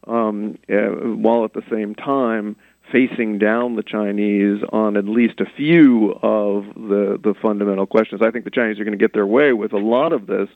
um, 0.06 0.56
uh, 0.70 0.74
while 1.16 1.44
at 1.44 1.52
the 1.52 1.62
same 1.70 1.94
time 1.94 2.56
facing 2.90 3.38
down 3.38 3.76
the 3.76 3.82
Chinese 3.82 4.62
on 4.72 4.96
at 4.96 5.04
least 5.06 5.40
a 5.40 5.46
few 5.56 6.12
of 6.22 6.64
the 6.74 7.18
the 7.22 7.34
fundamental 7.42 7.86
questions. 7.86 8.22
I 8.22 8.30
think 8.30 8.44
the 8.44 8.50
Chinese 8.50 8.78
are 8.80 8.84
going 8.84 8.96
to 8.96 9.02
get 9.02 9.12
their 9.12 9.26
way 9.26 9.52
with 9.52 9.72
a 9.72 9.78
lot 9.78 10.12
of 10.12 10.26
this, 10.26 10.48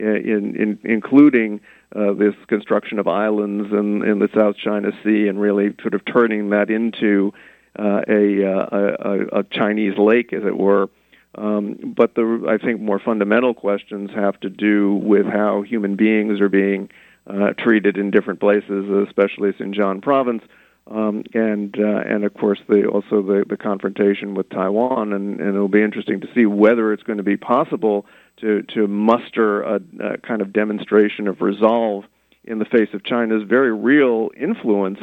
uh, 0.00 0.04
in, 0.04 0.56
in 0.56 0.78
including 0.84 1.60
uh, 1.94 2.12
this 2.12 2.34
construction 2.48 2.98
of 2.98 3.06
islands 3.06 3.72
in, 3.72 4.02
in 4.04 4.18
the 4.18 4.28
South 4.36 4.56
China 4.56 4.90
Sea, 5.04 5.28
and 5.28 5.40
really 5.40 5.74
sort 5.80 5.94
of 5.94 6.04
turning 6.04 6.50
that 6.50 6.68
into 6.70 7.32
uh, 7.78 8.00
a, 8.08 8.42
a, 8.42 9.40
a 9.40 9.44
Chinese 9.44 9.98
lake, 9.98 10.32
as 10.32 10.44
it 10.44 10.56
were. 10.56 10.88
Um, 11.36 11.94
but 11.96 12.14
the 12.14 12.46
I 12.48 12.64
think 12.64 12.80
more 12.80 12.98
fundamental 12.98 13.52
questions 13.52 14.10
have 14.14 14.40
to 14.40 14.48
do 14.48 14.94
with 14.94 15.26
how 15.26 15.62
human 15.62 15.96
beings 15.96 16.40
are 16.40 16.48
being 16.48 16.88
uh, 17.26 17.52
treated 17.58 17.98
in 17.98 18.10
different 18.10 18.40
places, 18.40 18.88
especially 19.06 19.52
Xinjiang 19.52 20.00
province, 20.00 20.42
um, 20.90 21.24
and 21.34 21.76
uh, 21.78 22.02
and 22.08 22.24
of 22.24 22.32
course 22.34 22.60
the 22.68 22.86
also 22.86 23.20
the, 23.20 23.44
the 23.46 23.56
confrontation 23.56 24.34
with 24.34 24.48
Taiwan, 24.48 25.12
and, 25.12 25.40
and 25.40 25.54
it'll 25.54 25.68
be 25.68 25.82
interesting 25.82 26.20
to 26.20 26.28
see 26.34 26.46
whether 26.46 26.92
it's 26.92 27.02
going 27.02 27.18
to 27.18 27.24
be 27.24 27.36
possible 27.36 28.06
to 28.38 28.62
to 28.74 28.86
muster 28.86 29.62
a, 29.62 29.80
a 30.00 30.18
kind 30.18 30.40
of 30.40 30.54
demonstration 30.54 31.28
of 31.28 31.42
resolve 31.42 32.04
in 32.44 32.60
the 32.60 32.64
face 32.64 32.88
of 32.94 33.04
China's 33.04 33.42
very 33.46 33.74
real 33.74 34.30
influence 34.40 35.00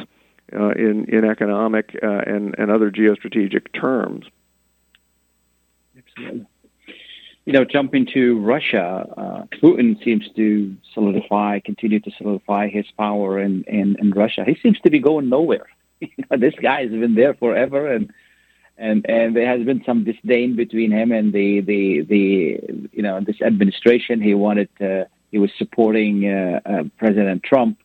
uh, 0.52 0.70
in 0.70 1.06
in 1.08 1.24
economic 1.24 1.96
uh, 2.02 2.22
and 2.26 2.54
and 2.58 2.70
other 2.70 2.90
geostrategic 2.90 3.72
terms. 3.78 4.26
Absolutely. 5.96 6.46
You 7.46 7.52
know, 7.52 7.64
jumping 7.64 8.06
to 8.14 8.40
Russia, 8.40 9.06
uh, 9.18 9.42
Putin 9.62 10.02
seems 10.02 10.26
to 10.34 10.74
solidify, 10.94 11.60
continue 11.60 12.00
to 12.00 12.10
solidify 12.16 12.70
his 12.70 12.86
power 12.96 13.38
in, 13.38 13.64
in, 13.64 13.96
in 14.00 14.12
Russia. 14.12 14.44
He 14.46 14.56
seems 14.62 14.80
to 14.80 14.90
be 14.90 14.98
going 14.98 15.28
nowhere. 15.28 15.66
this 16.38 16.54
guy 16.62 16.82
has 16.82 16.90
been 16.90 17.14
there 17.14 17.34
forever, 17.34 17.92
and 17.92 18.10
and 18.78 19.04
and 19.08 19.36
there 19.36 19.46
has 19.46 19.64
been 19.64 19.82
some 19.84 20.04
disdain 20.04 20.56
between 20.56 20.90
him 20.90 21.12
and 21.12 21.32
the 21.32 21.60
the 21.60 22.02
the 22.02 22.88
you 22.92 23.02
know 23.02 23.20
this 23.20 23.40
administration. 23.42 24.20
He 24.20 24.34
wanted 24.34 24.68
to, 24.78 25.06
he 25.30 25.38
was 25.38 25.50
supporting 25.58 26.26
uh, 26.26 26.60
uh, 26.64 26.84
President 26.98 27.42
Trump, 27.42 27.78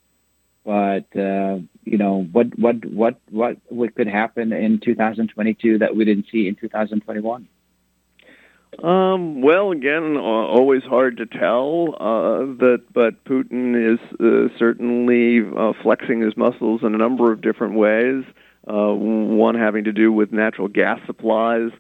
but 0.66 1.06
uh, 1.18 1.60
you 1.90 1.98
know 1.98 2.28
what 2.32 2.48
what 2.58 2.86
what 2.86 3.20
what 3.30 3.58
what 3.68 3.96
could 3.96 4.08
happen 4.08 4.54
in 4.54 4.80
2022 4.80 5.80
that 5.80 5.96
we 5.96 6.06
didn't 6.06 6.26
see 6.32 6.48
in 6.48 6.56
2021 6.56 7.48
um, 8.84 9.42
well, 9.42 9.72
again, 9.72 10.16
always 10.16 10.84
hard 10.84 11.18
to 11.18 11.26
tell. 11.26 11.96
Uh, 12.00 12.46
that, 12.60 12.84
but 12.94 13.22
Putin 13.26 13.76
is 13.76 14.00
uh, 14.22 14.56
certainly 14.58 15.42
uh, 15.58 15.74
flexing 15.82 16.22
his 16.22 16.38
muscles 16.38 16.82
in 16.84 16.94
a 16.94 16.98
number 16.98 17.34
of 17.34 17.42
different 17.42 17.74
ways. 17.74 18.24
Uh, 18.68 18.94
one 18.94 19.56
having 19.56 19.86
to 19.86 19.92
do 19.92 20.14
with 20.14 20.32
natural 20.32 20.68
gas 20.68 21.00
supplies, 21.08 21.72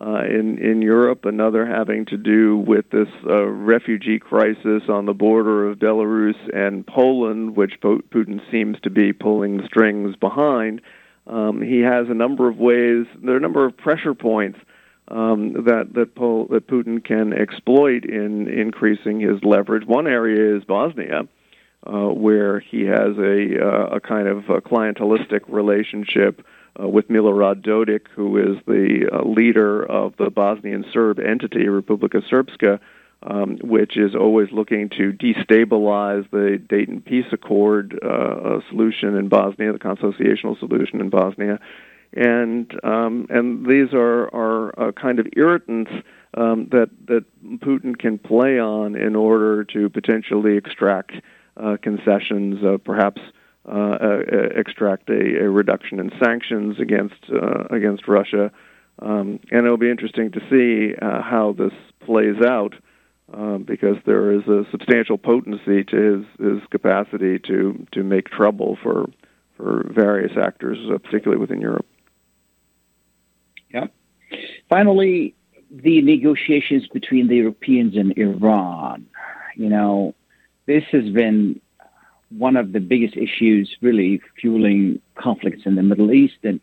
uh, 0.00 0.22
in 0.24 0.58
in 0.58 0.80
Europe, 0.80 1.24
another 1.24 1.66
having 1.66 2.04
to 2.06 2.16
do 2.16 2.56
with 2.56 2.90
this 2.90 3.08
uh, 3.26 3.44
refugee 3.44 4.18
crisis 4.18 4.82
on 4.88 5.06
the 5.06 5.12
border 5.12 5.68
of 5.68 5.78
Belarus 5.78 6.36
and 6.54 6.86
Poland, 6.86 7.56
which 7.56 7.80
Putin 7.80 8.40
seems 8.50 8.78
to 8.82 8.90
be 8.90 9.12
pulling 9.12 9.56
the 9.56 9.66
strings 9.66 10.14
behind. 10.16 10.80
Um, 11.26 11.60
he 11.60 11.80
has 11.80 12.06
a 12.08 12.14
number 12.14 12.48
of 12.48 12.58
ways. 12.58 13.06
There 13.22 13.34
are 13.34 13.38
a 13.38 13.40
number 13.40 13.66
of 13.66 13.76
pressure 13.76 14.14
points 14.14 14.58
um, 15.08 15.52
that 15.64 15.94
that, 15.94 16.14
that 16.14 16.66
Putin 16.68 17.04
can 17.04 17.32
exploit 17.32 18.04
in 18.04 18.48
increasing 18.48 19.18
his 19.20 19.42
leverage. 19.42 19.86
One 19.86 20.06
area 20.06 20.56
is 20.56 20.64
Bosnia. 20.64 21.22
Uh, 21.86 22.08
where 22.08 22.58
he 22.58 22.82
has 22.82 23.16
a, 23.16 23.64
uh, 23.64 23.96
a 23.96 24.00
kind 24.00 24.26
of 24.26 24.38
a 24.50 24.60
clientelistic 24.60 25.42
relationship 25.46 26.44
uh, 26.80 26.88
with 26.88 27.08
Milorad 27.08 27.62
Dodik, 27.62 28.06
who 28.14 28.36
is 28.38 28.58
the 28.66 29.08
uh, 29.12 29.22
leader 29.22 29.84
of 29.84 30.16
the 30.16 30.30
Bosnian 30.30 30.84
Serb 30.92 31.18
entity, 31.18 31.64
Republika 31.64 32.22
Srpska, 32.28 32.78
um, 33.22 33.58
which 33.62 33.96
is 33.96 34.14
always 34.14 34.48
looking 34.52 34.88
to 34.90 35.12
destabilize 35.12 36.28
the 36.30 36.58
Dayton 36.68 37.00
Peace 37.00 37.26
Accord 37.32 37.98
uh, 38.02 38.60
solution 38.68 39.16
in 39.16 39.28
Bosnia, 39.28 39.72
the 39.72 39.78
consociational 39.78 40.58
solution 40.58 41.00
in 41.00 41.10
Bosnia, 41.10 41.58
and 42.12 42.72
um, 42.84 43.26
and 43.28 43.66
these 43.66 43.92
are 43.92 44.32
are 44.34 44.80
uh, 44.80 44.92
kind 44.92 45.18
of 45.18 45.26
irritants 45.36 45.90
um, 46.34 46.68
that 46.70 46.90
that 47.06 47.24
Putin 47.58 47.98
can 47.98 48.18
play 48.18 48.60
on 48.60 48.94
in 48.94 49.16
order 49.16 49.64
to 49.64 49.90
potentially 49.90 50.56
extract 50.56 51.12
uh, 51.56 51.76
concessions, 51.82 52.64
uh, 52.64 52.78
perhaps 52.78 53.20
extract 54.56 55.08
a, 55.10 55.44
a, 55.44 55.50
reduction 55.50 56.00
in 56.00 56.10
sanctions 56.22 56.78
against 56.80 57.30
uh, 57.30 57.64
against 57.70 58.08
Russia, 58.08 58.50
um, 59.00 59.40
and 59.50 59.66
it'll 59.66 59.76
be 59.76 59.90
interesting 59.90 60.32
to 60.32 60.40
see 60.50 60.94
how 61.00 61.54
this 61.56 61.72
plays 62.00 62.42
out. 62.44 62.74
Um, 63.30 63.64
because 63.64 63.96
there 64.06 64.32
is 64.32 64.46
a 64.48 64.64
substantial 64.70 65.18
potency 65.18 65.84
to 65.84 65.96
his, 65.96 66.24
his 66.40 66.66
capacity 66.70 67.38
to, 67.40 67.86
to 67.92 68.02
make 68.02 68.30
trouble 68.30 68.78
for 68.82 69.04
for 69.54 69.86
various 69.92 70.32
actors, 70.38 70.78
particularly 71.02 71.38
within 71.38 71.60
Europe. 71.60 71.84
Yeah. 73.68 73.88
Finally, 74.68 75.34
the 75.70 76.00
negotiations 76.00 76.86
between 76.88 77.28
the 77.28 77.36
Europeans 77.36 77.96
and 77.96 78.16
Iran. 78.16 79.06
You 79.56 79.68
know, 79.68 80.14
this 80.66 80.84
has 80.92 81.10
been 81.10 81.60
one 82.30 82.56
of 82.56 82.72
the 82.72 82.80
biggest 82.80 83.16
issues 83.16 83.74
really 83.80 84.20
fueling 84.40 85.00
conflicts 85.14 85.62
in 85.64 85.74
the 85.74 85.82
Middle 85.82 86.12
East. 86.12 86.36
And 86.42 86.60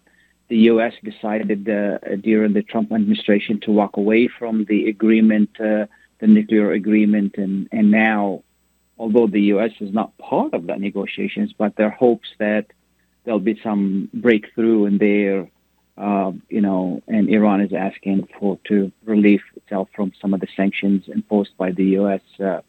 the 0.47 0.57
U.S. 0.73 0.93
decided 1.03 1.67
uh, 1.67 1.97
during 2.21 2.53
the 2.53 2.61
Trump 2.61 2.91
administration 2.91 3.59
to 3.61 3.71
walk 3.71 3.97
away 3.97 4.27
from 4.27 4.65
the 4.65 4.89
agreement, 4.89 5.49
uh, 5.59 5.87
the 6.19 6.27
nuclear 6.27 6.71
agreement. 6.71 7.35
And, 7.37 7.67
and 7.71 7.89
now, 7.89 8.43
although 8.97 9.27
the 9.27 9.41
U.S. 9.41 9.71
is 9.79 9.93
not 9.93 10.17
part 10.17 10.53
of 10.53 10.67
the 10.67 10.75
negotiations, 10.75 11.53
but 11.57 11.75
there 11.75 11.87
are 11.87 11.89
hopes 11.91 12.29
that 12.37 12.67
there'll 13.23 13.39
be 13.39 13.59
some 13.63 14.09
breakthrough 14.13 14.85
in 14.85 14.97
there. 14.99 15.49
Uh, 15.97 16.33
you 16.49 16.59
know, 16.59 17.01
and 17.07 17.29
Iran 17.29 17.61
is 17.61 17.71
asking 17.71 18.27
for 18.37 18.59
to 18.65 18.91
relieve 19.05 19.41
itself 19.55 19.87
from 19.95 20.11
some 20.21 20.33
of 20.33 20.41
the 20.41 20.47
sanctions 20.55 21.05
imposed 21.07 21.55
by 21.57 21.71
the 21.71 21.85
U.S. 21.99 22.21
Uh, 22.37 22.59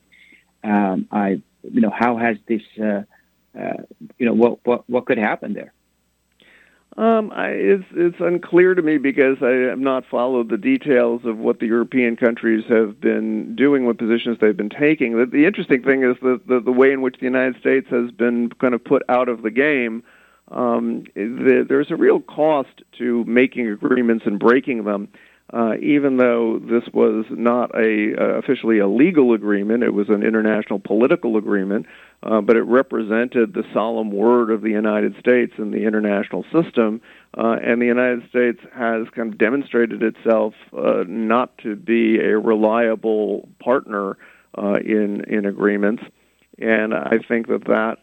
um, 0.62 1.08
I, 1.10 1.42
you 1.62 1.80
know, 1.80 1.92
how 1.96 2.16
has 2.16 2.36
this, 2.46 2.62
uh, 2.80 3.02
uh, 3.58 3.82
you 4.18 4.26
know, 4.26 4.34
what 4.34 4.58
what 4.64 4.88
what 4.88 5.06
could 5.06 5.18
happen 5.18 5.54
there? 5.54 5.72
Um, 6.96 7.30
I, 7.30 7.48
it's 7.48 7.84
it's 7.94 8.16
unclear 8.20 8.74
to 8.74 8.80
me 8.80 8.96
because 8.96 9.36
I 9.42 9.68
have 9.68 9.78
not 9.78 10.04
followed 10.10 10.48
the 10.48 10.56
details 10.56 11.22
of 11.26 11.36
what 11.36 11.60
the 11.60 11.66
European 11.66 12.16
countries 12.16 12.64
have 12.70 12.98
been 13.00 13.54
doing, 13.54 13.84
what 13.84 13.98
positions 13.98 14.38
they've 14.40 14.56
been 14.56 14.70
taking. 14.70 15.18
The, 15.18 15.26
the 15.26 15.44
interesting 15.44 15.82
thing 15.82 16.04
is 16.04 16.16
that 16.22 16.40
the, 16.46 16.60
the 16.60 16.72
way 16.72 16.92
in 16.92 17.02
which 17.02 17.16
the 17.18 17.26
United 17.26 17.60
States 17.60 17.86
has 17.90 18.10
been 18.12 18.48
kind 18.60 18.72
of 18.72 18.82
put 18.82 19.02
out 19.10 19.28
of 19.28 19.42
the 19.42 19.50
game. 19.50 20.04
Um, 20.50 21.04
the, 21.14 21.66
there's 21.68 21.90
a 21.90 21.96
real 21.96 22.20
cost 22.20 22.82
to 22.98 23.24
making 23.24 23.68
agreements 23.68 24.24
and 24.24 24.38
breaking 24.38 24.84
them. 24.84 25.08
Uh, 25.52 25.74
even 25.80 26.16
though 26.16 26.58
this 26.58 26.82
was 26.92 27.24
not 27.30 27.72
a 27.76 28.14
uh, 28.20 28.24
officially 28.38 28.80
a 28.80 28.88
legal 28.88 29.32
agreement, 29.32 29.84
it 29.84 29.94
was 29.94 30.08
an 30.08 30.24
international 30.24 30.80
political 30.80 31.36
agreement, 31.36 31.86
uh, 32.24 32.40
but 32.40 32.56
it 32.56 32.62
represented 32.62 33.54
the 33.54 33.62
solemn 33.72 34.10
word 34.10 34.50
of 34.50 34.60
the 34.60 34.70
United 34.70 35.16
States 35.20 35.52
in 35.58 35.70
the 35.70 35.84
international 35.84 36.44
system. 36.52 37.00
Uh, 37.38 37.56
and 37.62 37.80
the 37.80 37.86
United 37.86 38.28
States 38.28 38.58
has 38.74 39.06
kind 39.14 39.32
of 39.32 39.38
demonstrated 39.38 40.02
itself 40.02 40.54
uh, 40.76 41.04
not 41.06 41.56
to 41.58 41.76
be 41.76 42.18
a 42.18 42.36
reliable 42.36 43.48
partner 43.60 44.16
in 44.84 45.22
in 45.28 45.46
agreements. 45.46 46.02
And 46.58 46.94
I 46.94 47.18
think 47.28 47.48
that 47.48 47.66
that, 47.66 47.98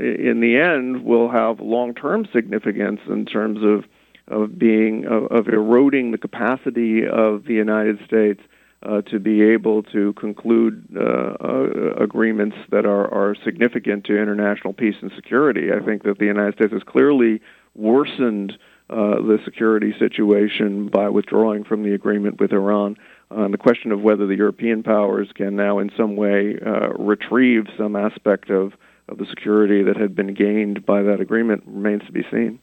in 0.00 0.40
the 0.40 0.56
end, 0.56 1.04
will 1.04 1.30
have 1.30 1.60
long-term 1.60 2.26
significance 2.32 3.00
in 3.06 3.26
terms 3.26 3.58
of 3.62 3.84
of 4.28 4.58
being 4.58 5.04
of, 5.06 5.24
of 5.26 5.48
eroding 5.48 6.10
the 6.12 6.18
capacity 6.18 7.06
of 7.06 7.44
the 7.44 7.54
United 7.54 7.98
States 8.06 8.40
uh, 8.84 9.02
to 9.02 9.20
be 9.20 9.42
able 9.42 9.82
to 9.82 10.12
conclude 10.14 10.86
uh, 10.96 11.00
uh, 11.00 11.94
agreements 12.00 12.56
that 12.70 12.84
are, 12.84 13.12
are 13.12 13.36
significant 13.44 14.04
to 14.04 14.20
international 14.20 14.72
peace 14.72 14.96
and 15.00 15.12
security. 15.14 15.72
I 15.72 15.84
think 15.84 16.02
that 16.02 16.18
the 16.18 16.26
United 16.26 16.54
States 16.54 16.72
has 16.72 16.82
clearly 16.82 17.40
worsened 17.74 18.58
uh, 18.90 19.16
the 19.22 19.38
security 19.44 19.94
situation 19.98 20.88
by 20.88 21.08
withdrawing 21.08 21.64
from 21.64 21.82
the 21.82 21.94
agreement 21.94 22.40
with 22.40 22.52
Iran. 22.52 22.96
Uh, 23.30 23.48
the 23.48 23.56
question 23.56 23.92
of 23.92 24.02
whether 24.02 24.26
the 24.26 24.36
European 24.36 24.82
powers 24.82 25.28
can 25.34 25.56
now, 25.56 25.78
in 25.78 25.90
some 25.96 26.16
way, 26.16 26.58
uh, 26.64 26.88
retrieve 26.98 27.66
some 27.78 27.96
aspect 27.96 28.50
of, 28.50 28.74
of 29.08 29.16
the 29.18 29.26
security 29.26 29.82
that 29.84 29.96
had 29.96 30.14
been 30.14 30.34
gained 30.34 30.84
by 30.84 31.02
that 31.02 31.20
agreement 31.20 31.62
remains 31.66 32.04
to 32.04 32.12
be 32.12 32.24
seen. 32.30 32.58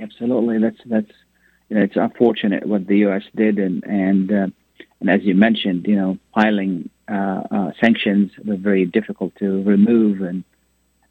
Absolutely, 0.00 0.58
that's 0.58 0.80
that's 0.86 1.12
you 1.68 1.76
know 1.76 1.82
it's 1.82 1.96
unfortunate 1.96 2.66
what 2.66 2.86
the 2.86 2.98
U.S. 2.98 3.22
did, 3.34 3.58
and 3.58 3.84
and 3.84 4.32
uh, 4.32 4.46
and 5.00 5.10
as 5.10 5.22
you 5.22 5.34
mentioned, 5.34 5.86
you 5.86 5.96
know, 5.96 6.18
piling 6.34 6.88
uh, 7.10 7.42
uh, 7.50 7.70
sanctions 7.80 8.32
were 8.44 8.56
very 8.56 8.86
difficult 8.86 9.34
to 9.36 9.62
remove, 9.62 10.20
and 10.22 10.44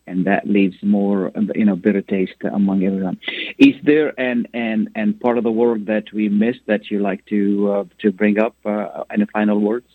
and 0.08 0.26
that 0.26 0.48
leaves 0.48 0.76
more 0.82 1.32
you 1.56 1.66
know 1.66 1.76
bitter 1.76 2.02
taste 2.02 2.42
among 2.52 2.84
everyone. 2.84 3.20
Is 3.58 3.76
there 3.84 4.20
an 4.20 4.48
and 4.54 4.90
and 4.96 5.20
part 5.20 5.38
of 5.38 5.44
the 5.44 5.52
work 5.52 5.86
that 5.86 6.12
we 6.14 6.30
missed 6.30 6.62
that 6.66 6.90
you 6.90 7.00
like 7.00 7.26
to 7.28 7.72
uh, 7.72 7.84
to 8.00 8.12
bring 8.12 8.40
up? 8.40 8.56
Uh, 8.66 9.04
any 9.12 9.26
final 9.26 9.60
words? 9.60 9.88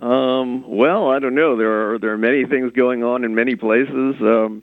Um, 0.00 0.68
well, 0.68 1.10
I 1.10 1.18
don't 1.20 1.34
know. 1.34 1.56
There 1.56 1.94
are 1.94 1.98
there 1.98 2.12
are 2.12 2.18
many 2.18 2.44
things 2.44 2.72
going 2.72 3.04
on 3.04 3.24
in 3.24 3.34
many 3.34 3.54
places. 3.54 4.16
Um, 4.20 4.62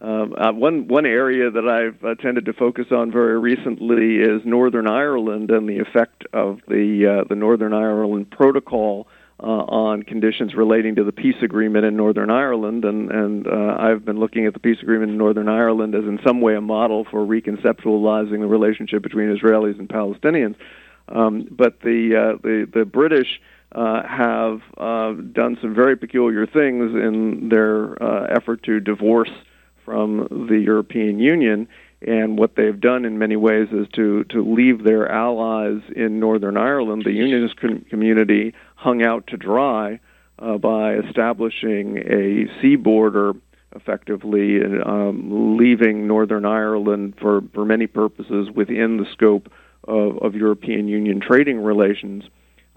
um, 0.00 0.34
uh, 0.36 0.52
one 0.52 0.88
one 0.88 1.04
area 1.04 1.50
that 1.50 1.68
I've 1.68 2.02
uh, 2.02 2.14
tended 2.14 2.46
to 2.46 2.54
focus 2.54 2.86
on 2.90 3.12
very 3.12 3.38
recently 3.38 4.16
is 4.16 4.40
Northern 4.46 4.88
Ireland 4.88 5.50
and 5.50 5.68
the 5.68 5.78
effect 5.78 6.24
of 6.32 6.60
the 6.66 7.20
uh, 7.20 7.24
the 7.28 7.34
Northern 7.34 7.74
Ireland 7.74 8.30
Protocol 8.30 9.08
uh, 9.42 9.46
on 9.46 10.02
conditions 10.02 10.54
relating 10.54 10.94
to 10.94 11.04
the 11.04 11.12
peace 11.12 11.42
agreement 11.42 11.84
in 11.84 11.96
Northern 11.96 12.30
Ireland, 12.30 12.86
and 12.86 13.10
and 13.10 13.46
uh, 13.46 13.76
I've 13.78 14.02
been 14.06 14.18
looking 14.18 14.46
at 14.46 14.54
the 14.54 14.58
peace 14.58 14.78
agreement 14.80 15.10
in 15.10 15.18
Northern 15.18 15.50
Ireland 15.50 15.94
as 15.94 16.04
in 16.04 16.18
some 16.26 16.40
way 16.40 16.54
a 16.54 16.62
model 16.62 17.04
for 17.04 17.20
reconceptualizing 17.20 18.40
the 18.40 18.46
relationship 18.46 19.02
between 19.02 19.36
Israelis 19.36 19.78
and 19.78 19.86
Palestinians. 19.86 20.56
Um, 21.08 21.46
but 21.50 21.80
the 21.80 22.16
uh, 22.16 22.38
the 22.42 22.66
the 22.72 22.84
British. 22.84 23.40
Uh, 23.72 24.04
have 24.04 24.62
uh, 24.78 25.12
done 25.12 25.56
some 25.62 25.72
very 25.72 25.96
peculiar 25.96 26.44
things 26.44 26.92
in 26.92 27.50
their 27.50 28.02
uh, 28.02 28.26
effort 28.28 28.60
to 28.64 28.80
divorce 28.80 29.30
from 29.90 30.28
the 30.48 30.56
European 30.58 31.18
Union. 31.18 31.66
And 32.00 32.38
what 32.38 32.54
they've 32.54 32.80
done 32.80 33.04
in 33.04 33.18
many 33.18 33.34
ways 33.34 33.68
is 33.72 33.88
to, 33.94 34.22
to 34.24 34.42
leave 34.42 34.84
their 34.84 35.10
allies 35.10 35.80
in 35.94 36.20
Northern 36.20 36.56
Ireland, 36.56 37.02
the 37.04 37.12
Unionist 37.12 37.56
com- 37.56 37.84
community, 37.90 38.54
hung 38.76 39.02
out 39.02 39.26
to 39.26 39.36
dry 39.36 39.98
uh, 40.38 40.58
by 40.58 40.94
establishing 40.94 41.98
a 41.98 42.46
sea 42.60 42.76
border 42.76 43.32
effectively, 43.74 44.60
um, 44.62 45.56
leaving 45.58 46.06
Northern 46.06 46.44
Ireland 46.44 47.14
for, 47.20 47.42
for 47.52 47.64
many 47.64 47.88
purposes 47.88 48.48
within 48.54 48.96
the 48.96 49.06
scope 49.12 49.50
of, 49.88 50.18
of 50.18 50.34
European 50.36 50.86
Union 50.86 51.20
trading 51.20 51.60
relations. 51.60 52.24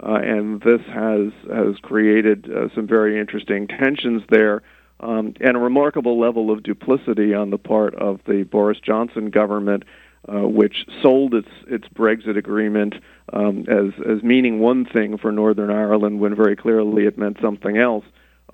Uh, 0.02 0.14
and 0.14 0.60
this 0.62 0.80
has 0.92 1.32
has 1.48 1.76
created 1.80 2.50
uh, 2.50 2.68
some 2.74 2.86
very 2.86 3.18
interesting 3.18 3.68
tensions 3.68 4.22
there 4.28 4.62
um, 5.04 5.34
and 5.40 5.56
a 5.56 5.60
remarkable 5.60 6.18
level 6.18 6.50
of 6.50 6.62
duplicity 6.62 7.34
on 7.34 7.50
the 7.50 7.58
part 7.58 7.94
of 7.94 8.20
the 8.26 8.42
Boris 8.44 8.78
Johnson 8.80 9.28
government, 9.28 9.84
uh, 10.26 10.48
which 10.48 10.86
sold 11.02 11.34
its 11.34 11.48
its 11.66 11.86
Brexit 11.88 12.38
agreement 12.38 12.94
um, 13.32 13.66
as 13.68 13.92
as 14.08 14.22
meaning 14.22 14.60
one 14.60 14.86
thing 14.86 15.18
for 15.18 15.30
Northern 15.30 15.70
Ireland 15.70 16.20
when 16.20 16.34
very 16.34 16.56
clearly 16.56 17.04
it 17.04 17.18
meant 17.18 17.36
something 17.42 17.76
else. 17.76 18.04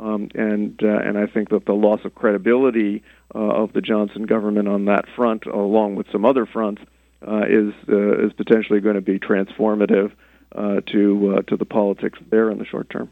Um, 0.01 0.29
and 0.35 0.81
uh, 0.83 0.89
and 0.89 1.17
I 1.17 1.27
think 1.27 1.51
that 1.51 1.67
the 1.67 1.73
loss 1.75 2.01
of 2.05 2.17
credibility 2.17 3.05
uh, 3.33 3.39
of 3.39 3.73
the 3.73 3.81
Johnson 3.81 4.25
government 4.25 4.67
on 4.67 4.87
that 4.87 5.05
front, 5.15 5.47
along 5.47 5.95
with 5.95 6.07
some 6.11 6.25
other 6.25 6.47
fronts, 6.47 6.83
uh, 7.27 7.43
is 7.49 7.73
uh, 7.89 8.27
is 8.27 8.33
potentially 8.33 8.81
going 8.81 8.97
to 8.97 9.01
be 9.01 9.21
transformative 9.21 10.11
uh, 10.57 10.81
to 10.87 11.45
to 11.47 11.57
the 11.57 11.67
politics 11.67 12.19
there 12.31 12.51
in 12.51 12.59
the 12.59 12.65
short 12.65 12.91
term. 12.91 13.09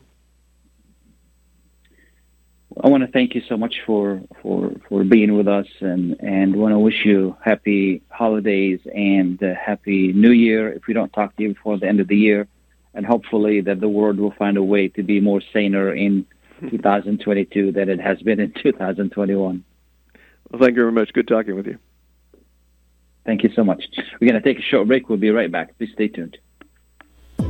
I 2.80 2.88
want 2.88 3.04
to 3.04 3.10
thank 3.10 3.34
you 3.34 3.42
so 3.48 3.56
much 3.56 3.80
for 3.84 4.20
for 4.40 4.72
for 4.88 5.02
being 5.02 5.36
with 5.36 5.48
us, 5.48 5.66
and 5.80 6.16
and 6.20 6.56
want 6.56 6.72
to 6.72 6.78
wish 6.78 7.04
you 7.04 7.36
happy 7.44 8.02
holidays 8.10 8.80
and 8.94 9.42
uh, 9.42 9.54
happy 9.54 10.12
New 10.12 10.30
Year. 10.30 10.72
If 10.72 10.86
we 10.86 10.94
don't 10.94 11.12
talk 11.12 11.34
to 11.36 11.42
you 11.42 11.54
before 11.54 11.78
the 11.78 11.86
end 11.86 11.98
of 12.00 12.08
the 12.08 12.16
year, 12.16 12.46
and 12.94 13.04
hopefully 13.04 13.60
that 13.62 13.80
the 13.80 13.88
world 13.88 14.18
will 14.18 14.32
find 14.32 14.56
a 14.56 14.62
way 14.62 14.88
to 14.88 15.02
be 15.02 15.20
more 15.20 15.40
saner 15.52 15.92
in 15.92 16.26
2022 16.70 17.72
than 17.72 17.88
it 17.88 18.00
has 18.00 18.20
been 18.22 18.38
in 18.38 18.52
2021. 18.52 19.64
Well, 20.50 20.60
thank 20.60 20.76
you 20.76 20.82
very 20.82 20.92
much. 20.92 21.12
Good 21.12 21.28
talking 21.28 21.56
with 21.56 21.66
you. 21.66 21.78
Thank 23.26 23.42
you 23.42 23.50
so 23.54 23.64
much. 23.64 23.84
We're 24.20 24.28
going 24.30 24.40
to 24.40 24.48
take 24.48 24.58
a 24.58 24.62
short 24.62 24.88
break. 24.88 25.08
We'll 25.08 25.18
be 25.18 25.30
right 25.30 25.52
back. 25.52 25.76
Please 25.76 25.90
stay 25.92 26.08
tuned. 26.08 26.38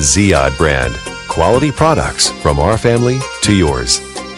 Ziad 0.00 0.56
brand. 0.56 0.94
Quality 1.28 1.70
products 1.70 2.30
from 2.42 2.58
our 2.58 2.76
family 2.76 3.20
to 3.42 3.54
yours. 3.54 4.09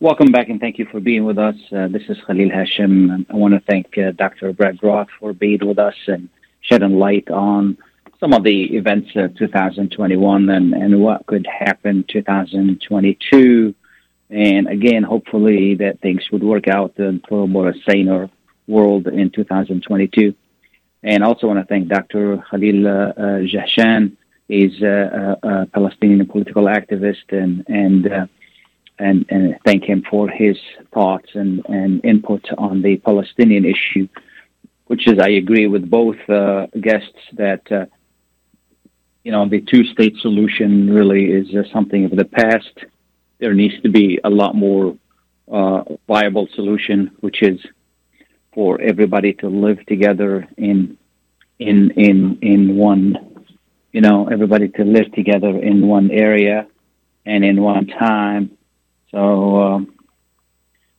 Welcome 0.00 0.32
back 0.32 0.48
and 0.48 0.60
thank 0.60 0.78
you 0.78 0.86
for 0.90 0.98
being 0.98 1.24
with 1.24 1.38
us. 1.38 1.54
Uh, 1.70 1.86
this 1.86 2.02
is 2.08 2.18
Khalil 2.26 2.50
Hashim. 2.50 3.24
I 3.30 3.34
want 3.34 3.54
to 3.54 3.60
thank 3.60 3.96
uh, 3.96 4.10
Dr. 4.10 4.52
Brad 4.52 4.82
Roth 4.82 5.06
for 5.20 5.32
being 5.32 5.64
with 5.64 5.78
us 5.78 5.94
and 6.08 6.28
shedding 6.62 6.98
light 6.98 7.30
on 7.30 7.78
some 8.18 8.32
of 8.32 8.42
the 8.42 8.76
events 8.76 9.10
of 9.14 9.36
2021 9.36 10.50
and, 10.50 10.74
and 10.74 11.00
what 11.00 11.24
could 11.26 11.46
happen 11.46 12.04
2022. 12.08 13.72
And 14.30 14.66
again, 14.66 15.04
hopefully 15.04 15.76
that 15.76 16.00
things 16.00 16.28
would 16.32 16.42
work 16.42 16.66
out 16.66 16.96
for 17.28 17.44
a 17.44 17.46
more 17.46 17.72
saner 17.88 18.28
world 18.66 19.06
in 19.06 19.30
2022. 19.30 20.34
And 21.04 21.22
I 21.22 21.26
also 21.26 21.46
want 21.46 21.60
to 21.60 21.66
thank 21.66 21.86
Dr. 21.86 22.42
Khalil 22.50 22.88
uh, 22.88 23.12
uh. 23.16 24.00
He's 24.48 24.82
a, 24.82 25.38
a, 25.42 25.48
a, 25.48 25.66
Palestinian 25.66 26.26
political 26.26 26.64
activist 26.64 27.30
and, 27.30 27.64
and 27.68 28.12
uh, 28.12 28.26
and, 28.98 29.26
and 29.28 29.56
thank 29.64 29.84
him 29.84 30.04
for 30.08 30.28
his 30.28 30.56
thoughts 30.92 31.30
and, 31.34 31.64
and 31.68 32.04
input 32.04 32.44
on 32.56 32.82
the 32.82 32.96
Palestinian 32.98 33.64
issue, 33.64 34.08
which 34.86 35.06
is, 35.06 35.18
I 35.18 35.30
agree 35.30 35.66
with 35.66 35.88
both 35.88 36.16
uh, 36.28 36.66
guests 36.80 37.18
that, 37.34 37.70
uh, 37.72 37.86
you 39.24 39.32
know, 39.32 39.48
the 39.48 39.60
two 39.60 39.84
state 39.84 40.16
solution 40.18 40.92
really 40.92 41.24
is 41.24 41.54
uh, 41.54 41.62
something 41.72 42.04
of 42.04 42.12
the 42.12 42.24
past. 42.24 42.72
There 43.38 43.54
needs 43.54 43.80
to 43.82 43.88
be 43.88 44.20
a 44.22 44.30
lot 44.30 44.54
more 44.54 44.96
uh, 45.50 45.82
viable 46.06 46.48
solution, 46.54 47.10
which 47.20 47.42
is 47.42 47.58
for 48.54 48.80
everybody 48.80 49.32
to 49.34 49.48
live 49.48 49.84
together 49.86 50.46
in 50.56 50.96
in 51.58 51.90
in 51.92 52.38
in 52.40 52.76
one 52.76 53.46
you 53.92 54.00
know 54.00 54.28
everybody 54.28 54.68
to 54.68 54.84
live 54.84 55.10
together 55.12 55.50
in 55.60 55.86
one 55.86 56.10
area 56.10 56.66
and 57.26 57.44
in 57.44 57.60
one 57.60 57.86
time 57.86 58.56
so 59.14 59.62
um, 59.62 59.94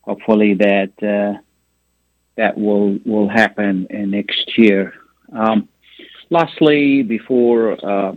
hopefully 0.01 0.53
that 0.53 0.93
uh, 1.03 1.37
that 2.37 2.57
will 2.57 2.97
will 3.05 3.27
happen 3.27 3.87
next 3.91 4.57
year. 4.57 4.93
Um, 5.33 5.67
lastly, 6.29 7.03
before 7.03 7.73
uh, 7.85 8.13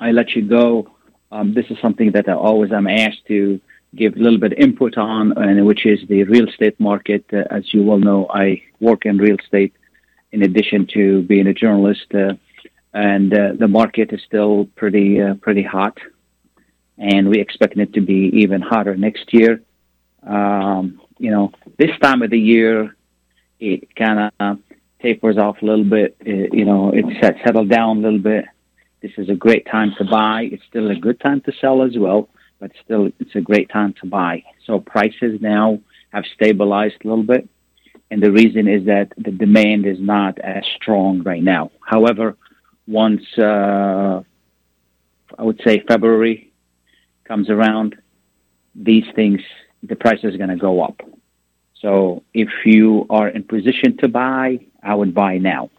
I 0.00 0.10
let 0.10 0.30
you 0.34 0.42
go, 0.42 0.90
um, 1.30 1.54
this 1.54 1.66
is 1.70 1.78
something 1.80 2.10
that 2.12 2.28
I 2.28 2.32
always 2.32 2.72
am 2.72 2.88
asked 2.88 3.24
to 3.28 3.60
give 3.94 4.16
a 4.16 4.18
little 4.18 4.40
bit 4.40 4.54
input 4.58 4.98
on, 4.98 5.38
and 5.38 5.64
which 5.64 5.86
is 5.86 6.00
the 6.08 6.24
real 6.24 6.48
estate 6.48 6.78
market. 6.80 7.24
Uh, 7.32 7.44
as 7.50 7.72
you 7.72 7.84
well 7.84 7.98
know, 7.98 8.26
I 8.30 8.62
work 8.80 9.06
in 9.06 9.18
real 9.18 9.36
estate 9.36 9.74
in 10.32 10.42
addition 10.42 10.88
to 10.94 11.22
being 11.22 11.46
a 11.46 11.54
journalist, 11.54 12.12
uh, 12.14 12.32
and 12.94 13.32
uh, 13.32 13.52
the 13.56 13.68
market 13.68 14.12
is 14.12 14.20
still 14.26 14.66
pretty 14.74 15.20
uh, 15.22 15.34
pretty 15.34 15.62
hot 15.62 15.98
and 16.98 17.28
we 17.28 17.40
expect 17.40 17.76
it 17.76 17.94
to 17.94 18.00
be 18.00 18.30
even 18.34 18.60
hotter 18.60 18.96
next 18.96 19.32
year. 19.32 19.62
Um, 20.26 21.00
you 21.18 21.30
know, 21.30 21.52
this 21.78 21.90
time 22.00 22.22
of 22.22 22.30
the 22.30 22.38
year, 22.38 22.96
it 23.58 23.94
kind 23.94 24.30
of 24.38 24.58
tapers 25.00 25.38
off 25.38 25.62
a 25.62 25.64
little 25.64 25.84
bit. 25.84 26.16
It, 26.20 26.54
you 26.54 26.64
know, 26.64 26.92
it's 26.94 27.42
settled 27.44 27.68
down 27.68 27.98
a 27.98 28.00
little 28.00 28.18
bit. 28.18 28.44
This 29.00 29.12
is 29.16 29.28
a 29.28 29.34
great 29.34 29.66
time 29.66 29.94
to 29.98 30.04
buy. 30.04 30.48
It's 30.52 30.62
still 30.68 30.90
a 30.90 30.94
good 30.94 31.18
time 31.20 31.40
to 31.42 31.52
sell 31.60 31.82
as 31.82 31.96
well, 31.98 32.28
but 32.60 32.70
still, 32.84 33.10
it's 33.18 33.34
a 33.34 33.40
great 33.40 33.68
time 33.68 33.94
to 34.00 34.06
buy. 34.06 34.44
So 34.66 34.78
prices 34.78 35.40
now 35.40 35.80
have 36.12 36.24
stabilized 36.34 36.96
a 37.04 37.08
little 37.08 37.24
bit, 37.24 37.48
and 38.10 38.22
the 38.22 38.30
reason 38.30 38.68
is 38.68 38.84
that 38.86 39.12
the 39.16 39.32
demand 39.32 39.86
is 39.86 39.98
not 39.98 40.38
as 40.38 40.64
strong 40.76 41.22
right 41.22 41.42
now. 41.42 41.72
However, 41.80 42.36
once 42.86 43.22
uh, 43.38 44.22
I 45.38 45.42
would 45.42 45.60
say 45.64 45.82
February 45.86 46.51
comes 47.32 47.48
around, 47.48 47.90
these 48.74 49.08
things, 49.16 49.40
the 49.82 49.96
price 49.96 50.22
is 50.22 50.36
going 50.36 50.50
to 50.56 50.62
go 50.68 50.82
up. 50.82 50.98
So 51.80 52.22
if 52.34 52.50
you 52.66 53.06
are 53.08 53.28
in 53.36 53.42
position 53.44 53.96
to 54.02 54.08
buy, 54.08 54.48
I 54.82 54.94
would 54.94 55.14
buy 55.14 55.38
now. 55.38 55.70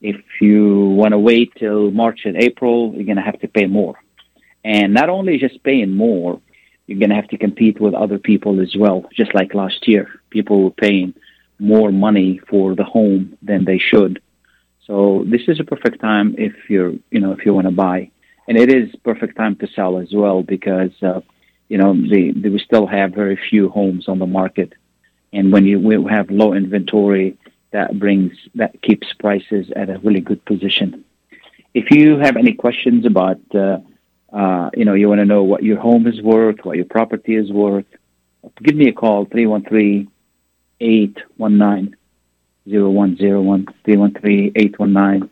If 0.00 0.20
you 0.40 0.64
want 1.00 1.12
to 1.12 1.20
wait 1.30 1.48
till 1.62 1.92
March 1.92 2.20
and 2.24 2.36
April, 2.48 2.92
you're 2.94 3.10
going 3.12 3.22
to 3.24 3.30
have 3.30 3.40
to 3.44 3.48
pay 3.58 3.66
more. 3.66 3.94
And 4.64 4.92
not 4.92 5.08
only 5.08 5.38
just 5.38 5.62
paying 5.62 5.92
more, 6.06 6.40
you're 6.86 6.98
going 6.98 7.14
to 7.14 7.20
have 7.22 7.28
to 7.28 7.38
compete 7.38 7.80
with 7.80 7.94
other 7.94 8.18
people 8.18 8.60
as 8.60 8.74
well. 8.76 8.98
Just 9.20 9.32
like 9.38 9.54
last 9.54 9.86
year, 9.86 10.04
people 10.30 10.64
were 10.64 10.78
paying 10.86 11.14
more 11.60 11.92
money 11.92 12.40
for 12.50 12.74
the 12.74 12.88
home 12.96 13.38
than 13.40 13.64
they 13.64 13.78
should. 13.78 14.20
So 14.88 15.24
this 15.32 15.42
is 15.46 15.60
a 15.60 15.64
perfect 15.72 16.00
time 16.00 16.34
if 16.38 16.54
you're, 16.68 16.94
you 17.12 17.20
know, 17.20 17.32
if 17.36 17.46
you 17.46 17.54
want 17.54 17.68
to 17.68 17.76
buy 17.86 18.11
and 18.48 18.58
it 18.58 18.72
is 18.72 18.94
perfect 19.04 19.36
time 19.36 19.56
to 19.56 19.66
sell 19.68 19.98
as 19.98 20.12
well 20.12 20.42
because 20.42 20.90
uh, 21.02 21.20
you 21.68 21.78
know 21.78 21.94
the, 21.94 22.32
the, 22.32 22.50
we 22.50 22.58
still 22.58 22.86
have 22.86 23.12
very 23.12 23.36
few 23.36 23.68
homes 23.68 24.08
on 24.08 24.18
the 24.18 24.26
market, 24.26 24.72
and 25.32 25.52
when 25.52 25.64
you 25.64 25.80
we 25.80 26.10
have 26.10 26.30
low 26.30 26.52
inventory, 26.52 27.38
that 27.70 27.98
brings 27.98 28.32
that 28.54 28.80
keeps 28.82 29.12
prices 29.14 29.70
at 29.74 29.90
a 29.90 29.98
really 29.98 30.20
good 30.20 30.44
position. 30.44 31.04
If 31.74 31.90
you 31.90 32.18
have 32.18 32.36
any 32.36 32.52
questions 32.52 33.06
about 33.06 33.40
uh, 33.54 33.78
uh, 34.32 34.70
you 34.74 34.84
know 34.84 34.94
you 34.94 35.08
want 35.08 35.20
to 35.20 35.26
know 35.26 35.42
what 35.42 35.62
your 35.62 35.78
home 35.78 36.06
is 36.06 36.20
worth, 36.20 36.64
what 36.64 36.76
your 36.76 36.86
property 36.86 37.36
is 37.36 37.50
worth, 37.50 37.86
give 38.62 38.76
me 38.76 38.88
a 38.88 38.92
call 38.92 39.24
313 39.26 40.10
819 40.80 41.96
0101 42.66 43.66
313 43.84 44.52
819 44.56 45.30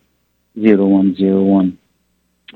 0101 0.57 1.79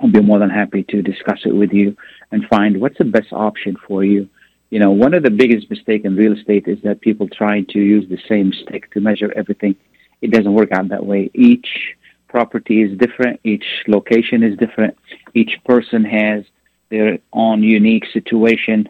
I'll 0.03 0.11
be 0.11 0.21
more 0.21 0.39
than 0.39 0.51
happy 0.51 0.83
to 0.85 1.03
discuss 1.03 1.41
it 1.45 1.55
with 1.55 1.73
you 1.73 1.97
and 2.33 2.47
find 2.49 2.81
what's 2.81 2.99
the 2.99 3.05
best 3.05 3.33
option 3.33 3.77
for 3.87 4.05
you 4.05 4.29
you 4.75 4.81
know, 4.81 4.91
one 4.91 5.15
of 5.15 5.23
the 5.23 5.31
biggest 5.31 5.71
mistakes 5.71 6.05
in 6.05 6.17
real 6.17 6.33
estate 6.33 6.67
is 6.67 6.81
that 6.83 7.01
people 7.01 7.29
try 7.29 7.61
to 7.61 7.79
use 7.79 8.09
the 8.09 8.19
same 8.29 8.53
stick 8.53 8.91
to 8.93 9.01
measure 9.01 9.33
everything. 9.37 9.77
It 10.21 10.33
doesn't 10.33 10.53
work 10.53 10.73
out 10.73 10.89
that 10.89 11.07
way. 11.07 11.31
Each 11.33 11.95
property 12.27 12.83
is 12.83 12.99
different. 12.99 13.39
Each 13.45 13.65
location 13.87 14.43
is 14.43 14.59
different. 14.59 14.99
Each 15.33 15.61
person 15.65 16.05
has 16.05 16.45
their 16.89 17.19
own 17.33 17.63
unique 17.63 18.07
situation. 18.13 18.89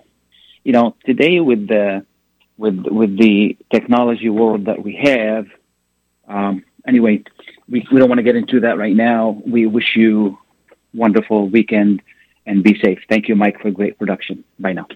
You 0.62 0.72
know, 0.72 0.96
today 1.04 1.40
with 1.40 1.68
the 1.68 2.06
with 2.56 2.86
with 2.86 3.18
the 3.18 3.54
technology 3.70 4.30
world 4.30 4.64
that 4.64 4.82
we 4.82 4.94
have, 5.02 5.48
um, 6.26 6.64
anyway, 6.86 7.24
we, 7.68 7.86
we 7.92 7.98
don't 7.98 8.08
want 8.08 8.20
to 8.20 8.22
get 8.22 8.36
into 8.36 8.60
that 8.60 8.78
right 8.78 8.96
now. 8.96 9.42
We 9.44 9.66
wish 9.66 9.96
you 9.96 10.38
wonderful 10.94 11.48
weekend 11.48 12.02
and 12.46 12.62
be 12.62 12.78
safe. 12.80 13.00
Thank 13.08 13.28
you, 13.28 13.36
Mike, 13.36 13.60
for 13.60 13.70
great 13.70 13.98
production. 13.98 14.44
Bye 14.58 14.72
now. 14.72 14.86